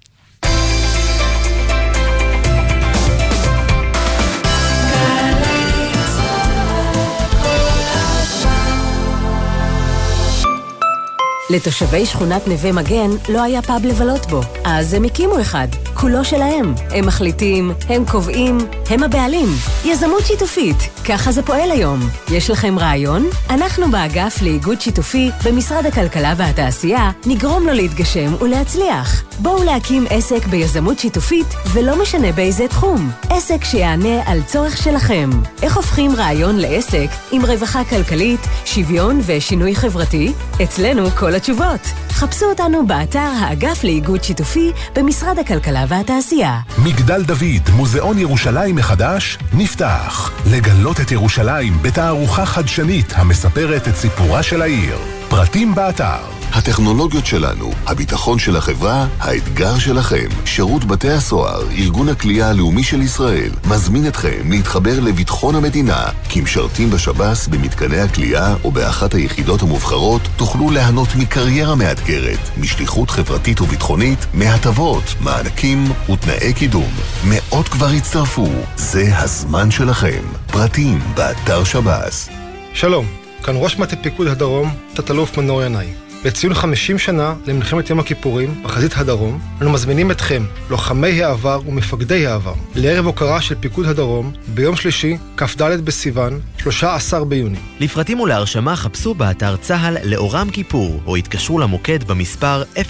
לתושבי 11.51 12.07
שכונת 12.07 12.49
נווה 12.49 12.73
מגן 12.73 13.11
לא 13.29 13.43
היה 13.43 13.63
פאב 13.63 13.85
לבלות 13.85 14.27
בו, 14.27 14.41
אז 14.65 14.95
הם 14.95 15.05
הקימו 15.05 15.41
אחד. 15.41 15.69
כולו 16.03 16.25
שלהם. 16.25 16.75
הם 16.91 17.07
מחליטים, 17.07 17.73
הם 17.89 18.05
קובעים, 18.05 18.59
הם 18.91 19.03
הבעלים. 19.03 19.49
יזמות 19.85 20.27
שיתופית, 20.27 20.77
ככה 21.05 21.33
זה 21.33 21.43
פועל 21.43 21.71
היום. 21.71 22.01
יש 22.31 22.51
לכם 22.51 22.79
רעיון? 22.79 23.27
אנחנו 23.51 23.91
באגף 23.91 24.43
לאיגוד 24.43 24.81
שיתופי 24.81 25.31
במשרד 25.45 25.87
הכלכלה 25.87 26.35
והתעשייה 26.37 27.11
נגרום 27.27 27.67
לו 27.67 27.73
להתגשם 27.73 28.43
ולהצליח. 28.43 29.23
בואו 29.39 29.65
להקים 29.65 30.05
עסק 30.11 30.47
ביזמות 30.47 30.99
שיתופית, 30.99 31.47
ולא 31.73 32.03
משנה 32.03 32.33
באיזה 32.33 32.69
תחום. 32.69 33.11
עסק 33.31 33.65
שיענה 33.65 34.23
על 34.27 34.43
צורך 34.43 34.77
שלכם. 34.77 35.31
איך 35.63 35.77
הופכים 35.77 36.17
רעיון 36.17 36.57
לעסק 36.57 37.09
עם 37.33 37.45
רווחה 37.45 37.85
כלכלית, 37.85 38.41
שוויון 38.65 39.21
ושינוי 39.27 39.75
חברתי? 39.75 40.33
אצלנו 40.63 41.11
כל 41.11 41.35
התשובות. 41.35 41.81
חפשו 42.09 42.47
אותנו 42.47 42.87
באתר 42.87 43.19
האגף 43.19 43.85
לאיגוד 43.85 44.25
שיתופי 44.25 44.73
במשרד 44.95 45.39
הכלכלה 45.39 45.85
והתעשייה. 45.93 46.61
מגדל 46.85 47.23
דוד, 47.23 47.71
מוזיאון 47.77 48.19
ירושלים 48.19 48.77
מחדש, 48.77 49.39
נפתח. 49.53 50.33
לגלות 50.51 51.01
את 51.01 51.13
ירושלים 51.13 51.73
בתערוכה 51.83 52.47
חדשנית 52.47 53.13
המספרת 53.17 53.89
את 53.89 53.95
סיפורה 53.95 54.43
של 54.43 54.63
העיר. 54.63 54.99
פרטים 55.29 55.75
באתר. 55.75 56.42
הטכנולוגיות 56.55 57.27
שלנו, 57.27 57.73
הביטחון 57.87 58.39
של 58.39 58.57
החברה, 58.57 59.07
האתגר 59.19 59.79
שלכם. 59.79 60.27
שירות 60.45 60.85
בתי 60.85 61.11
הסוהר, 61.11 61.63
ארגון 61.79 62.09
הכלייה 62.09 62.51
הלאומי 62.51 62.83
של 62.83 63.03
ישראל, 63.03 63.51
מזמין 63.71 64.09
אתכם 64.09 64.51
להתחבר 64.51 65.01
לביטחון 65.01 65.55
המדינה. 65.55 66.05
כמשרתים 66.29 66.91
בשב"ס, 66.91 67.47
במתקני 67.47 68.01
הכלייה 68.01 68.55
או 68.65 68.71
באחת 68.71 69.15
היחידות 69.15 69.63
המובחרות, 69.63 70.23
תוכלו 70.37 70.71
ליהנות 70.71 71.09
מקריירה 71.17 71.75
מאתגרת, 71.75 72.39
משליחות 72.59 73.11
חברתית 73.11 73.61
וביטחונית, 73.61 74.27
מהטבות, 74.35 75.05
מענקים 75.21 75.85
ותנאי 76.13 76.53
קידום. 76.53 76.91
מאות 77.25 77.69
כבר 77.69 77.87
הצטרפו, 77.89 78.49
זה 78.77 79.19
הזמן 79.19 79.71
שלכם. 79.71 80.23
פרטים 80.47 81.01
באתר 81.15 81.65
שב"ס. 81.65 82.29
שלום, 82.75 83.07
כאן 83.43 83.55
ראש 83.57 83.79
מטה 83.79 83.97
פיקוד 83.97 84.27
הדרום, 84.27 84.75
תת-אלוף 84.95 85.39
מנור 85.39 85.63
ינאי. 85.63 86.02
לציון 86.25 86.55
50 86.55 86.99
שנה 86.99 87.35
למלחמת 87.47 87.91
יום 87.91 88.01
הכיפורים 88.01 88.63
בחזית 88.63 88.93
הדרום, 88.97 89.41
אנו 89.63 89.71
מזמינים 89.71 90.11
אתכם, 90.11 90.43
לוחמי 90.71 91.23
העבר 91.23 91.61
ומפקדי 91.67 92.27
העבר, 92.27 92.55
לערב 92.75 93.07
הוקרה 93.07 93.41
של 93.41 93.55
פיקוד 93.55 93.87
הדרום 93.87 94.33
ביום 94.55 94.77
שלישי, 94.77 95.17
כ"ד 95.37 95.81
בסיוון, 95.85 96.41
13 96.59 97.25
ביוני. 97.25 97.59
לפרטים 97.81 98.21
ולהרשמה 98.21 98.77
חפשו 98.77 99.15
באתר 99.15 99.57
צה"ל 99.57 99.97
לאורם 100.05 100.51
כיפור, 100.51 101.01
או 101.07 101.17
התקשרו 101.17 101.59
למוקד 101.59 102.05
במספר 102.05 102.63
052-310-2426. 102.77 102.81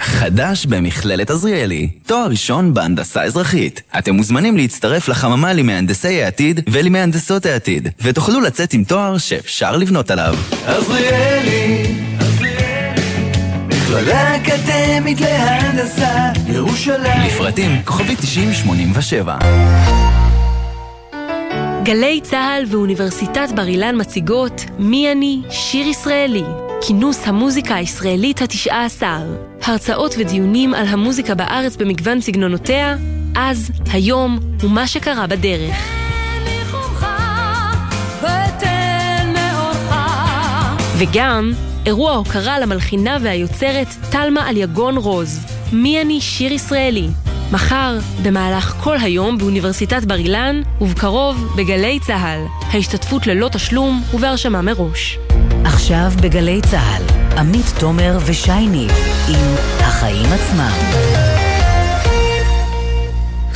חדש 0.00 0.66
במכללת 0.66 1.30
עזריאלי, 1.30 1.88
תואר 2.06 2.26
ראשון 2.26 2.74
בהנדסה 2.74 3.22
אזרחית. 3.22 3.82
אתם 3.98 4.14
מוזמנים 4.14 4.56
להצטרף 4.56 5.08
לחממה 5.08 5.52
למהנדסי 5.52 6.22
העתיד 6.22 6.60
ולמהנדסות 6.68 7.46
העתיד, 7.46 7.88
ותוכלו 8.02 8.40
לצאת 8.40 8.72
עם 8.72 8.84
תואר 8.84 9.14
שאפשר 9.28 9.76
לבנות 9.76 10.10
עליו. 10.10 10.34
עזריאלי, 10.66 11.94
מכללה 13.68 14.36
אקדמית 14.36 15.20
להנדסה, 15.20 16.32
ירושלים. 16.46 17.26
לפרטים 17.26 17.82
כוכבי 17.84 18.16
9087 18.16 19.38
גלי 21.84 22.20
צה"ל 22.22 22.64
ואוניברסיטת 22.68 23.48
בר 23.54 23.66
אילן 23.66 24.00
מציגות 24.00 24.64
מי 24.78 25.12
אני 25.12 25.42
שיר 25.50 25.86
ישראלי 25.86 26.44
כינוס 26.86 27.26
המוזיקה 27.26 27.74
הישראלית 27.74 28.42
התשעה 28.42 28.84
עשר 28.84 29.36
הרצאות 29.62 30.14
ודיונים 30.18 30.74
על 30.74 30.86
המוזיקה 30.86 31.34
בארץ 31.34 31.76
במגוון 31.76 32.20
סגנונותיה 32.20 32.96
אז, 33.36 33.70
היום 33.92 34.38
ומה 34.60 34.86
שקרה 34.86 35.26
בדרך 35.26 36.03
וגם 40.98 41.52
אירוע 41.86 42.12
הוקרה 42.12 42.58
למלחינה 42.58 43.16
והיוצרת 43.22 43.86
תלמה 44.10 44.48
אליגון 44.48 44.96
רוז 44.96 45.40
מי 45.72 46.00
אני 46.00 46.20
שיר 46.20 46.52
ישראלי 46.52 47.08
מחר, 47.52 47.98
במהלך 48.22 48.74
כל 48.80 48.96
היום 49.00 49.38
באוניברסיטת 49.38 50.04
בר 50.04 50.16
אילן, 50.16 50.62
ובקרוב 50.80 51.52
בגלי 51.56 51.98
צה"ל. 52.06 52.40
ההשתתפות 52.72 53.26
ללא 53.26 53.48
תשלום 53.48 54.02
ובהרשמה 54.14 54.62
מראש. 54.62 55.18
עכשיו 55.64 56.12
בגלי 56.22 56.60
צה"ל, 56.70 57.02
עמית 57.38 57.66
תומר 57.78 58.18
ושי 58.26 58.66
ניב 58.66 58.90
עם 59.28 59.54
החיים 59.80 60.26
עצמם. 60.32 61.33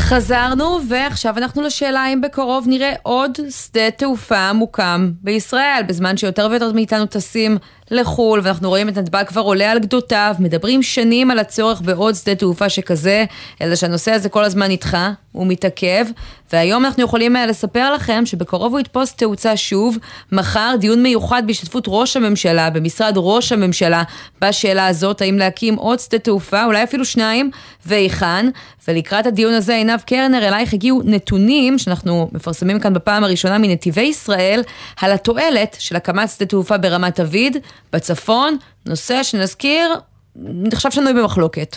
חזרנו, 0.08 0.78
ועכשיו 0.88 1.38
אנחנו 1.38 1.62
לשאלה 1.62 2.00
האם 2.00 2.20
בקרוב 2.20 2.64
נראה 2.68 2.92
עוד 3.02 3.38
שדה 3.50 3.90
תעופה 3.90 4.52
מוקם 4.52 5.10
בישראל, 5.22 5.82
בזמן 5.86 6.16
שיותר 6.16 6.48
ויותר 6.50 6.72
מאיתנו 6.72 7.06
טסים 7.06 7.58
לחו"ל, 7.90 8.40
ואנחנו 8.42 8.68
רואים 8.68 8.88
את 8.88 8.98
נתב"ג 8.98 9.24
כבר 9.26 9.40
עולה 9.40 9.72
על 9.72 9.78
גדותיו, 9.78 10.34
מדברים 10.38 10.82
שנים 10.82 11.30
על 11.30 11.38
הצורך 11.38 11.80
בעוד 11.80 12.14
שדה 12.14 12.34
תעופה 12.34 12.68
שכזה, 12.68 13.24
אלא 13.60 13.76
שהנושא 13.76 14.12
הזה 14.12 14.28
כל 14.28 14.44
הזמן 14.44 14.70
נדחה, 14.70 15.12
הוא 15.32 15.46
מתעכב, 15.46 16.04
והיום 16.52 16.84
אנחנו 16.84 17.04
יכולים 17.04 17.36
לספר 17.48 17.92
לכם 17.92 18.26
שבקרוב 18.26 18.72
הוא 18.72 18.80
יתפוס 18.80 19.12
תאוצה 19.12 19.56
שוב, 19.56 19.98
מחר 20.32 20.74
דיון 20.80 21.02
מיוחד 21.02 21.42
בהשתתפות 21.46 21.84
ראש 21.86 22.16
הממשלה, 22.16 22.70
במשרד 22.70 23.12
ראש 23.16 23.52
הממשלה, 23.52 24.02
בשאלה 24.40 24.86
הזאת, 24.86 25.20
האם 25.20 25.38
להקים 25.38 25.74
עוד 25.74 26.00
שדה 26.00 26.18
תעופה, 26.18 26.64
אולי 26.64 26.82
אפילו 26.84 27.04
שניים, 27.04 27.50
והיכן, 27.86 28.46
ולקראת 28.88 29.26
הדיון 29.26 29.54
הזה, 29.54 29.74
עינב 29.74 30.00
קרנר, 30.00 30.48
אלייך 30.48 30.72
הגיעו 30.72 31.02
נתונים 31.04 31.78
שאנחנו 31.78 32.28
מפרסמים 32.32 32.80
כאן 32.80 32.94
בפעם 32.94 33.24
הראשונה 33.24 33.58
מנתיבי 33.58 34.02
ישראל, 34.02 34.62
על 35.00 35.12
התועלת 35.12 35.76
של 35.78 35.96
הקמת 35.96 36.28
שדה 36.28 36.46
תעופה 36.46 36.78
ברמת 36.78 37.20
דוד, 37.20 37.56
בצפון, 37.92 38.56
נושא 38.86 39.22
שנזכיר, 39.22 39.94
נחשב 40.36 40.90
שנוי 40.90 41.12
במחלוקת. 41.12 41.76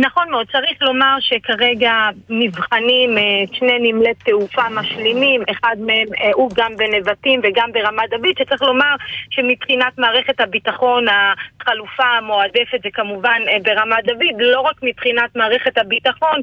נכון 0.00 0.30
מאוד, 0.30 0.46
צריך 0.52 0.82
לומר 0.82 1.16
שכרגע 1.20 1.92
נבחנים 2.28 3.18
אה, 3.18 3.22
שני 3.52 3.92
נמלי 3.92 4.14
תעופה 4.14 4.68
משלימים, 4.70 5.42
אחד 5.50 5.76
מהם 5.78 6.06
אה, 6.20 6.30
הוא 6.34 6.50
גם 6.54 6.76
בנבטים 6.76 7.40
וגם 7.42 7.72
ברמת 7.72 8.10
דוד, 8.10 8.38
שצריך 8.38 8.62
לומר 8.62 8.94
שמבחינת 9.30 9.98
מערכת 9.98 10.40
הביטחון 10.40 11.04
החלופה 11.08 12.04
המועדפת 12.04 12.82
זה 12.82 12.88
כמובן 12.92 13.40
אה, 13.48 13.56
ברמת 13.62 14.04
דוד, 14.04 14.40
לא 14.40 14.60
רק 14.60 14.76
מבחינת 14.82 15.36
מערכת 15.36 15.78
הביטחון, 15.78 16.40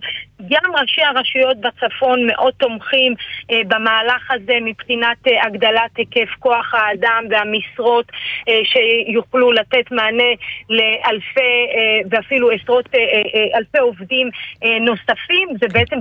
גם 0.49 0.76
ראשי 0.82 1.01
הרשויות 1.01 1.58
בצפון 1.58 2.28
מאוד 2.28 2.54
תומכים 2.58 3.14
במהלך 3.68 4.32
הזה 4.32 4.54
מבחינת 4.62 5.18
הגדלת 5.45 5.97
היקף 5.97 6.30
כוח 6.39 6.74
האדם 6.74 7.24
והמשרות 7.30 8.12
שיוכלו 8.64 9.51
לתת 9.51 9.91
מענה 9.91 10.32
לאלפי 10.70 11.68
ואפילו 12.10 12.51
עשרות 12.51 12.89
אלפי 13.56 13.78
עובדים 13.78 14.30
אה, 14.64 14.70
נוספים, 14.80 15.48
זה 15.62 15.68
בעצם 15.74 15.96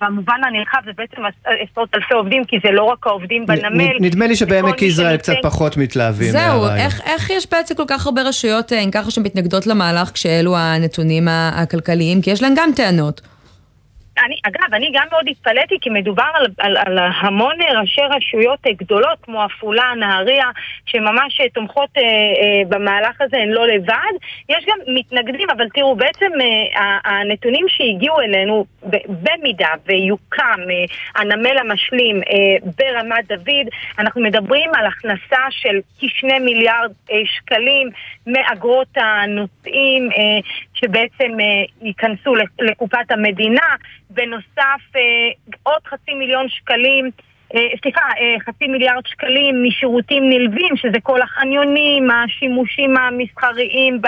במובן 0.00 0.40
הנרחב 0.46 0.78
זה 0.84 0.90
בעצם 0.96 1.22
עשרות 1.44 1.88
אלפי 1.94 2.14
עובדים, 2.14 2.44
כי 2.44 2.56
זה 2.64 2.70
לא 2.70 2.82
רק 2.82 3.06
העובדים 3.06 3.46
בנמל. 3.46 3.96
נדמה 4.00 4.26
לי 4.26 4.36
שבעמק 4.36 4.82
יזרעאל 4.82 5.16
קצת 5.16 5.34
פחות 5.42 5.76
מתלהבים 5.76 6.30
זהו, 6.30 6.66
איך, 6.76 7.00
איך 7.06 7.30
יש 7.30 7.46
בעצם 7.50 7.74
כל 7.74 7.84
כך 7.88 8.06
הרבה 8.06 8.22
רשויות, 8.22 8.72
אם 8.72 8.90
ככה, 8.92 9.10
שמתנגדות 9.10 9.66
למהלך 9.66 10.10
כשאלו 10.10 10.56
הנתונים 10.56 11.28
הכלכליים? 11.28 12.22
כי 12.22 12.30
יש 12.30 12.42
להן 12.42 12.54
גם 12.56 12.70
טענות. 12.76 13.35
אני, 14.24 14.36
אגב, 14.42 14.74
אני 14.74 14.90
גם 14.92 15.06
מאוד 15.10 15.28
התפלאתי 15.28 15.74
כי 15.80 15.90
מדובר 15.90 16.30
על, 16.34 16.46
על, 16.58 16.76
על 16.76 16.98
המון 16.98 17.54
ראשי 17.80 18.00
רשויות 18.00 18.60
גדולות 18.66 19.18
כמו 19.22 19.42
עפולה, 19.42 19.94
נהריה, 19.96 20.46
שממש 20.86 21.40
תומכות 21.54 21.90
אה, 21.96 22.02
אה, 22.02 22.62
במהלך 22.68 23.20
הזה, 23.20 23.36
הן 23.36 23.48
לא 23.48 23.66
לבד. 23.66 24.12
יש 24.48 24.64
גם 24.68 24.78
מתנגדים, 24.86 25.50
אבל 25.50 25.68
תראו, 25.74 25.96
בעצם 25.96 26.32
אה, 26.40 26.98
הנתונים 27.04 27.66
שהגיעו 27.68 28.20
אלינו, 28.20 28.64
במידה 29.08 29.70
ויוקם 29.86 30.60
אה, 30.70 30.84
הנמל 31.14 31.58
המשלים 31.58 32.22
אה, 32.22 32.70
ברמת 32.78 33.26
דוד, 33.28 33.66
אנחנו 33.98 34.20
מדברים 34.20 34.70
על 34.74 34.86
הכנסה 34.86 35.42
של 35.50 35.80
כשני 35.98 36.38
מיליארד 36.38 36.90
אה, 37.12 37.16
שקלים 37.26 37.90
מאגרות 38.26 38.88
הנוסעים 38.96 40.08
אה, 40.12 40.40
שבעצם 40.76 41.40
אה, 41.40 41.64
ייכנסו 41.82 42.34
לקופת 42.58 43.10
המדינה. 43.10 43.66
בנוסף 44.10 44.96
אה, 44.96 45.00
עוד 45.62 45.82
חצי 45.86 46.14
מיליון 46.14 46.48
שקלים 46.48 47.10
אה, 47.54 47.60
סליחה, 47.82 48.00
חצי 48.46 48.66
מיליארד 48.66 49.06
שקלים 49.06 49.64
משירותים 49.64 50.28
נלווים, 50.28 50.76
שזה 50.76 51.00
כל 51.02 51.22
החניונים, 51.22 52.10
השימושים 52.10 52.96
המסחריים 52.96 54.00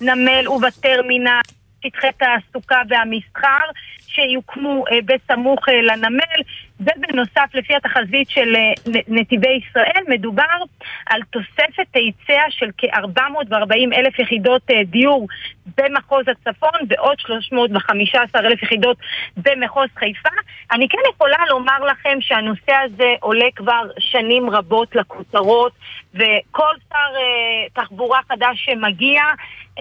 בנמל 0.00 0.48
ובטרמינל, 0.48 1.40
שטחי 1.86 2.08
תעסוקה 2.18 2.82
והמסחר, 2.88 3.66
שיוקמו 4.14 4.84
בסמוך 5.06 5.68
לנמל. 5.68 6.42
ובנוסף, 6.80 7.54
לפי 7.54 7.74
התחזית 7.74 8.30
של 8.30 8.54
נתיבי 9.08 9.60
ישראל, 9.68 10.02
מדובר 10.08 10.42
על 11.06 11.20
תוספת 11.30 11.86
היצע 11.94 12.42
של 12.50 12.70
כ-440 12.78 13.96
אלף 13.96 14.18
יחידות 14.18 14.62
דיור 14.84 15.26
במחוז 15.78 16.24
הצפון 16.28 16.80
ועוד 16.88 17.20
315 17.20 18.40
אלף 18.40 18.62
יחידות 18.62 18.96
במחוז 19.36 19.88
חיפה. 19.96 20.28
אני 20.72 20.88
כן 20.88 20.98
יכולה 21.14 21.38
לומר 21.48 21.84
לכם 21.84 22.18
שהנושא 22.20 22.72
הזה 22.84 23.14
עולה 23.20 23.46
כבר 23.56 23.82
שנים 23.98 24.50
רבות 24.50 24.96
לכותרות 24.96 25.72
וכל 26.14 26.74
שר 26.88 26.96
uh, 26.96 27.82
תחבורה 27.82 28.20
חדש 28.28 28.64
שמגיע 28.64 29.22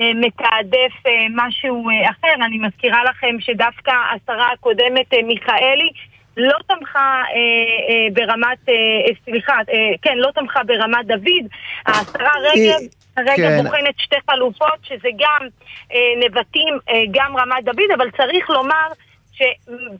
מתעדף 0.01 0.93
uh, 1.05 1.09
משהו 1.35 1.89
uh, 1.89 2.11
אחר. 2.11 2.45
אני 2.45 2.57
מזכירה 2.57 3.03
לכם 3.03 3.35
שדווקא 3.39 3.91
השרה 3.91 4.51
הקודמת 4.51 5.13
מיכאלי 5.23 5.89
לא 6.37 6.57
תמכה 6.67 7.21
אה, 7.29 7.35
אה, 7.89 8.07
ברמת, 8.13 8.69
אה, 8.69 9.13
סליחה, 9.25 9.53
אה, 9.53 9.91
כן, 10.01 10.17
לא 10.17 10.31
תמכה 10.35 10.63
ברמת 10.63 11.05
דוד. 11.05 11.45
השרה 11.87 12.31
רגב 12.41 12.79
כרגע 13.15 13.35
כן. 13.35 13.63
בוחנת 13.63 13.99
שתי 13.99 14.15
חלופות, 14.31 14.79
שזה 14.83 15.09
גם 15.17 15.47
אה, 15.93 16.13
נבטים, 16.25 16.77
אה, 16.89 17.03
גם 17.11 17.37
רמת 17.37 17.63
דוד, 17.63 17.91
אבל 17.95 18.11
צריך 18.11 18.49
לומר... 18.49 18.87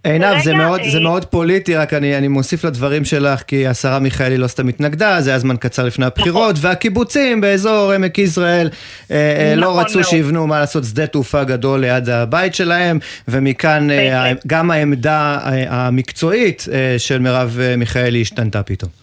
עינב, 0.04 0.44
זה 0.44 0.54
מאוד, 0.54 0.82
זה 0.92 0.98
אה, 0.98 1.04
מאוד 1.04 1.26
פוליטי, 1.26 1.76
רק 1.76 1.94
אני, 1.94 2.18
אני 2.18 2.28
מוסיף 2.28 2.66
לדברים 2.66 3.06
שלך, 3.06 3.42
כי 3.42 3.68
השרה 3.68 4.00
מיכאלי 4.00 4.38
לא 4.38 4.48
סתם 4.48 4.68
התנגדה, 4.68 5.22
זה 5.22 5.30
היה 5.30 5.40
זמן 5.40 5.56
קצר 5.58 5.86
לפני 5.86 6.06
הבחירות, 6.06 6.56
נכון. 6.56 6.70
והקיבוצים 6.70 7.42
באזור 7.42 7.92
עמק 7.92 8.18
יזרעאל 8.18 8.70
אה, 9.12 9.16
אה, 9.16 9.56
לא 9.56 9.62
נכון 9.62 9.76
לא 9.76 9.82
רצו 9.82 10.00
מאוד. 10.00 10.10
שיבנו 10.10 10.48
מה 10.48 10.60
לעשות 10.60 10.84
שדה 10.84 11.08
תעופה 11.08 11.44
גדול 11.44 11.80
ליד 11.80 12.10
הבית 12.10 12.56
שלהם, 12.56 13.00
ומכאן 13.28 13.92
אה, 13.92 14.32
גם 14.48 14.72
העמדה 14.72 15.40
המקצועית 15.70 16.66
אה, 16.74 16.96
של 16.98 17.20
מרב 17.20 17.60
מיכאלי 17.78 18.22
השתנתה 18.22 18.64
פתאום. 18.64 19.03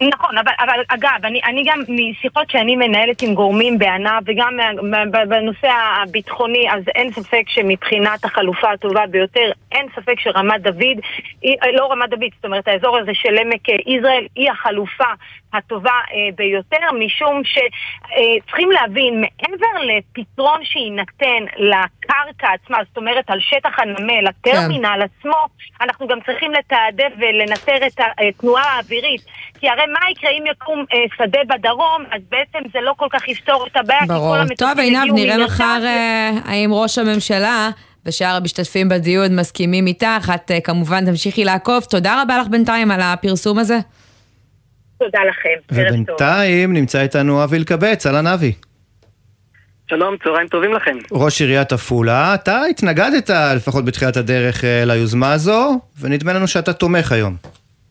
נכון, 0.00 0.38
אבל, 0.38 0.52
אבל 0.58 0.82
אגב, 0.88 1.24
אני, 1.24 1.40
אני 1.44 1.64
גם 1.66 1.80
משיחות 1.88 2.50
שאני 2.50 2.76
מנהלת 2.76 3.22
עם 3.22 3.34
גורמים 3.34 3.78
בענף 3.78 4.22
וגם 4.26 4.56
בנושא 5.28 5.68
הביטחוני, 6.02 6.72
אז 6.72 6.82
אין 6.94 7.12
ספק 7.12 7.42
שמבחינת 7.48 8.24
החלופה 8.24 8.72
הטובה 8.72 9.06
ביותר, 9.06 9.50
אין 9.72 9.86
ספק 9.94 10.20
שרמת 10.20 10.62
דוד, 10.62 10.96
היא, 11.42 11.56
לא 11.72 11.92
רמת 11.92 12.10
דוד, 12.10 12.30
זאת 12.36 12.44
אומרת 12.44 12.68
האזור 12.68 12.98
הזה 12.98 13.10
של 13.14 13.38
עמק 13.38 13.70
אה, 13.70 13.74
יזרעאל 13.86 14.26
היא 14.36 14.50
החלופה 14.50 15.12
הטובה 15.56 15.90
אה, 15.90 16.28
ביותר, 16.36 16.86
משום 17.06 17.42
שצריכים 17.44 18.70
להבין, 18.70 19.20
מעבר 19.20 19.82
לפתרון 19.82 20.60
שיינתן 20.64 21.42
לקרקע 21.56 22.48
עצמה, 22.54 22.78
זאת 22.88 22.96
אומרת 22.96 23.24
על 23.30 23.38
שטח 23.40 23.78
הנמל, 23.78 24.26
הטרמינל 24.26 25.02
עצמו, 25.02 25.36
אנחנו 25.80 26.06
גם 26.06 26.18
צריכים 26.26 26.52
לתעדף 26.52 27.12
ולנטר 27.18 27.86
את 27.86 28.00
התנועה 28.18 28.76
האווירית. 28.76 29.20
כי 29.60 29.68
הרי 29.68 29.86
מה 29.92 30.10
יקרה 30.10 30.30
אם 30.30 30.44
יקום 30.50 30.84
אה, 30.92 30.98
שדה 31.16 31.38
בדרום, 31.48 32.04
אז 32.12 32.22
בעצם 32.30 32.68
זה 32.72 32.78
לא 32.82 32.92
כל 32.96 33.06
כך 33.10 33.28
יפתור 33.28 33.66
את 33.66 33.76
הבעיה, 33.76 34.00
כי 34.00 34.06
ברור. 34.06 34.34
כל 34.34 34.40
המטוסים 34.40 34.68
טוב, 34.68 34.78
עינב, 34.78 35.14
נראה. 35.14 35.44
מחר 35.44 35.80
אה, 35.84 36.30
האם 36.44 36.70
ראש 36.72 36.98
הממשלה 36.98 37.70
ושאר 38.06 38.36
המשתתפים 38.36 38.88
בדיון 38.88 39.36
מסכימים 39.36 39.86
איתך. 39.86 40.32
את 40.34 40.50
אה, 40.50 40.60
כמובן 40.60 41.06
תמשיכי 41.06 41.44
לעקוב. 41.44 41.84
תודה 41.84 42.22
רבה 42.22 42.38
לך 42.38 42.46
בינתיים 42.48 42.90
על 42.90 43.00
הפרסום 43.02 43.58
הזה. 43.58 43.78
תודה 44.98 45.20
לכם. 45.24 45.58
ובינתיים 45.72 46.72
נמצא 46.72 47.00
איתנו 47.00 47.44
אבי 47.44 47.56
אלקבץ, 47.56 48.06
אהלן 48.06 48.26
אבי. 48.26 48.52
שלום, 49.90 50.16
צהריים 50.24 50.48
טובים 50.48 50.72
לכם. 50.72 50.96
ראש 51.12 51.40
עיריית 51.40 51.72
עפולה, 51.72 52.34
אתה 52.34 52.64
התנגדת 52.64 53.30
לפחות 53.56 53.84
בתחילת 53.84 54.16
הדרך 54.16 54.64
אה, 54.64 54.82
ליוזמה 54.84 55.32
הזו, 55.32 55.80
ונדמה 56.00 56.32
לנו 56.32 56.48
שאתה 56.48 56.72
תומך 56.72 57.12
היום. 57.12 57.36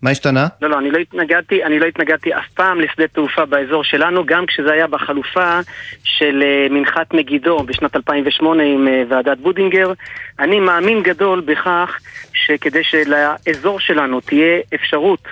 מה 0.02 0.10
השתנה? 0.10 0.48
לא, 0.62 0.70
לא, 0.70 0.80
אני 0.80 0.92
לא 0.92 0.98
התנגדתי, 0.98 1.64
אני 1.64 1.80
לא 1.80 1.86
התנגדתי 1.86 2.34
אף 2.34 2.52
פעם 2.54 2.80
לשדה 2.82 3.08
תעופה 3.08 3.46
באזור 3.46 3.84
שלנו, 3.84 4.26
גם 4.26 4.46
כשזה 4.46 4.74
היה 4.74 4.88
בחלופה 4.88 5.60
של 6.04 6.44
אה, 6.44 6.68
מנחת 6.70 7.14
מגידו 7.14 7.64
בשנת 7.64 7.96
2008 7.96 8.64
עם 8.64 8.88
אה, 8.88 9.04
ועדת 9.10 9.38
בודינגר. 9.38 9.94
אני 10.40 10.60
מאמין 10.60 11.04
גדול 11.04 11.42
בכך 11.42 11.98
שכדי 12.34 12.84
שלאזור 12.84 13.80
שלנו 13.80 14.22
תהיה 14.22 14.60
אפשרות 14.76 15.28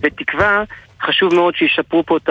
ותקווה, 0.00 0.64
חשוב 1.02 1.34
מאוד 1.34 1.56
שישפרו 1.56 2.06
פה 2.06 2.16
את 2.16 2.30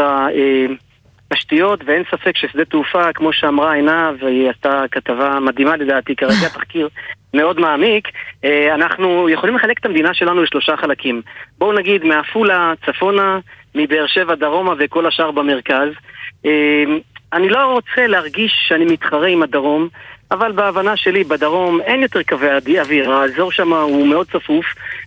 התשתיות, 1.31 1.79
ואין 1.85 2.03
ספק 2.11 2.37
ששדה 2.37 2.65
תעופה, 2.65 3.13
כמו 3.13 3.33
שאמרה 3.33 3.73
עינב, 3.73 4.23
והיא 4.23 4.49
עשתה 4.49 4.83
כתבה 4.91 5.39
מדהימה 5.39 5.75
לדעתי, 5.75 6.15
כרגע 6.15 6.49
תחקיר 6.55 6.89
מאוד 7.33 7.59
מעמיק, 7.59 8.07
אה, 8.43 8.75
אנחנו 8.75 9.29
יכולים 9.29 9.55
לחלק 9.55 9.79
את 9.79 9.85
המדינה 9.85 10.13
שלנו 10.13 10.43
לשלושה 10.43 10.77
חלקים. 10.77 11.21
בואו 11.57 11.73
נגיד 11.73 12.03
מעפולה 12.03 12.73
צפונה, 12.85 13.39
מבאר 13.75 14.07
שבע 14.07 14.35
דרומה 14.35 14.73
וכל 14.79 15.05
השאר 15.05 15.31
במרכז. 15.31 15.89
אה, 16.45 16.83
אני 17.33 17.49
לא 17.49 17.65
רוצה 17.65 18.07
להרגיש 18.07 18.53
שאני 18.67 18.85
מתחרה 18.85 19.27
עם 19.27 19.43
הדרום, 19.43 19.87
אבל 20.31 20.51
בהבנה 20.51 20.97
שלי, 20.97 21.23
בדרום 21.23 21.81
אין 21.81 22.01
יותר 22.01 22.23
קווי 22.23 22.79
אוויר, 22.79 23.11
האזור 23.11 23.51
שם 23.51 23.73
הוא 23.73 24.07
מאוד 24.07 24.27
צפוף, 24.27 24.65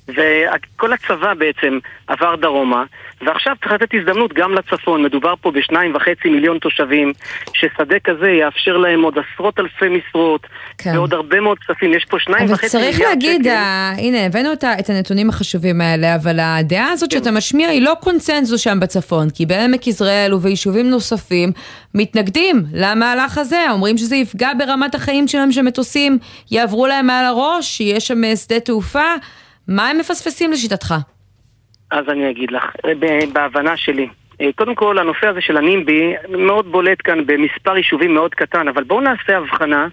וכל 0.08 0.92
הצבא 0.92 1.34
בעצם 1.34 1.78
עבר 2.06 2.36
דרומה, 2.36 2.84
ועכשיו 3.26 3.52
צריך 3.60 3.72
לתת 3.72 3.94
הזדמנות 3.94 4.32
גם 4.32 4.54
לצפון. 4.54 5.02
מדובר 5.02 5.34
פה 5.40 5.50
בשניים 5.50 5.94
וחצי 5.94 6.28
מיליון 6.28 6.58
תושבים, 6.58 7.12
ששדה 7.52 7.96
כזה 8.04 8.28
יאפשר 8.30 8.76
להם 8.76 9.02
עוד 9.02 9.14
עשרות 9.18 9.60
אלפי 9.60 9.84
משרות, 9.88 10.46
כן. 10.78 10.96
ועוד 10.96 11.14
הרבה 11.14 11.40
מאוד 11.40 11.58
כספים. 11.58 11.94
יש 11.94 12.04
פה 12.04 12.16
שניים 12.20 12.52
וחצי 12.52 12.76
מיליארד 12.76 12.94
צריך 12.94 13.08
להגיד. 13.08 13.46
אה, 13.46 13.92
הנה, 13.98 14.26
הבאנו 14.26 14.52
את 14.52 14.64
ה- 14.64 14.78
את 14.78 14.90
הנתונים 14.90 15.28
החשובים 15.28 15.80
האלה, 15.80 16.14
אבל 16.14 16.38
הדעה 16.40 16.90
הזאת 16.90 17.10
כן. 17.10 17.18
שאתה 17.18 17.30
משמיע 17.30 17.68
היא 17.68 17.82
לא 17.82 17.94
קונצנזוס 18.00 18.60
שם 18.60 18.80
בצפון, 18.80 19.30
כי 19.30 19.46
בעמק 19.46 19.86
יזרעאל 19.86 20.34
וביישובים 20.34 20.90
נוספים 20.90 21.52
מתנגדים 21.94 22.62
למהלך 22.74 23.38
הזה, 23.38 23.64
אומרים 23.70 23.98
שזה 23.98 24.16
יפגע 24.16 24.50
ברמת 24.58 24.94
החיים 24.94 25.07
שלהם, 25.28 25.52
שמטוסים 25.52 26.18
יעברו 26.50 26.86
להם 26.86 27.06
מעל 27.06 27.24
הראש, 27.24 27.76
שיש 27.76 28.08
שם 28.08 28.24
אה, 28.24 28.36
שדה 28.36 28.60
תעופה, 28.60 29.14
מה 29.68 29.88
הם 29.88 29.98
מפספסים 29.98 30.52
לשיטתך? 30.52 30.94
אז 31.90 32.04
אני 32.08 32.30
אגיד 32.30 32.50
לך, 32.50 32.64
ב- 32.86 33.32
בהבנה 33.32 33.76
שלי. 33.76 34.08
אה, 34.40 34.50
קודם 34.56 34.74
כל, 34.74 34.98
הנושא 34.98 35.26
הזה 35.26 35.40
של 35.40 35.56
הנימבי 35.56 36.12
מאוד 36.28 36.72
בולט 36.72 36.98
כאן 37.04 37.26
במספר 37.26 37.76
יישובים 37.76 38.14
מאוד 38.14 38.34
קטן, 38.34 38.68
אבל 38.68 38.84
בואו 38.84 39.00
נעשה 39.00 39.36
הבחנה 39.36 39.88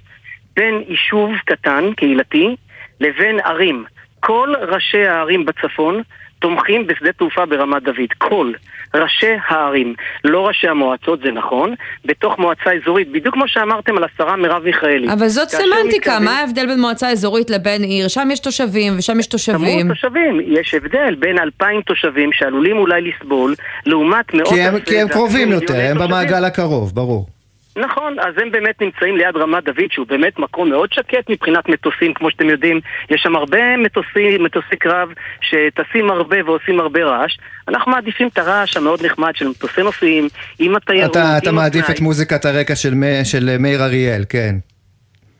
בין 0.56 0.84
יישוב 0.88 1.32
קטן, 1.46 1.94
קהילתי, 1.98 2.56
לבין 3.00 3.40
ערים. 3.40 3.86
כל 4.20 4.54
ראשי 4.62 5.08
הערים 5.08 5.46
בצפון 5.46 6.02
תומכים 6.40 6.88
בשדה 6.88 7.12
תעופה 7.12 7.46
ברמת 7.46 7.84
דוד. 7.84 7.96
כל 8.18 8.52
ראשי 8.96 9.26
הערים, 9.50 9.94
לא 10.24 10.48
ראשי 10.48 10.68
המועצות, 10.68 11.20
זה 11.24 11.32
נכון, 11.32 11.76
בתוך 12.06 12.40
מועצה 12.40 12.70
אזורית, 12.82 13.12
בדיוק 13.12 13.34
כמו 13.36 13.48
שאמרתם 13.48 13.98
על 13.98 14.04
השרה 14.04 14.36
מרב 14.36 14.64
מיכאלי. 14.64 15.14
אבל 15.14 15.28
זאת 15.28 15.50
סמנטיקה, 15.50 15.86
מתקרבים- 15.98 16.24
מה 16.26 16.40
ההבדל 16.40 16.66
בין 16.68 16.80
מועצה 16.82 17.10
אזורית 17.12 17.50
לבין 17.50 17.84
עיר? 17.84 18.08
שם 18.08 18.28
יש 18.32 18.40
תושבים 18.40 18.94
ושם 18.98 19.20
יש 19.20 19.28
תושבים. 19.28 19.82
כמות 19.82 19.96
תושבים, 19.98 20.40
יש 20.48 20.74
הבדל 20.74 21.16
בין 21.20 21.40
אלפיים 21.40 21.82
תושבים 21.82 22.30
שעלולים 22.34 22.78
אולי 22.78 23.02
לסבול, 23.02 23.56
לעומת 23.86 24.34
מאות 24.34 24.48
כי 24.50 24.62
הם, 24.62 24.80
כי 24.80 25.02
הם 25.02 25.08
קרובים 25.08 25.52
יותר, 25.52 25.74
הם 25.76 25.94
תושבים. 25.94 26.08
במעגל 26.08 26.46
הקרוב, 26.46 26.96
ברור. 26.96 27.26
נכון, 27.78 28.20
אז 28.20 28.34
הם 28.42 28.52
באמת 28.52 28.82
נמצאים 28.82 29.18
ליד 29.18 29.38
רמת 29.38 29.64
דוד, 29.64 29.92
שהוא 29.92 30.08
באמת 30.08 30.40
מקום 30.40 30.70
מאוד 30.70 30.94
שקט 30.94 31.30
מבחינת 31.30 31.70
מטוסים, 31.70 32.14
כמו 32.14 32.32
שאתם 32.32 32.50
יודעים. 32.50 32.80
יש 33.10 33.22
שם 33.22 33.36
הרבה 33.36 33.78
מטוסים, 33.78 34.44
מטוסי 34.44 34.76
קרב 34.80 35.10
שטסים 35.42 36.10
הרבה 36.12 36.38
ועושים 36.46 36.80
הרבה 36.80 37.04
רעש. 37.04 37.38
אנחנו 37.68 37.92
מעדיפים 37.92 38.28
את 38.28 38.38
הרעש 38.38 38.78
המאוד 38.78 39.06
נחמד 39.06 39.32
של 39.36 39.48
מטוסי 39.48 39.82
נוסעים, 39.84 40.28
עם 40.60 40.76
התיירות, 40.76 41.12
אתה, 41.18 41.38
אתה 41.38 41.50
עם 41.50 41.56
מעדיף 41.56 41.84
הפנאי. 41.84 41.96
את 41.98 42.02
מוזיקת 42.02 42.46
הרקע 42.46 42.76
של, 42.76 42.94
מ- 42.94 43.24
של 43.24 43.56
מאיר 43.60 43.84
אריאל, 43.84 44.24
כן. 44.30 44.56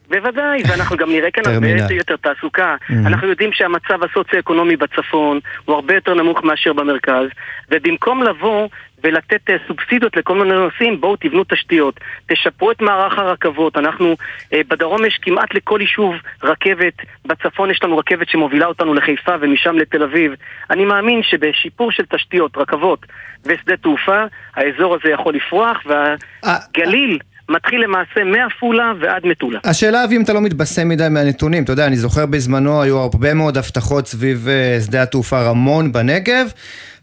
בוודאי, 0.10 0.62
ואנחנו 0.70 0.98
גם 0.98 1.10
נראה 1.10 1.32
כאן 1.32 1.44
הרבה. 1.54 1.68
יותר- 1.70 1.94
יותר 1.94 2.16
תעסוקה. 2.16 2.76
Mhm. 2.90 2.94
אנחנו 3.06 3.28
יודעים 3.28 3.50
שהמצב 3.54 4.04
הסוציו-אקונומי 4.04 4.76
בצפון 4.76 5.40
הוא 5.66 5.76
הרבה 5.76 5.94
יותר 5.96 6.14
נמוך 6.14 6.44
מאשר 6.44 6.74
במרכז, 6.74 7.26
ובמקום 7.72 8.24
לבוא 8.24 8.68
ולתת 9.06 9.50
אה, 9.50 9.56
סובסידיות 9.68 10.18
לכל 10.18 10.36
מיני 10.36 10.56
נושאים, 10.56 11.02
בואו 11.02 11.16
תבנו 11.16 11.44
תשתיות, 11.44 12.00
תשפרו 12.32 12.72
את 12.72 12.82
מערך 12.82 13.20
הרכבות. 13.20 13.78
אנחנו, 13.78 14.16
אה, 14.54 14.62
בדרום 14.68 15.06
יש 15.06 15.20
כמעט 15.22 15.54
לכל 15.54 15.80
יישוב 15.82 16.16
רכבת, 16.44 16.94
בצפון 17.26 17.72
יש 17.72 17.84
לנו 17.84 17.98
רכבת 17.98 18.30
שמובילה 18.30 18.66
אותנו 18.66 18.94
לחיפה 18.94 19.36
ומשם 19.42 19.76
לתל 19.76 20.04
אביב. 20.04 20.32
אני 20.70 20.86
מאמין 20.86 21.22
שבשיפור 21.24 21.92
של 21.92 22.04
תשתיות, 22.06 22.58
רכבות 22.58 23.06
ושדה 23.46 23.78
תעופה, 23.78 24.24
האזור 24.56 24.96
הזה 24.96 25.10
יכול 25.10 25.34
לפרוח, 25.36 25.78
והגליל 25.86 27.20
מתחיל 27.50 27.84
למעשה 27.84 28.24
מעפולה 28.24 28.94
ועד 29.00 29.26
מטולה. 29.26 29.60
השאלה 29.64 30.04
אבי 30.06 30.16
אם 30.16 30.22
אתה 30.22 30.34
לא 30.34 30.42
מתבשם 30.42 30.90
מדי 30.90 31.08
מהנתונים, 31.12 31.64
אתה 31.64 31.72
יודע, 31.72 31.88
אני 31.88 31.96
זוכר 31.96 32.26
בזמנו 32.26 32.82
היו 32.82 32.98
הרבה 32.98 33.34
מאוד 33.34 33.58
הבטחות 33.58 34.08
סביב 34.08 34.48
אה, 34.48 34.78
שדה 34.86 35.04
התעופה 35.04 35.42
רמון 35.42 35.92
בנגב, 35.92 36.48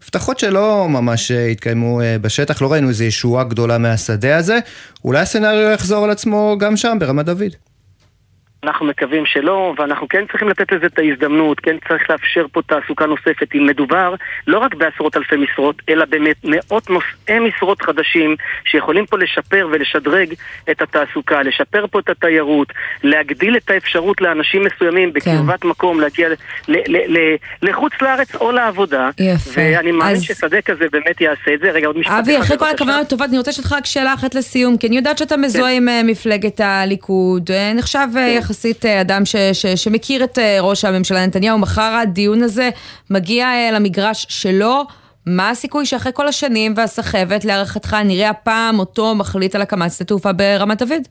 הבטחות 0.03 0.39
שלא 0.39 0.89
ממש 0.89 1.31
אה, 1.31 1.47
התקיימו 1.47 2.01
אה, 2.01 2.17
בשטח, 2.21 2.61
לא 2.61 2.71
ראינו 2.71 2.89
איזו 2.89 3.03
ישועה 3.03 3.43
גדולה 3.43 3.77
מהשדה 3.77 4.37
הזה, 4.37 4.59
אולי 5.05 5.19
הסצנריו 5.19 5.71
יחזור 5.71 6.03
על 6.03 6.09
עצמו 6.09 6.55
גם 6.59 6.77
שם, 6.77 6.97
ברמת 6.99 7.25
דוד. 7.25 7.72
אנחנו 8.63 8.85
מקווים 8.85 9.25
שלא, 9.25 9.73
ואנחנו 9.77 10.07
כן 10.07 10.23
צריכים 10.31 10.49
לתת 10.49 10.71
לזה 10.71 10.85
את 10.85 10.99
ההזדמנות, 10.99 11.59
כן 11.59 11.75
צריך 11.87 12.09
לאפשר 12.09 12.45
פה 12.51 12.61
תעסוקה 12.61 13.05
נוספת. 13.05 13.47
אם 13.55 13.65
מדובר 13.65 14.13
לא 14.47 14.57
רק 14.59 14.75
בעשרות 14.75 15.17
אלפי 15.17 15.35
משרות, 15.35 15.75
אלא 15.89 16.05
באמת 16.05 16.35
מאות 16.43 16.89
נושאי 16.89 17.39
משרות 17.39 17.81
חדשים 17.81 18.35
שיכולים 18.65 19.05
פה 19.05 19.17
לשפר 19.17 19.67
ולשדרג 19.71 20.33
את 20.71 20.81
התעסוקה, 20.81 21.41
לשפר 21.43 21.85
פה 21.91 21.99
את 21.99 22.09
התיירות, 22.09 22.67
להגדיל 23.03 23.57
את 23.57 23.69
האפשרות 23.69 24.21
לאנשים 24.21 24.63
מסוימים 24.65 25.13
בקרבת 25.13 25.65
מקום 25.65 25.99
להגיע 25.99 26.29
ל- 26.29 26.33
ל- 26.87 27.17
ל- 27.17 27.35
לחוץ 27.61 27.93
לארץ 28.01 28.35
או 28.35 28.51
לעבודה. 28.51 29.09
יפה. 29.19 29.61
ואני 29.61 29.91
מאמין 29.91 30.15
אז- 30.15 30.23
ששדה 30.23 30.61
כזה 30.61 30.85
באמת 30.91 31.21
יעשה 31.21 31.53
את 31.53 31.59
זה. 31.59 31.71
רגע, 31.71 31.87
עוד 31.87 31.97
משפט 31.97 32.13
אבי, 32.19 32.39
אחרי 32.39 32.57
כל 32.57 32.65
בבקשה. 32.65 32.71
הכוונות 32.75 33.05
הטובות, 33.05 33.29
אני 33.29 33.37
רוצה 33.37 33.51
לשאול 33.51 33.63
אותך 33.65 33.73
רק 33.77 33.85
שאלה 33.85 34.13
אחת 34.13 34.35
לסיום, 34.35 34.77
כי 34.77 34.87
אני 34.87 34.95
יודעת 34.97 35.17
שאתה 35.17 35.37
מזוהה 35.37 35.71
עם 35.71 35.89
אה, 35.89 36.01
מפלגת 36.03 36.59
הליכוד, 36.63 37.49
אה, 37.51 37.73
נחשב 37.75 38.07
אה, 38.17 38.37
יחסית 38.53 38.85
אה, 38.85 39.01
אדם 39.01 39.25
ש- 39.25 39.35
ש- 39.53 39.65
שמכיר 39.65 40.23
את 40.23 40.39
אה, 40.39 40.57
ראש 40.61 40.85
הממשלה 40.85 41.25
נתניהו, 41.25 41.59
מחר 41.59 41.99
הדיון 42.01 42.43
הזה 42.43 42.69
מגיע 43.09 43.45
אה, 43.45 43.71
למגרש 43.71 44.25
שלו. 44.29 44.83
מה 45.25 45.49
הסיכוי 45.49 45.85
שאחרי 45.85 46.11
כל 46.15 46.27
השנים 46.27 46.73
והסחבת, 46.77 47.45
להערכתך, 47.45 47.97
נראה 48.05 48.29
הפעם 48.29 48.79
אותו 48.79 49.15
מחליט 49.15 49.55
על 49.55 49.61
הקמת 49.61 49.91
שדה 49.91 50.05
תעופה 50.05 50.33
ברמת 50.33 50.81
דוד? 50.81 51.01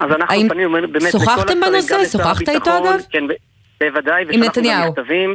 אז 0.00 0.10
אנחנו 0.10 0.36
פנינו 0.48 0.72
באמת 0.72 0.92
לכל 0.94 1.10
שוחחתם 1.10 1.42
השרים, 1.42 1.60
בנושא? 1.60 1.94
גם 1.94 2.00
לשר 2.00 2.18
שוחחת 2.18 2.48
איתו, 2.48 2.78
אגב? 2.78 3.00
כן, 3.10 3.24
בוודאי, 3.80 4.24
עם 4.30 4.42
נתניהו. 4.42 4.90
מכתבים 4.90 5.34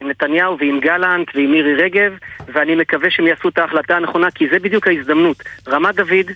עם 0.00 0.08
נתניהו 0.10 0.58
ועם 0.60 0.80
גלנט 0.80 1.28
ועם 1.34 1.50
מירי 1.50 1.74
רגב, 1.74 2.12
ואני 2.54 2.74
מקווה 2.74 3.10
שהם 3.10 3.26
יעשו 3.26 3.48
את 3.48 3.58
ההחלטה 3.58 3.96
הנכונה, 3.96 4.30
כי 4.30 4.48
זה 4.52 4.58
בדיוק 4.58 4.86
ההזדמנות. 4.86 5.36
רמת 5.68 5.94
דוד 5.94 6.30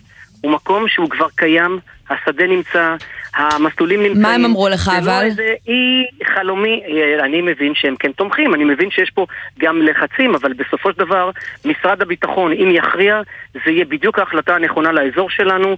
הוא 0.45 0.53
מקום 0.53 0.89
שהוא 0.89 1.11
כבר 1.11 1.27
קיים, 1.37 1.79
השדה 2.11 2.47
נמצא, 2.47 2.97
המסלולים 3.35 4.03
נמצאים. 4.03 4.23
מה 4.23 4.35
הם 4.35 4.45
אמרו 4.45 4.69
לך, 4.69 4.91
זה 5.01 5.11
לא 5.11 5.17
אבל? 5.17 5.25
איזה 5.25 5.55
אי 5.69 6.05
חלומי, 6.35 6.83
אה, 6.89 7.25
אני 7.25 7.43
מבין 7.43 7.75
שהם 7.75 7.97
כן 7.97 8.13
תומכים, 8.13 8.55
אני 8.55 8.65
מבין 8.65 8.91
שיש 8.91 9.11
פה 9.11 9.27
גם 9.59 9.83
לחצים, 9.83 10.35
אבל 10.35 10.53
בסופו 10.53 10.93
של 10.93 10.99
דבר, 10.99 11.31
משרד 11.65 12.03
הביטחון, 12.03 12.53
אם 12.53 12.69
יכריע, 12.73 13.21
זה 13.55 13.71
יהיה 13.71 13.85
בדיוק 13.85 14.19
ההחלטה 14.19 14.55
הנכונה 14.55 14.93
לאזור 14.93 15.31
שלנו. 15.31 15.77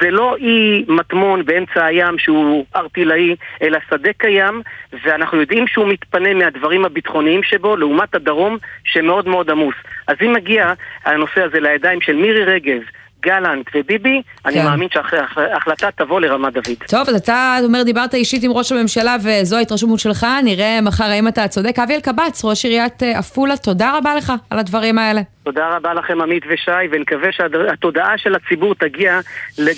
זה 0.00 0.10
לא 0.10 0.36
אי 0.36 0.84
מטמון 0.88 1.44
באמצע 1.44 1.84
הים 1.84 2.18
שהוא 2.18 2.64
ארטילאי, 2.76 3.36
אלא 3.62 3.78
שדה 3.90 4.12
קיים, 4.12 4.62
ואנחנו 5.04 5.40
יודעים 5.40 5.66
שהוא 5.66 5.88
מתפנה 5.88 6.34
מהדברים 6.34 6.84
הביטחוניים 6.84 7.42
שבו, 7.42 7.76
לעומת 7.76 8.14
הדרום, 8.14 8.58
שמאוד 8.84 9.28
מאוד 9.28 9.50
עמוס. 9.50 9.74
אז 10.06 10.16
אם 10.22 10.32
מגיע 10.32 10.72
הנושא 11.04 11.42
הזה 11.42 11.60
לידיים 11.60 12.00
של 12.00 12.16
מירי 12.16 12.44
רגב, 12.44 12.80
גלנט 13.26 13.66
וביבי, 13.74 14.22
אני 14.46 14.54
כן. 14.54 14.64
מאמין 14.64 14.88
שההחלטה 14.92 15.88
תבוא 15.96 16.20
לרמת 16.20 16.52
דוד. 16.52 16.76
טוב, 16.88 17.08
אז 17.08 17.14
אתה 17.14 17.58
אומר, 17.64 17.82
דיברת 17.82 18.14
אישית 18.14 18.42
עם 18.42 18.50
ראש 18.50 18.72
הממשלה 18.72 19.16
וזו 19.24 19.56
ההתרשמות 19.56 19.98
שלך, 19.98 20.26
נראה 20.44 20.80
מחר 20.82 21.04
האם 21.04 21.28
אתה 21.28 21.48
צודק. 21.48 21.78
אבי 21.78 21.94
אלקבץ, 21.94 22.44
ראש 22.44 22.64
עיריית 22.64 23.02
אה, 23.02 23.18
עפולה, 23.18 23.56
תודה 23.56 23.96
רבה 23.98 24.14
לך 24.14 24.32
על 24.50 24.58
הדברים 24.58 24.98
האלה. 24.98 25.20
תודה 25.42 25.76
רבה 25.76 25.94
לכם 25.94 26.20
עמית 26.20 26.42
ושי, 26.50 26.70
ונקווה 26.90 27.28
שהתודעה 27.32 28.18
של 28.18 28.34
הציבור 28.34 28.74
תגיע 28.74 29.20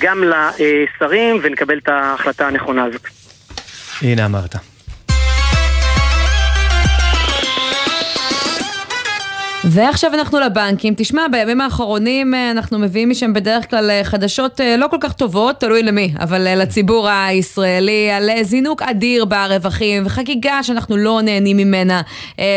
גם 0.00 0.24
לשרים 0.24 1.38
ונקבל 1.42 1.78
את 1.78 1.88
ההחלטה 1.88 2.46
הנכונה 2.46 2.84
הזאת. 2.84 3.02
הנה 4.02 4.26
אמרת. 4.26 4.77
ועכשיו 9.64 10.14
אנחנו 10.14 10.40
לבנקים. 10.40 10.94
תשמע, 10.96 11.26
בימים 11.32 11.60
האחרונים 11.60 12.34
אה, 12.34 12.50
אנחנו 12.50 12.78
מביאים 12.78 13.10
משם 13.10 13.32
בדרך 13.32 13.70
כלל 13.70 13.90
אה, 13.90 14.04
חדשות 14.04 14.60
אה, 14.60 14.76
לא 14.76 14.86
כל 14.90 14.96
כך 15.00 15.12
טובות, 15.12 15.60
תלוי 15.60 15.82
למי, 15.82 16.12
אבל 16.20 16.62
לציבור 16.62 17.08
הישראלי, 17.08 18.10
על 18.10 18.30
זינוק 18.42 18.82
אדיר 18.82 19.24
ברווחים 19.24 20.06
וחגיגה 20.06 20.62
שאנחנו 20.62 20.96
לא 20.96 21.20
נהנים 21.22 21.56
ממנה, 21.56 22.02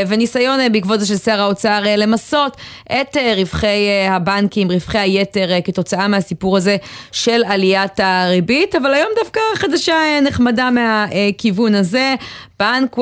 וניסיון 0.07 0.59
בעקבות 0.71 0.99
זה 0.99 1.05
של 1.05 1.17
שר 1.17 1.41
האוצר 1.41 1.83
למסות 1.97 2.57
את 2.91 3.17
רווחי 3.37 4.07
הבנקים, 4.09 4.71
רווחי 4.71 4.97
היתר, 4.97 5.51
אה, 5.51 5.61
כתוצאה 5.61 6.07
מהסיפור 6.07 6.57
הזה 6.57 6.77
של 7.11 7.41
עליית 7.47 7.99
הריבית, 7.99 8.75
אבל 8.75 8.93
היום 8.93 9.09
דווקא 9.19 9.39
חדשה 9.55 9.93
נחמדה 10.23 10.69
מהכיוון 10.71 11.75
הזה. 11.75 12.15
בנק 12.61 12.97
1-0 12.97 13.01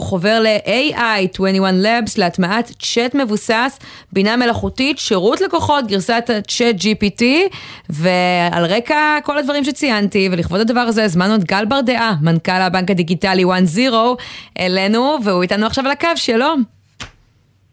חובר 0.00 0.40
ל-AI 0.40 1.28
21 1.34 1.74
Labs 1.82 2.12
להטמעת 2.18 2.70
צ'אט 2.78 3.14
מבוסס, 3.14 3.78
בינה 4.12 4.36
מלאכותית, 4.36 4.98
שירות 4.98 5.40
לקוחות, 5.40 5.86
גרסת 5.86 6.30
הצ'אט 6.38 6.74
GPT, 6.74 7.22
ועל 7.90 8.64
רקע 8.64 9.18
כל 9.24 9.38
הדברים 9.38 9.64
שציינתי, 9.64 10.28
ולכבוד 10.32 10.60
הדבר 10.60 10.80
הזה 10.80 11.04
הזמנו 11.04 11.34
את 11.34 11.44
גל 11.44 11.64
ברדעה, 11.64 12.14
מנכ"ל 12.22 12.52
הבנק 12.52 12.90
הדיגיטלי 12.90 13.44
1-0, 13.44 13.48
אלינו, 14.60 15.16
והוא 15.24 15.42
איתנו 15.42 15.66
עכשיו 15.66 15.84
על 15.84 15.90
הקו, 15.90 16.08
שלום. 16.16 16.62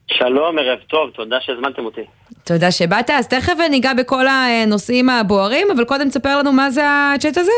שלום, 0.08 0.60
ערב 0.60 0.80
טוב, 0.90 1.10
תודה 1.10 1.38
שהזמנתם 1.42 1.86
אותי. 1.86 2.02
תודה 2.44 2.72
שבאת, 2.72 3.10
אז 3.10 3.28
תכף 3.28 3.54
ניגע 3.70 3.94
בכל 3.94 4.28
הנושאים 4.28 5.10
הבוערים, 5.10 5.68
אבל 5.76 5.86
קודם 5.86 6.10
תספר 6.10 6.38
לנו 6.38 6.54
מה 6.54 6.72
זה 6.72 6.84
הצ'אט 6.86 7.38
הזה. 7.38 7.52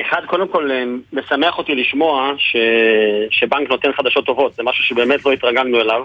אחד, 0.00 0.20
קודם 0.26 0.48
כל, 0.48 0.70
אה, 0.70 0.84
משמח 1.12 1.58
אותי 1.58 1.74
לשמוע 1.74 2.32
ש... 2.38 2.56
שבנק 3.30 3.70
נותן 3.70 3.88
חדשות 3.96 4.26
טובות, 4.26 4.54
זה 4.54 4.62
משהו 4.62 4.84
שבאמת 4.84 5.26
לא 5.26 5.32
התרגלנו 5.32 5.80
אליו. 5.80 6.02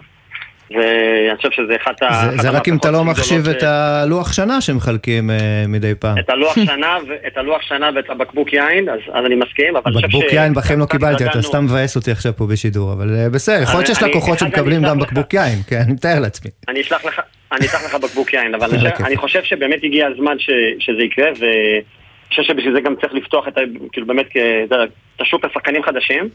ואני 0.71 1.37
חושב 1.37 1.49
שזה 1.51 1.75
אחת 1.83 2.03
ה... 2.03 2.07
זה, 2.11 2.29
אחת 2.29 2.41
זה 2.41 2.49
רק 2.49 2.67
אם 2.67 2.77
אתה 2.77 2.91
לא 2.91 3.03
מחשיב 3.03 3.49
את 3.49 3.63
הלוח 3.63 4.33
שנה 4.33 4.61
שמחלקים 4.61 5.29
אה, 5.29 5.35
מדי 5.67 5.93
פעם. 5.99 6.19
את 6.19 6.29
הלוח 6.29 6.55
שנה, 6.69 6.97
ו- 7.07 7.27
את 7.27 7.37
הלוח 7.37 7.61
שנה 7.61 7.89
ואת 7.95 8.09
הבקבוק 8.09 8.53
יין, 8.53 8.89
אז, 8.89 8.99
אז 9.13 9.25
אני 9.25 9.35
מסכים, 9.35 9.75
אבל 9.75 9.81
אני 9.85 9.95
חושב 9.95 10.07
בקבוק 10.07 10.33
יין 10.33 10.53
בחיים 10.53 10.79
לא 10.79 10.85
קיבלתי, 10.85 11.25
אתה 11.25 11.41
סתם 11.41 11.63
מבאס 11.65 11.95
אותי 11.95 12.11
עכשיו 12.11 12.35
פה 12.35 12.45
בשידור, 12.47 12.93
אבל 12.93 13.15
אה, 13.15 13.29
בסדר, 13.29 13.61
יכול 13.63 13.75
להיות 13.75 13.87
שיש 13.87 14.03
לקוחות 14.03 14.39
שמקבלים 14.39 14.81
גם 14.83 14.99
בקבוק 14.99 15.33
יין, 15.33 15.59
כן, 15.67 15.79
אני 15.85 15.93
מתאר 15.93 16.19
לעצמי. 16.19 16.51
אני 16.69 16.81
אשלח 16.81 17.05
לך, 17.05 17.21
אני 17.51 17.65
אשלח 17.65 17.85
לך 17.85 17.95
בקבוק 17.95 18.33
יין, 18.33 18.55
אבל 18.55 18.69
אני 19.05 19.17
חושב- 19.17 19.43
שבאמת 19.43 19.79
הגיע 19.83 20.07
הזמן 20.07 20.39
ש, 20.39 20.49
שזה 20.79 21.03
יקרה, 21.03 21.27
חושב 22.29 22.43
שבשביל 22.43 22.73
זה 22.73 22.81
גם 22.81 22.95
צריך 22.95 23.13
לפתוח 23.13 23.47
את, 23.47 23.53
כאילו 23.91 24.07
באמת, 24.07 24.35
יודע, 24.61 24.83
את 25.15 25.21
השוק 25.21 25.45
לשחקנים 25.45 25.83
חדשים. 25.83 26.29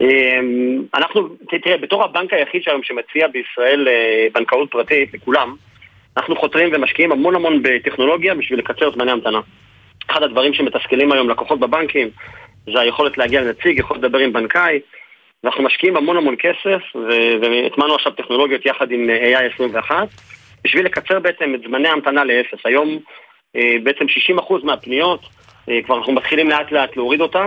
אמ, 0.00 0.82
אנחנו, 0.94 1.28
תראה, 1.62 1.76
בתור 1.76 2.04
הבנק 2.04 2.32
היחיד 2.32 2.62
שהיום 2.62 2.82
שמציע 2.82 3.28
בישראל 3.28 3.88
אה, 3.88 4.26
בנקאות 4.34 4.70
פרטית 4.70 5.14
לכולם, 5.14 5.54
אנחנו 6.16 6.36
חותרים 6.36 6.70
ומשקיעים 6.72 7.12
המון 7.12 7.34
המון 7.34 7.62
בטכנולוגיה 7.62 8.34
בשביל 8.34 8.58
לקצר 8.58 8.90
זמני 8.90 9.10
המתנה. 9.10 9.40
אחד 10.10 10.22
הדברים 10.22 10.54
שמתסכלים 10.54 11.12
היום 11.12 11.30
לקוחות 11.30 11.60
בבנקים 11.60 12.10
זה 12.72 12.80
היכולת 12.80 13.18
להגיע 13.18 13.40
לנציג, 13.40 13.78
יכולת 13.78 14.02
לדבר 14.02 14.18
עם 14.18 14.32
בנקאי, 14.32 14.80
ואנחנו 15.44 15.64
משקיעים 15.64 15.96
המון 15.96 16.16
המון 16.16 16.34
כסף, 16.38 16.82
ו- 16.94 17.40
והטמענו 17.42 17.94
עכשיו 17.94 18.12
טכנולוגיות 18.12 18.66
יחד 18.66 18.90
עם 18.90 19.10
אה, 19.10 19.40
AI 19.40 19.54
21, 19.54 20.08
בשביל 20.64 20.84
לקצר 20.84 21.20
בעצם 21.20 21.54
את 21.54 21.60
זמני 21.60 21.88
ההמתנה 21.88 22.24
לאפס. 22.24 22.58
היום 22.64 22.88
אה, 22.88 22.98
בעצם 23.54 24.04
60% 24.08 24.64
מהפניות, 24.64 25.20
אה, 25.68 25.78
כבר 25.86 25.98
אנחנו 25.98 26.12
מתחילים 26.12 26.48
לאט 26.48 26.72
לאט 26.72 26.96
להוריד 26.96 27.20
אותן, 27.20 27.46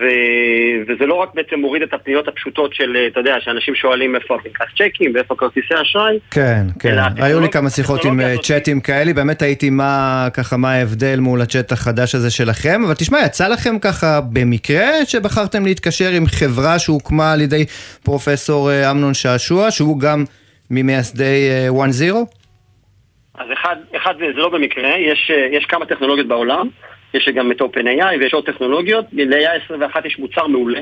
ו- 0.00 0.82
וזה 0.88 1.06
לא 1.06 1.14
רק 1.14 1.28
בעצם 1.34 1.60
מוריד 1.60 1.82
את 1.82 1.94
הפניות 1.94 2.28
הפשוטות 2.28 2.74
של, 2.74 2.96
אה, 2.96 3.06
אתה 3.06 3.20
יודע, 3.20 3.36
שאנשים 3.40 3.74
שואלים 3.74 4.16
איפה 4.16 4.36
הפנקס 4.36 4.66
צ'קים 4.78 5.12
ואיפה 5.14 5.34
כרטיסי 5.38 5.74
אשראי, 5.82 6.18
כן, 6.30 6.66
כן, 6.80 6.96
היו 7.16 7.40
לי 7.40 7.48
כמה 7.48 7.70
שיחות 7.70 8.04
עם 8.04 8.20
אה, 8.20 8.34
צ'אטים 8.42 8.80
כאלה, 8.80 9.12
באמת 9.12 9.42
הייתי 9.42 9.70
מה, 9.70 10.28
ככה, 10.32 10.56
מה 10.56 10.72
ההבדל 10.72 11.20
מול 11.20 11.40
הצ'אט 11.40 11.72
החדש 11.72 12.14
הזה 12.14 12.30
שלכם, 12.30 12.82
אבל 12.84 12.94
תשמע, 12.94 13.18
יצא 13.26 13.48
לכם 13.48 13.78
ככה 13.78 14.20
במקרה 14.32 15.04
שבחרתם 15.04 15.64
להתקשר 15.64 16.10
עם 16.10 16.26
חברה 16.26 16.78
שהוקמה 16.78 17.32
על 17.32 17.40
ידי 17.40 17.64
פרופסור 18.02 18.70
אה, 18.70 18.90
אמנון 18.90 19.14
שעשוע, 19.14 19.70
שהוא 19.70 20.00
גם 20.00 20.24
ממייסדי 20.70 21.48
אה, 21.50 21.68
1-0? 21.68 22.38
אז 23.38 23.46
אחד, 23.52 23.76
אחד 23.96 24.14
זה 24.18 24.24
זה 24.34 24.40
לא 24.40 24.48
במקרה, 24.48 24.88
יש, 24.98 25.30
אה, 25.34 25.48
יש 25.52 25.64
כמה 25.64 25.86
טכנולוגיות 25.86 26.26
בעולם, 26.28 26.68
יש 27.14 27.28
גם 27.34 27.52
את 27.52 27.60
OpenAI 27.60 28.18
ויש 28.20 28.34
עוד 28.34 28.46
טכנולוגיות, 28.46 29.04
ל-AI 29.12 29.64
21 29.64 30.04
יש 30.04 30.18
מוצר 30.18 30.46
מעולה, 30.46 30.80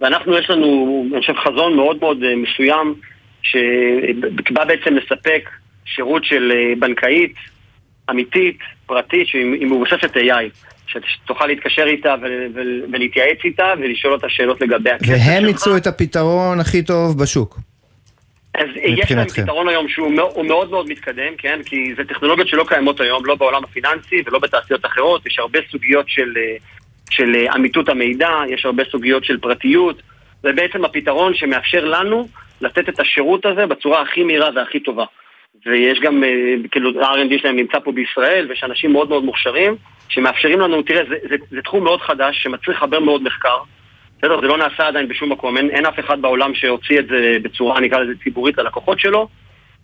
ואנחנו 0.00 0.38
יש 0.38 0.50
לנו, 0.50 1.06
אני 1.12 1.20
חושב, 1.20 1.32
חזון 1.36 1.76
מאוד 1.76 1.96
מאוד 2.00 2.22
אה, 2.22 2.36
מסוים, 2.36 2.94
שבא 3.42 4.64
בעצם 4.64 4.94
לספק 4.94 5.50
שירות 5.84 6.24
של 6.24 6.52
אה, 6.54 6.72
בנקאית, 6.78 7.34
אמיתית, 8.10 8.58
פרטית, 8.86 9.28
שהיא 9.28 9.66
מבוססת 9.66 10.16
AI, 10.16 10.66
שתוכל 10.86 11.46
להתקשר 11.46 11.84
איתה 11.86 12.14
ולהתייעץ 12.92 13.38
איתה 13.44 13.72
ולשאול 13.78 14.12
אותה 14.12 14.26
שאלות 14.28 14.60
לגבי 14.60 14.90
הכסף 14.90 15.08
והם 15.08 15.40
שלך. 15.40 15.48
ייצאו 15.48 15.76
את 15.76 15.86
הפתרון 15.86 16.60
הכי 16.60 16.82
טוב 16.82 17.22
בשוק. 17.22 17.58
אז 18.54 18.66
יש 18.84 19.12
להם. 19.12 19.26
פתרון 19.28 19.68
היום 19.68 19.88
שהוא 19.88 20.10
מאו- 20.12 20.32
הוא 20.34 20.46
מאוד 20.46 20.70
מאוד 20.70 20.88
מתקדם, 20.88 21.36
כן? 21.38 21.60
כי 21.66 21.94
זה 21.96 22.04
טכנולוגיות 22.04 22.48
שלא 22.48 22.64
קיימות 22.68 23.00
היום, 23.00 23.26
לא 23.26 23.34
בעולם 23.34 23.64
הפיננסי 23.64 24.22
ולא 24.26 24.38
בתעשיות 24.38 24.86
אחרות, 24.86 25.26
יש 25.26 25.38
הרבה 25.38 25.58
סוגיות 25.70 26.08
של, 26.08 26.32
אה, 26.36 26.56
של 27.10 27.34
אה, 27.34 27.54
אמיתות 27.54 27.88
המידע, 27.88 28.30
יש 28.48 28.64
הרבה 28.64 28.82
סוגיות 28.92 29.24
של 29.24 29.38
פרטיות, 29.40 30.02
זה 30.42 30.52
בעצם 30.52 30.84
הפתרון 30.84 31.34
שמאפשר 31.34 31.84
לנו 31.84 32.28
לתת 32.60 32.88
את 32.88 33.00
השירות 33.00 33.46
הזה 33.46 33.66
בצורה 33.66 34.02
הכי 34.02 34.24
מהירה 34.24 34.48
והכי 34.54 34.80
טובה. 34.80 35.04
ויש 35.66 36.00
גם, 36.00 36.24
אה, 36.24 36.54
כאילו, 36.70 37.02
ה-R&D 37.02 37.38
שלהם 37.40 37.56
נמצא 37.56 37.78
פה 37.84 37.92
בישראל, 37.92 38.46
ויש 38.48 38.64
אנשים 38.64 38.92
מאוד 38.92 39.08
מאוד 39.08 39.24
מוכשרים, 39.24 39.76
שמאפשרים 40.08 40.60
לנו, 40.60 40.82
תראה, 40.82 41.02
זה, 41.08 41.16
זה, 41.28 41.36
זה 41.50 41.62
תחום 41.62 41.84
מאוד 41.84 42.00
חדש, 42.00 42.42
שמצריך 42.42 42.82
הרבה 42.82 43.00
מאוד 43.00 43.22
מחקר. 43.22 43.56
בסדר, 44.24 44.40
זה 44.40 44.46
לא 44.46 44.58
נעשה 44.58 44.86
עדיין 44.86 45.08
בשום 45.08 45.32
מקום, 45.32 45.56
אין, 45.56 45.70
אין 45.70 45.86
אף 45.86 45.98
אחד 45.98 46.22
בעולם 46.22 46.54
שהוציא 46.54 46.98
את 46.98 47.06
זה 47.06 47.36
בצורה, 47.42 47.80
נקרא 47.80 47.98
לזה 47.98 48.12
ציבורית 48.24 48.58
ללקוחות 48.58 49.00
שלו. 49.00 49.28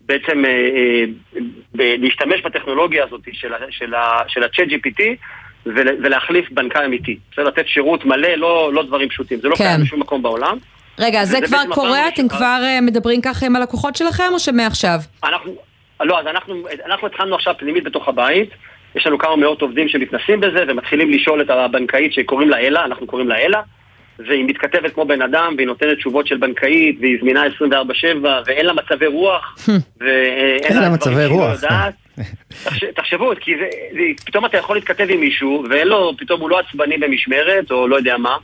בעצם 0.00 0.44
אה, 0.44 0.50
אה, 0.50 1.94
להשתמש 1.98 2.40
בטכנולוגיה 2.40 3.04
הזאת 3.04 3.20
של, 3.70 3.94
ה-Chat 3.94 4.70
GPT 4.70 5.02
ול, 5.66 5.88
ולהחליף 6.02 6.50
בנקאי 6.50 6.84
אמיתי. 6.86 7.18
בסדר, 7.32 7.44
לתת 7.44 7.68
שירות 7.68 8.04
מלא, 8.04 8.28
לא, 8.28 8.70
לא 8.72 8.82
דברים 8.82 9.08
פשוטים. 9.08 9.40
זה 9.40 9.48
לא 9.48 9.56
כן. 9.56 9.64
קיים 9.64 9.80
בשום 9.80 10.00
מקום 10.00 10.22
בעולם. 10.22 10.56
רגע, 10.98 11.24
זה 11.24 11.38
וזה 11.38 11.46
כבר 11.46 11.74
קורה? 11.74 12.08
אתם 12.08 12.28
כבר 12.28 12.60
אה, 12.64 12.80
מדברים 12.80 13.20
ככה 13.20 13.46
עם 13.46 13.56
הלקוחות 13.56 13.96
שלכם, 13.96 14.32
או 14.32 14.38
שמעכשיו? 14.38 14.98
אנחנו, 15.24 15.54
לא, 16.00 16.20
אז 16.20 16.26
אנחנו, 16.26 16.54
אנחנו 16.86 17.06
התחלנו 17.06 17.34
עכשיו 17.34 17.54
פנימית 17.58 17.84
בתוך 17.84 18.08
הבית, 18.08 18.50
יש 18.94 19.06
לנו 19.06 19.18
כמה 19.18 19.36
מאות 19.36 19.62
עובדים 19.62 19.88
שמתנסים 19.88 20.40
בזה 20.40 20.64
ומתחילים 20.68 21.10
לשאול 21.10 21.42
את 21.42 21.50
הבנקאית 21.50 22.12
שקוראים 22.12 22.50
לה 22.50 22.58
אלה, 22.58 22.84
אנחנו 22.84 23.06
קוראים 23.06 23.28
לה 23.28 23.38
אלה, 23.38 23.60
והיא 24.28 24.44
מתכתבת 24.44 24.94
כמו 24.94 25.04
בן 25.04 25.22
אדם 25.22 25.54
והיא 25.56 25.66
נותנת 25.66 25.96
תשובות 25.98 26.26
של 26.26 26.36
בנקאית 26.36 26.96
והיא 27.00 27.16
זמינה 27.20 27.42
24/7 27.46 27.64
ואין 28.46 28.66
לה 28.66 28.72
מצבי 28.72 29.06
רוח 29.06 29.56
ואין 30.00 30.58
אין 30.64 30.82
לה 30.82 30.88
מצבי 30.90 31.14
לא 31.28 31.32
רוח. 31.32 31.60
תחש- 32.64 32.84
תחשבו, 32.94 33.30
כי 33.40 33.52
זה, 33.60 33.66
פתאום 34.26 34.46
אתה 34.46 34.56
יכול 34.56 34.76
להתכתב 34.76 35.06
עם 35.10 35.20
מישהו 35.20 35.64
ואין 35.70 35.88
לו, 35.88 36.12
פתאום 36.18 36.40
הוא 36.40 36.50
לא 36.50 36.58
עצבני 36.58 36.98
במשמרת 36.98 37.70
או 37.70 37.88
לא 37.88 37.96
יודע 37.96 38.16
מה 38.16 38.36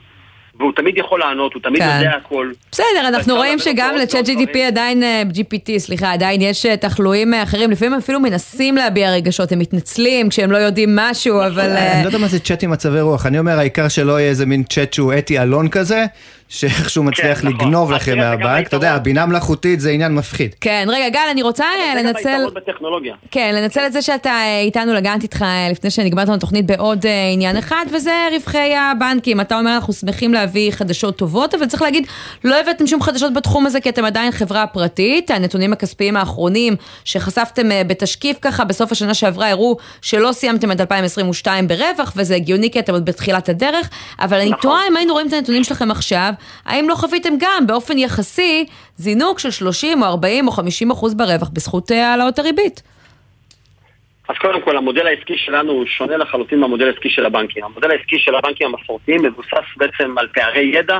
והוא 0.58 0.72
תמיד 0.76 0.98
יכול 0.98 1.20
לענות, 1.20 1.54
הוא 1.54 1.62
תמיד 1.62 1.82
כן. 1.82 1.96
יודע 1.98 2.16
הכל. 2.16 2.50
בסדר, 2.72 3.08
אנחנו 3.08 3.34
רואים 3.34 3.58
שגם 3.58 3.94
לצ'אט 3.94 4.24
GDP 4.26 4.58
עדיין, 4.58 5.02
אה, 5.02 5.22
GPT, 5.34 5.78
סליחה, 5.78 6.12
עדיין 6.12 6.40
יש 6.40 6.66
אה, 6.66 6.76
תחלואים 6.76 7.34
אה, 7.34 7.42
אחרים, 7.42 7.70
לפעמים 7.70 7.94
אפילו 7.94 8.20
מנסים 8.20 8.76
להביע 8.76 9.10
רגשות, 9.10 9.52
הם 9.52 9.58
מתנצלים 9.58 10.28
כשהם 10.28 10.52
לא 10.52 10.56
יודעים 10.56 10.96
משהו, 10.96 11.46
אבל... 11.46 11.76
אה, 11.76 11.92
אני 11.92 12.02
לא 12.02 12.08
יודע 12.08 12.18
מה 12.18 12.28
זה 12.28 12.38
צ'אט 12.38 12.62
עם 12.62 12.70
מצבי 12.70 13.00
רוח, 13.00 13.26
אני 13.26 13.38
אומר 13.38 13.58
העיקר 13.58 13.88
שלא 13.88 14.20
יהיה 14.20 14.28
איזה 14.28 14.46
מין 14.46 14.64
צ'אט 14.64 14.92
שהוא 14.92 15.12
אתי 15.18 15.38
אלון 15.38 15.68
כזה, 15.68 16.04
שאיכשהו 16.48 17.02
מצליח 17.02 17.38
נכון. 17.38 17.52
לגנוב 17.52 17.92
אז 17.92 17.96
לכם 17.96 18.18
מהבנק, 18.18 18.68
אתה 18.68 18.76
יודע, 18.76 18.94
הבינה 18.94 19.26
מלאכותית 19.26 19.80
זה 19.80 19.90
עניין 19.90 20.14
מפחיד. 20.14 20.54
כן, 20.60 20.86
רגע, 20.88 21.08
גל, 21.08 21.28
אני 21.30 21.42
רוצה 21.42 21.64
לנצל... 21.96 22.44
כן, 23.30 23.54
לנצל 23.54 23.86
את 23.86 23.92
זה 23.92 24.02
שאתה 24.02 24.30
אה, 24.30 24.60
איתנו 24.60 24.94
לגעת 24.94 25.22
איתך 25.22 25.42
אה, 25.42 25.68
לפני 25.70 25.90
שנגמרת 25.90 26.28
לנו 26.28 26.38
תוכנית 26.38 26.66
בעוד 26.66 27.06
אה, 27.06 27.30
עניין 27.32 27.56
אחד, 27.56 27.86
וזה 27.92 28.28
רווחי 28.32 28.74
הבנקים. 28.76 29.40
אתה 29.40 29.58
אומר, 29.58 29.74
אנחנו 29.74 29.92
שמחים 29.92 30.34
להביא 30.34 30.70
חדשות 30.70 31.16
טובות, 31.16 31.54
אבל 31.54 31.66
צריך 31.66 31.82
להגיד, 31.82 32.06
לא 32.44 32.60
הבאתם 32.60 32.86
שום 32.86 33.02
חדשות 33.02 33.34
בתחום 33.34 33.66
הזה, 33.66 33.80
כי 33.80 33.88
אתם 33.88 34.04
עדיין 34.04 34.32
חברה 34.32 34.66
פרטית. 34.66 35.30
הנתונים 35.30 35.72
הכספיים 35.72 36.16
האחרונים 36.16 36.76
שחשפתם 37.04 37.72
אה, 37.72 37.82
בתשקיף 37.84 38.36
ככה 38.40 38.64
בסוף 38.64 38.92
השנה 38.92 39.14
שעברה, 39.14 39.50
הראו 39.50 39.76
שלא 40.02 40.32
סיימתם 40.32 40.72
את 40.72 40.80
2022 40.80 41.68
ברווח, 41.68 42.12
וזה 42.16 42.34
הגיוני 42.34 42.70
כי 42.70 42.78
אתם 42.78 42.92
עוד 42.92 43.04
בתחילת 43.04 43.48
הדרך, 43.48 43.90
אבל 44.20 44.40
אני 44.40 44.50
תוהה 44.60 44.88
אם 44.88 44.96
היינו 44.96 45.12
רואים 45.12 45.28
את 45.28 45.32
הנתונים 45.32 45.64
שלכם 45.64 45.90
עכשיו, 45.90 46.32
האם 46.64 46.88
לא 46.88 46.94
חוויתם 46.94 47.34
גם 47.38 47.66
באופן 47.66 47.98
יחסי 47.98 48.66
זינוק 48.96 49.38
של 49.38 49.50
30 49.50 50.02
או 50.02 50.06
40 50.06 50.46
או 50.46 50.52
50 50.52 50.90
אחוז 50.90 51.14
ברווח 51.14 51.48
בזכות 51.48 51.92
אה, 51.92 52.10
העלאות 52.10 52.38
הריבית? 52.38 52.82
אז 54.28 54.36
קודם 54.38 54.60
כל, 54.60 54.76
המודל 54.76 55.06
העסקי 55.06 55.38
שלנו 55.38 55.72
הוא 55.72 55.86
שונה 55.86 56.16
לחלוטין 56.16 56.60
מהמודל 56.60 56.86
העסקי 56.88 57.10
של 57.10 57.26
הבנקים. 57.26 57.64
המודל 57.64 57.90
העסקי 57.90 58.18
של 58.18 58.34
הבנקים 58.34 58.74
המסורתיים 58.74 59.22
מבוסס 59.22 59.66
בעצם 59.76 60.18
על 60.18 60.28
פערי 60.34 60.70
ידע, 60.74 60.98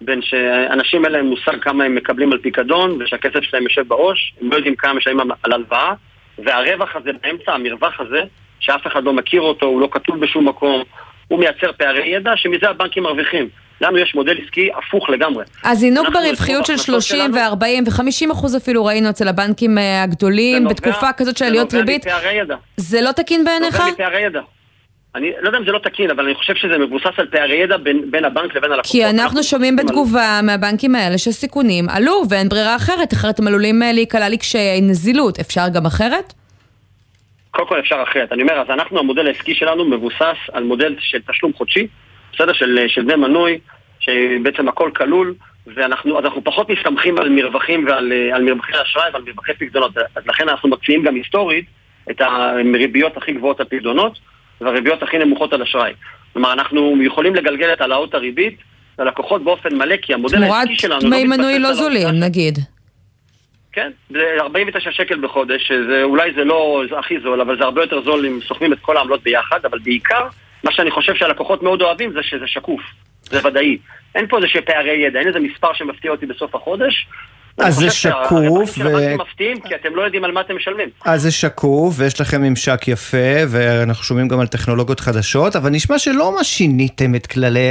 בין 0.00 0.22
שאנשים 0.22 1.04
אין 1.04 1.12
להם 1.12 1.26
מושג 1.26 1.60
כמה 1.60 1.84
הם 1.84 1.94
מקבלים 1.94 2.32
על 2.32 2.38
פיקדון, 2.38 2.98
ושהכסף 3.00 3.40
שלהם 3.42 3.62
יושב 3.62 3.88
בעו"ש, 3.88 4.32
הם 4.40 4.50
לא 4.50 4.56
יודעים 4.56 4.76
כמה 4.76 4.94
משלמים 4.94 5.20
על 5.42 5.52
הלוואה, 5.52 5.94
והרווח 6.38 6.96
הזה 6.96 7.10
באמצע, 7.22 7.52
המרווח 7.52 8.00
הזה, 8.00 8.22
שאף 8.60 8.86
אחד 8.86 9.04
לא 9.04 9.12
מכיר 9.12 9.40
אותו, 9.40 9.66
הוא 9.66 9.80
לא 9.80 9.88
כתוב 9.92 10.20
בשום 10.20 10.48
מקום, 10.48 10.82
הוא 11.28 11.38
מייצר 11.38 11.72
פערי 11.72 12.08
ידע, 12.08 12.32
שמזה 12.36 12.70
הבנקים 12.70 13.02
מרוויחים. 13.02 13.48
לנו 13.82 13.98
יש 13.98 14.14
מודל 14.14 14.36
עסקי 14.44 14.70
הפוך 14.78 15.10
לגמרי. 15.10 15.44
הזינוק 15.64 16.06
אנחנו, 16.06 16.20
ברווחיות 16.20 16.66
של 16.66 16.72
רוב 16.72 16.80
ההכנסות 16.80 17.02
30 17.02 17.34
שלנו- 17.34 17.34
ו-40 17.34 17.90
ו-50 17.90 18.32
אחוז 18.32 18.56
אפילו 18.56 18.84
ראינו 18.84 19.10
אצל 19.10 19.28
הבנקים 19.28 19.78
אה, 19.78 20.02
הגדולים, 20.02 20.62
זה 20.62 20.68
בתקופה 20.68 21.12
כזאת 21.12 21.36
של 21.36 21.44
זה 21.44 21.50
עליות 21.50 21.74
ריבית. 21.74 22.06
זה 22.76 23.00
לא 23.00 23.12
תקין 23.12 23.44
בעיניך? 23.44 23.80
נובע 23.80 23.92
מפערי 23.92 24.20
ידע. 24.22 24.40
אני 25.14 25.30
לא 25.40 25.48
יודע 25.48 25.58
אם 25.58 25.64
זה 25.64 25.72
לא 25.72 25.78
תקין, 25.78 26.10
אבל 26.10 26.24
אני 26.24 26.34
חושב 26.34 26.54
שזה 26.54 26.78
מבוסס 26.78 27.18
על 27.18 27.26
פערי 27.26 27.56
ידע 27.56 27.76
בין, 27.76 28.10
בין 28.10 28.24
הבנק 28.24 28.56
לבין 28.56 28.72
הלקוחות. 28.72 28.92
כי 28.92 29.06
אנחנו 29.06 29.42
שומעים 29.42 29.76
בתגובה 29.76 30.40
מהבנקים 30.42 30.94
האלה 30.94 31.18
שסיכונים 31.18 31.88
עלו 31.88 32.22
ואין 32.30 32.48
ברירה 32.48 32.76
אחרת, 32.76 33.12
אחרת 33.12 33.38
הם 33.38 33.46
עלולים 33.46 33.82
אה, 33.82 33.92
להיקלע 33.92 34.28
לקשיי 34.28 34.80
נזילות. 34.80 35.38
אפשר 35.38 35.68
גם 35.74 35.86
אחרת? 35.86 36.32
קודם 37.50 37.68
כל 37.68 37.80
אפשר 37.80 38.02
אחרת. 38.10 38.32
אני 38.32 38.42
אומר, 38.42 38.54
אז 38.54 38.66
אנחנו, 38.70 38.98
המודל 38.98 39.26
העסקי 39.26 39.54
שלנו 39.54 39.84
מבוסס 39.84 40.36
על 40.52 40.64
מודל 40.64 40.94
של 40.98 41.18
תשלום 41.32 41.52
חודשי, 41.52 41.86
בסדר? 42.32 42.52
של, 42.52 42.78
של 42.88 43.02
דמי 43.02 43.14
מנוי, 43.14 43.58
שבעצם 44.02 44.68
הכל 44.68 44.90
כלול, 44.96 45.34
ואנחנו 45.66 46.18
אז 46.18 46.24
אנחנו 46.24 46.44
פחות 46.44 46.70
מסתמכים 46.70 47.18
על 47.18 47.28
מרווחים 47.28 47.86
ועל 47.86 48.12
על 48.32 48.42
מרווחי 48.42 48.72
אשראי 48.82 49.10
ועל 49.12 49.22
מרווחי 49.22 49.52
פקדונות. 49.54 49.96
אז 49.96 50.26
לכן 50.26 50.48
אנחנו 50.48 50.68
מקפיאים 50.68 51.02
גם 51.02 51.14
היסטורית 51.14 51.64
את 52.10 52.20
הריביות 52.20 53.16
הכי 53.16 53.32
גבוהות 53.32 53.60
על 53.60 53.66
פקדונות 53.66 54.18
והריביות 54.60 55.02
הכי 55.02 55.18
נמוכות 55.18 55.52
על 55.52 55.62
אשראי. 55.62 55.92
כלומר, 56.32 56.52
אנחנו 56.52 57.02
יכולים 57.02 57.34
לגלגל 57.34 57.72
את 57.72 57.80
העלאות 57.80 58.14
הריבית 58.14 58.56
ללקוחות 58.98 59.44
באופן 59.44 59.76
מלא, 59.76 59.96
כי 59.96 60.14
המודל 60.14 60.36
תמורת 60.36 60.52
העסקי 60.52 60.76
שלנו 60.76 61.00
דמי 61.00 61.24
מתבסס 61.24 61.38
מנוי 61.38 61.58
לא 61.58 61.72
זולים, 61.72 62.08
נגיד. 62.08 62.58
כן, 63.72 63.90
זה 64.10 64.36
49 64.40 64.92
שקל 64.92 65.20
בחודש, 65.20 65.68
שזה 65.68 66.02
אולי 66.02 66.32
זה 66.34 66.44
לא 66.44 66.82
זה 66.90 66.98
הכי 66.98 67.20
זול, 67.20 67.40
אבל 67.40 67.58
זה 67.58 67.64
הרבה 67.64 67.82
יותר 67.82 68.02
זול 68.02 68.26
אם 68.26 68.38
סוכמים 68.48 68.72
את 68.72 68.78
כל 68.80 68.96
העמלות 68.96 69.22
ביחד, 69.22 69.64
אבל 69.64 69.78
בעיקר, 69.78 70.26
מה 70.64 70.72
שאני 70.72 70.90
חושב 70.90 71.14
שהלקוחות 71.14 71.62
מאוד 71.62 71.82
אוהבים 71.82 72.12
זה 72.12 72.22
שזה 72.22 72.46
שקוף, 72.46 72.80
זה 73.32 73.46
ודאי. 73.46 73.78
אין 74.14 74.26
פה 74.28 74.36
איזה 74.36 74.46
פערי 74.66 75.06
ידע, 75.06 75.18
אין 75.18 75.28
איזה 75.28 75.38
מספר 75.40 75.68
שמפתיע 75.74 76.10
אותי 76.10 76.26
בסוף 76.26 76.54
החודש. 76.54 77.06
אז 77.58 77.74
זה 77.74 77.90
שקוף, 77.90 78.78
ו- 78.78 79.16
מפתיעים, 79.18 79.60
כי 79.60 79.74
אתם 79.74 79.96
לא 79.96 80.02
יודעים 80.02 80.24
על 80.24 80.32
מה 80.32 80.40
אתם 80.40 80.56
משלמים. 80.56 80.88
אז 81.04 81.22
זה 81.22 81.30
שקוף, 81.30 81.94
ויש 81.98 82.20
לכם 82.20 82.42
ממשק 82.42 82.88
יפה, 82.88 83.16
ואנחנו 83.48 84.04
שומעים 84.04 84.28
גם 84.28 84.40
על 84.40 84.46
טכנולוגיות 84.46 85.00
חדשות, 85.00 85.56
אבל 85.56 85.70
נשמע 85.70 85.98
שלא 85.98 86.32
ממש 86.36 86.46
שיניתם 86.46 87.14
את 87.14 87.26
כללי 87.26 87.70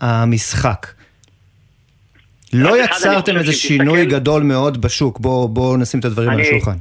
המשחק. 0.00 0.86
לא 2.52 2.76
יצרתם 2.84 3.36
איזה 3.36 3.52
שינוי 3.52 4.02
תסתכל- 4.06 4.10
גדול 4.10 4.42
מאוד 4.42 4.82
בשוק, 4.82 5.20
בואו 5.20 5.48
בוא 5.48 5.78
נשים 5.78 6.00
את 6.00 6.04
הדברים 6.04 6.28
על 6.28 6.34
אני- 6.34 6.46
השולחן. 6.48 6.76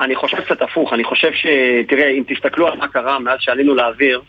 אני 0.00 0.16
חושב 0.16 0.36
קצת 0.40 0.62
הפוך, 0.62 0.92
אני 0.92 1.04
חושב 1.04 1.28
ש... 1.32 1.46
תראה, 1.88 2.08
אם 2.10 2.22
תסתכלו 2.28 2.68
על 2.68 2.78
מה 2.78 2.88
קרה 2.88 3.18
מאז 3.18 3.36
שעלינו 3.40 3.74
לאוויר, 3.74 4.20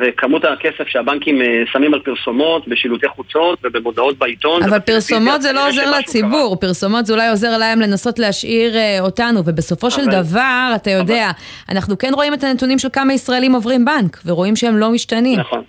וכמות 0.00 0.42
הכסף 0.44 0.88
שהבנקים 0.88 1.42
אה, 1.42 1.46
שמים 1.72 1.94
על 1.94 2.00
פרסומות, 2.00 2.68
בשילוטי 2.68 3.08
חוצות 3.08 3.58
ובמודעות 3.64 4.18
בעיתון. 4.18 4.62
אבל 4.62 4.80
פרסומות 4.80 5.42
זה 5.42 5.52
לא 5.52 5.68
עוזר 5.68 5.90
לציבור, 5.98 6.56
פרסומות 6.60 7.06
זה 7.06 7.12
אולי 7.12 7.28
עוזר 7.28 7.58
להם 7.58 7.80
לנסות 7.80 8.18
להשאיר 8.18 8.76
אה, 8.76 8.98
אותנו, 9.00 9.40
ובסופו 9.46 9.90
של 9.90 10.02
אבל- 10.02 10.22
דבר, 10.22 10.72
אתה 10.76 10.90
יודע, 10.90 11.30
אנחנו 11.68 11.98
כן 11.98 12.10
רואים 12.14 12.34
את 12.34 12.44
הנתונים 12.44 12.78
של 12.78 12.88
כמה 12.92 13.12
ישראלים 13.14 13.52
עוברים 13.52 13.84
בנק, 13.84 14.18
ורואים 14.26 14.56
שהם 14.56 14.76
לא 14.76 14.90
משתנים. 14.90 15.40
נכון. 15.40 15.62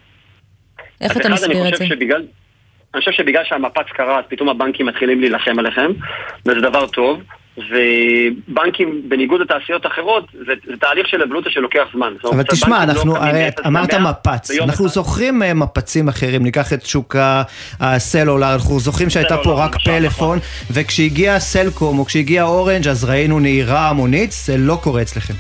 איך 1.02 1.18
אתה 1.18 1.30
מסביר 1.30 1.68
את 1.68 1.76
זה? 1.76 1.86
שבגלל, 1.88 2.24
אני 2.94 3.00
חושב 3.02 3.12
שבגלל 3.12 3.44
שהמפץ 3.46 3.86
קרה, 3.96 4.20
אז 4.20 4.26
פתאום 4.28 4.50
הבנקים 4.50 4.86
מתחילים 4.86 5.20
להילחם 5.22 5.60
עליכם, 5.60 5.92
וזה 6.46 6.60
דבר 6.62 6.88
טוב. 6.88 7.20
ובנקים, 7.58 9.02
בניגוד 9.10 9.42
לתעשיות 9.42 9.86
אחרות, 9.86 10.26
זה, 10.46 10.54
זה 10.68 10.78
תהליך 10.78 11.08
של 11.08 11.22
אבולוציה 11.22 11.52
שלוקח 11.52 11.84
זמן. 11.94 12.14
אבל 12.24 12.44
תשמע, 12.44 12.78
לא 12.78 12.84
אנחנו, 12.84 13.16
קמים 13.16 13.28
הרי 13.28 13.50
אמרת 13.68 13.94
מפץ, 13.94 14.52
אנחנו 14.52 14.86
אחד. 14.86 14.94
זוכרים 14.94 15.44
אה, 15.44 15.54
מפצים 15.54 16.08
אחרים, 16.08 16.44
ניקח 16.44 16.74
את 16.74 16.86
שוק 16.86 17.16
הסלולר, 17.80 18.54
אנחנו 18.54 18.80
זוכרים 18.80 19.10
שהייתה 19.10 19.38
פה 19.38 19.44
סלולר, 19.44 19.62
רק 19.62 19.74
למשל, 19.74 19.92
פלאפון, 19.92 20.40
וכשהגיע 20.72 21.40
סלקום 21.40 22.00
או 22.00 22.06
כשהגיע 22.06 22.44
אורנג' 22.44 22.88
אז 22.88 23.04
ראינו 23.04 23.40
נהירה 23.40 23.90
המונית, 23.90 24.32
זה 24.32 24.58
לא 24.58 24.80
קורה 24.84 25.02
אצלכם. 25.02 25.34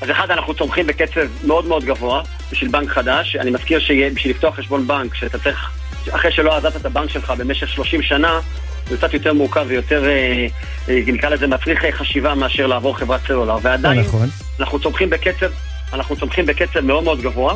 אז 0.00 0.10
אחד, 0.10 0.30
אנחנו 0.30 0.54
צומחים 0.54 0.86
בקצב 0.86 1.20
מאוד 1.46 1.66
מאוד 1.66 1.84
גבוה 1.84 2.22
בשביל 2.52 2.70
בנק 2.70 2.90
חדש. 2.90 3.36
אני 3.36 3.50
מזכיר 3.50 3.80
שבשביל 3.80 4.34
לפתוח 4.34 4.54
חשבון 4.54 4.86
בנק, 4.86 5.14
שאתה 5.14 5.38
צריך, 5.38 5.70
אחרי 6.10 6.32
שלא 6.32 6.56
עזבת 6.56 6.76
את 6.76 6.86
הבנק 6.86 7.10
שלך 7.10 7.30
במשך 7.30 7.68
30 7.68 8.02
שנה, 8.02 8.40
זה 8.88 8.96
קצת 8.96 9.14
יותר 9.14 9.32
מורכב 9.32 9.64
ויותר, 9.68 10.04
אה, 10.04 10.46
אה, 10.88 11.00
נקרא 11.06 11.28
לזה, 11.28 11.46
מצריך 11.46 11.84
אה, 11.84 11.92
חשיבה 11.92 12.34
מאשר 12.34 12.66
לעבור 12.66 12.98
חברת 12.98 13.20
סלולר. 13.26 13.56
ועדיין, 13.62 14.00
נכון. 14.00 14.28
אנחנו 14.60 14.80
צומחים 14.80 15.10
בקצב, 15.10 15.46
אנחנו 15.92 16.16
צומחים 16.16 16.46
בקצב 16.46 16.80
מאוד 16.80 17.04
מאוד 17.04 17.20
גבוה 17.20 17.54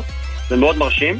ומאוד 0.51 0.77
מרשים, 0.77 1.19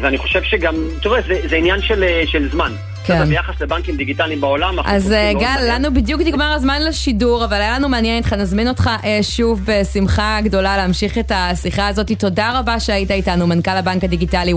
ואני 0.00 0.18
חושב 0.18 0.42
שגם, 0.42 0.74
תראה, 1.02 1.20
זה, 1.28 1.40
זה 1.48 1.56
עניין 1.56 1.82
של, 1.82 2.04
של 2.26 2.50
זמן. 2.50 2.72
כן. 3.04 3.28
ביחס 3.28 3.60
לבנקים 3.60 3.96
דיגיטליים 3.96 4.40
בעולם, 4.40 4.78
אז 4.84 5.14
גל. 5.40 5.60
לנו 5.68 5.94
בדיוק 5.94 6.20
נגמר 6.24 6.52
הזמן 6.52 6.82
לשידור, 6.82 7.44
אבל 7.44 7.56
היה 7.56 7.78
לנו 7.78 7.88
מעניין 7.88 8.16
איתך, 8.16 8.32
נזמין 8.32 8.68
אותך 8.68 8.90
אה, 9.04 9.18
שוב 9.22 9.60
בשמחה 9.64 10.38
גדולה 10.44 10.76
להמשיך 10.76 11.18
את 11.18 11.32
השיחה 11.34 11.88
הזאת. 11.88 12.12
תודה 12.18 12.58
רבה 12.58 12.80
שהיית 12.80 13.10
איתנו, 13.10 13.46
מנכ"ל 13.46 13.70
הבנק 13.70 14.04
הדיגיטלי 14.04 14.52
1-0. 14.52 14.56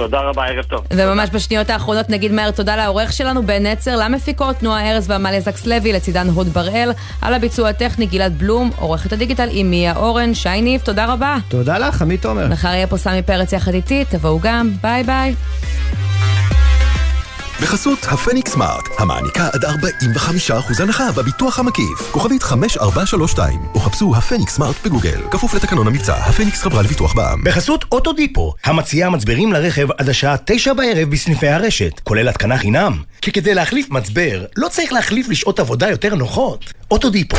תודה 0.00 0.20
רבה, 0.20 0.46
ערב 0.46 0.64
טוב. 0.64 0.84
וממש 0.90 1.30
בשניות 1.32 1.70
האחרונות 1.70 2.10
נגיד 2.10 2.32
מהר 2.32 2.50
תודה 2.50 2.76
לעורך 2.76 3.12
שלנו 3.12 3.46
בן 3.46 3.66
נצר, 3.66 3.96
למפיקות 3.96 4.62
נועה 4.62 4.90
ארז 4.90 5.10
ועמליה 5.10 5.40
זקס 5.40 5.66
לוי, 5.66 5.92
לצידן 5.92 6.28
הוד 6.28 6.46
בראל, 6.48 6.90
על 7.22 7.34
הביצוע 7.34 7.68
הטכני 7.68 8.06
גלעד 8.06 8.38
בלום, 8.38 8.70
עורכת 8.76 9.12
הדיגיטל 9.12 9.48
עם 9.50 9.70
מיה 9.70 9.96
אורן, 9.96 10.34
שי 10.34 10.62
ניב, 10.62 10.80
תודה 10.80 11.12
רבה. 11.12 11.36
תודה 11.48 11.78
לך, 11.78 12.02
עמית 12.02 12.22
תומר. 12.22 12.48
מחר 12.48 12.68
יהיה 12.68 12.86
פה 12.86 12.96
סמי 12.96 13.22
פרץ 13.22 13.52
יחד 13.52 13.74
איתי, 13.74 14.04
תבואו 14.10 14.40
גם, 14.40 14.70
ביי 14.82 15.02
ביי. 15.02 15.34
בחסות 17.62 17.98
הפניקס 18.04 18.52
Smart, 18.52 18.88
המעניקה 18.98 19.48
עד 19.52 19.64
45% 19.64 20.82
הנחה 20.82 21.12
בביטוח 21.12 21.58
המקיף. 21.58 22.10
כוכבית 22.10 22.42
5432, 22.42 23.60
או 23.74 23.80
חפשו 23.80 24.16
הפניקס 24.16 24.54
Smart 24.54 24.76
בגוגל. 24.84 25.20
כפוף 25.30 25.54
לתקנון 25.54 25.86
המבצע, 25.86 26.14
הפניקס 26.14 26.62
חברה 26.62 26.82
לביטוח 26.82 27.14
בע"מ. 27.14 27.44
בחסות 27.44 27.84
אוטודיפו, 27.92 28.54
המציעה 28.64 29.10
מצברים 29.10 29.52
לרכב 29.52 29.88
עד 29.98 30.08
השעה 30.08 30.36
תשע 30.44 30.72
בערב 30.72 31.10
בסניפי 31.10 31.48
הרשת, 31.48 32.00
כולל 32.04 32.28
התקנה 32.28 32.58
חינם. 32.58 33.02
כי 33.22 33.32
כדי 33.32 33.54
להחליף 33.54 33.90
מצבר, 33.90 34.44
לא 34.56 34.68
צריך 34.68 34.92
להחליף 34.92 35.28
לשעות 35.28 35.60
עבודה 35.60 35.90
יותר 35.90 36.14
נוחות. 36.14 36.72
אוטודיפו. 36.90 37.36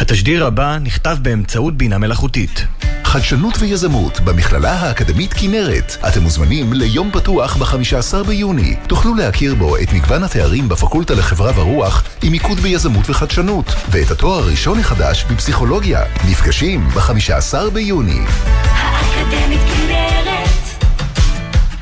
התשדיר 0.00 0.46
הבא 0.46 0.78
נכתב 0.78 1.16
באמצעות 1.22 1.76
בינה 1.76 1.98
מלאכותית. 1.98 2.66
חדשנות 3.04 3.54
ויזמות 3.58 4.20
במכללה 4.20 4.72
האקדמית 4.72 5.34
כנרת. 5.34 5.96
אתם 6.08 6.22
מוזמנים 6.22 6.72
ליום 6.72 7.10
פתוח 7.12 7.56
ב-15 7.56 8.26
ביוני. 8.26 8.76
תוכלו 8.86 9.14
להכיר 9.14 9.54
בו 9.54 9.76
את 9.76 9.92
מגוון 9.92 10.22
התארים 10.22 10.68
בפקולטה 10.68 11.14
לחברה 11.14 11.52
ורוח 11.60 12.04
עם 12.22 12.32
מיקוד 12.32 12.58
ביזמות 12.58 13.10
וחדשנות, 13.10 13.66
ואת 13.90 14.10
התואר 14.10 14.38
הראשון 14.38 14.78
החדש 14.78 15.24
בפסיכולוגיה. 15.24 16.04
נפגשים 16.30 16.88
ב-15 16.88 17.70
ביוני. 17.72 18.20
האקדמית 18.64 19.60
כנרת, 19.74 20.84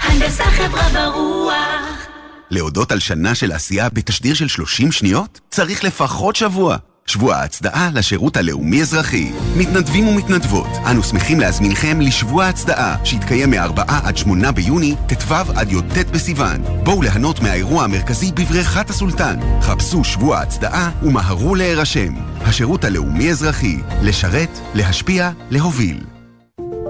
הנדסה 0.01 0.45
חברה 0.45 1.09
ורוח. 1.09 2.07
להודות 2.51 2.93
על 2.93 2.99
שנה 2.99 3.35
של 3.35 3.53
עשייה 3.53 3.89
בתשדיר 3.89 4.35
של 4.35 4.49
30 4.49 4.93
שניות? 4.93 5.41
צריך 5.51 5.85
לפחות 5.85 6.37
שבוע. 6.37 6.77
שבוע 7.11 7.37
ההצדעה 7.37 7.91
לשירות 7.95 8.37
הלאומי-אזרחי. 8.37 9.33
מתנדבים 9.57 10.09
ומתנדבות, 10.09 10.67
אנו 10.91 11.03
שמחים 11.03 11.41
להזמינכם 11.41 12.01
לשבוע 12.01 12.45
ההצדעה, 12.45 12.97
שיתקיים 13.05 13.51
מ-4 13.51 13.83
עד 13.87 14.17
8 14.17 14.53
ביוני, 14.53 14.95
ט"ו 15.07 15.35
עד 15.35 15.73
י"ט 15.73 16.11
בסיוון. 16.13 16.63
בואו 16.85 17.03
ליהנות 17.03 17.41
מהאירוע 17.41 17.85
המרכזי 17.85 18.33
בבריכת 18.33 18.91
הסולטן. 18.91 19.37
חפשו 19.63 20.05
שבוע 20.05 20.39
ההצדעה 20.39 20.91
ומהרו 21.03 21.55
להירשם. 21.55 22.15
השירות 22.41 22.85
הלאומי-אזרחי, 22.85 23.77
לשרת, 24.03 24.59
להשפיע, 24.75 25.31
להוביל. 25.51 26.01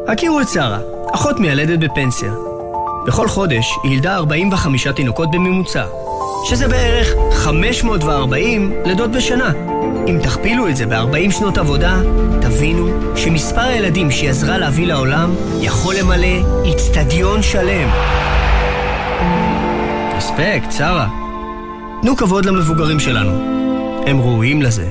הכירו 0.09 0.41
את 0.41 0.49
שרה, 0.49 0.79
אחות 1.15 1.41
מיילדת 1.41 1.79
בפנסיה. 1.79 2.33
בכל 3.07 3.29
חודש 3.29 3.67
היא 3.83 3.93
ילדה 3.93 4.15
45 4.15 4.87
תינוקות 4.87 5.31
בממוצע, 5.31 5.85
שזה 6.49 6.69
בערך 6.69 7.09
540 7.33 8.73
לידות 8.85 9.11
בשנה. 9.11 9.76
אם 10.09 10.19
תכפילו 10.23 10.69
את 10.69 10.77
זה 10.77 10.87
ב-40 10.87 11.31
שנות 11.31 11.59
עבודה, 11.59 12.01
תבינו 12.41 12.89
שמספר 13.17 13.61
הילדים 13.61 14.11
שהיא 14.11 14.31
עזרה 14.31 14.59
להביא 14.59 14.87
לעולם 14.87 15.35
יכול 15.61 15.95
למלא 15.95 16.63
איצטדיון 16.65 17.43
שלם. 17.43 17.89
רספקט, 20.17 20.73
שרה. 20.73 21.09
תנו 22.03 22.17
כבוד 22.17 22.47
למבוגרים 22.47 23.01
שלנו. 23.01 23.31
הם 24.07 24.21
ראויים 24.21 24.63
לזה. 24.63 24.89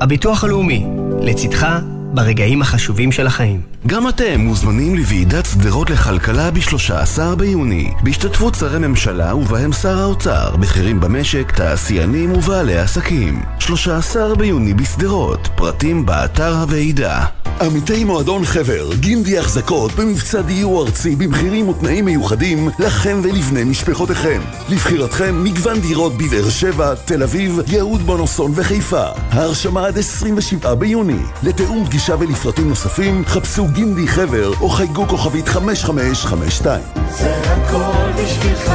הביטוח 0.00 0.44
הלאומי, 0.44 0.86
לצדך 1.20 1.78
ברגעים 2.12 2.62
החשובים 2.62 3.12
של 3.12 3.26
החיים. 3.26 3.60
גם 3.86 4.08
אתם 4.08 4.40
מוזמנים 4.40 4.94
לוועידת 4.94 5.46
שדרות 5.46 5.90
לכלכלה 5.90 6.50
ב-13 6.50 7.34
ביוני, 7.38 7.90
בהשתתפות 8.02 8.54
שרי 8.54 8.78
ממשלה 8.78 9.34
ובהם 9.34 9.72
שר 9.72 9.98
האוצר, 9.98 10.56
בכירים 10.56 11.00
במשק, 11.00 11.52
תעשיינים 11.56 12.32
ובעלי 12.32 12.78
עסקים. 12.78 13.42
13 13.58 14.34
ביוני 14.34 14.74
בשדרות, 14.74 15.48
פרטים 15.56 16.06
באתר 16.06 16.54
הוועידה. 16.54 17.24
עמיתי 17.60 18.04
מועדון 18.04 18.44
חבר, 18.44 18.94
גינדי 19.00 19.38
החזקות 19.38 19.92
במבצע 19.92 20.40
דיור 20.40 20.84
ארצי 20.84 21.16
במחירים 21.16 21.68
ותנאים 21.68 22.04
מיוחדים 22.04 22.68
לכם 22.78 23.20
ולבני 23.22 23.64
משפחותיכם. 23.64 24.40
לבחירתכם 24.68 25.44
מגוון 25.44 25.80
דירות 25.80 26.12
בבאר 26.16 26.50
שבע, 26.50 26.94
תל 26.94 27.22
אביב, 27.22 27.60
יהוד 27.66 28.00
בונוסון 28.00 28.52
וחיפה. 28.54 29.04
ההרשמה 29.30 29.86
עד 29.86 29.98
27 29.98 30.74
ביוני. 30.74 31.18
לתיאום 31.42 31.84
פגישה 31.86 32.01
ולפרטים 32.10 32.68
נוספים, 32.68 33.24
חפשו 33.26 33.68
גינדי 33.68 34.08
חבר 34.08 34.52
או 34.60 34.68
חייגו 34.68 35.08
כוכבית 35.08 35.48
5552. 35.48 36.82
זה 37.10 37.36
הכל 37.36 38.22
בשבילך, 38.22 38.72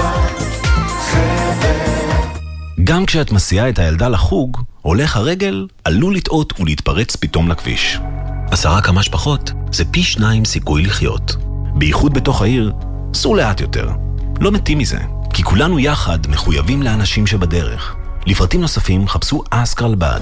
חבר. 1.00 1.88
גם 2.84 3.06
כשאת 3.06 3.32
מסיעה 3.32 3.70
את 3.70 3.80
הילדה 3.80 4.08
לחוג, 4.10 4.58
הולך 4.82 5.18
הרגל 5.18 5.68
עלול 5.84 6.16
לטעות 6.16 6.60
ולהתפרץ 6.60 7.16
פתאום 7.16 7.50
לכביש. 7.50 8.00
עשרה 8.52 8.82
כמה 8.82 9.04
שפחות 9.04 9.52
זה 9.72 9.86
פי 9.86 10.04
שניים 10.04 10.46
סיכוי 10.46 10.84
לחיות. 10.84 11.36
בייחוד 11.76 12.14
בתוך 12.14 12.42
העיר, 12.42 12.74
סעו 13.14 13.36
לאט 13.36 13.62
יותר. 13.62 13.90
לא 14.40 14.52
מתים 14.52 14.78
מזה, 14.78 15.00
כי 15.34 15.44
כולנו 15.44 15.80
יחד 15.80 16.20
מחויבים 16.30 16.82
לאנשים 16.82 17.28
שבדרך. 17.28 17.96
לפרטים 18.26 18.62
נוספים 18.62 19.08
חפשו 19.08 19.44
אסק 19.50 19.82
רלב"ד. 19.82 20.22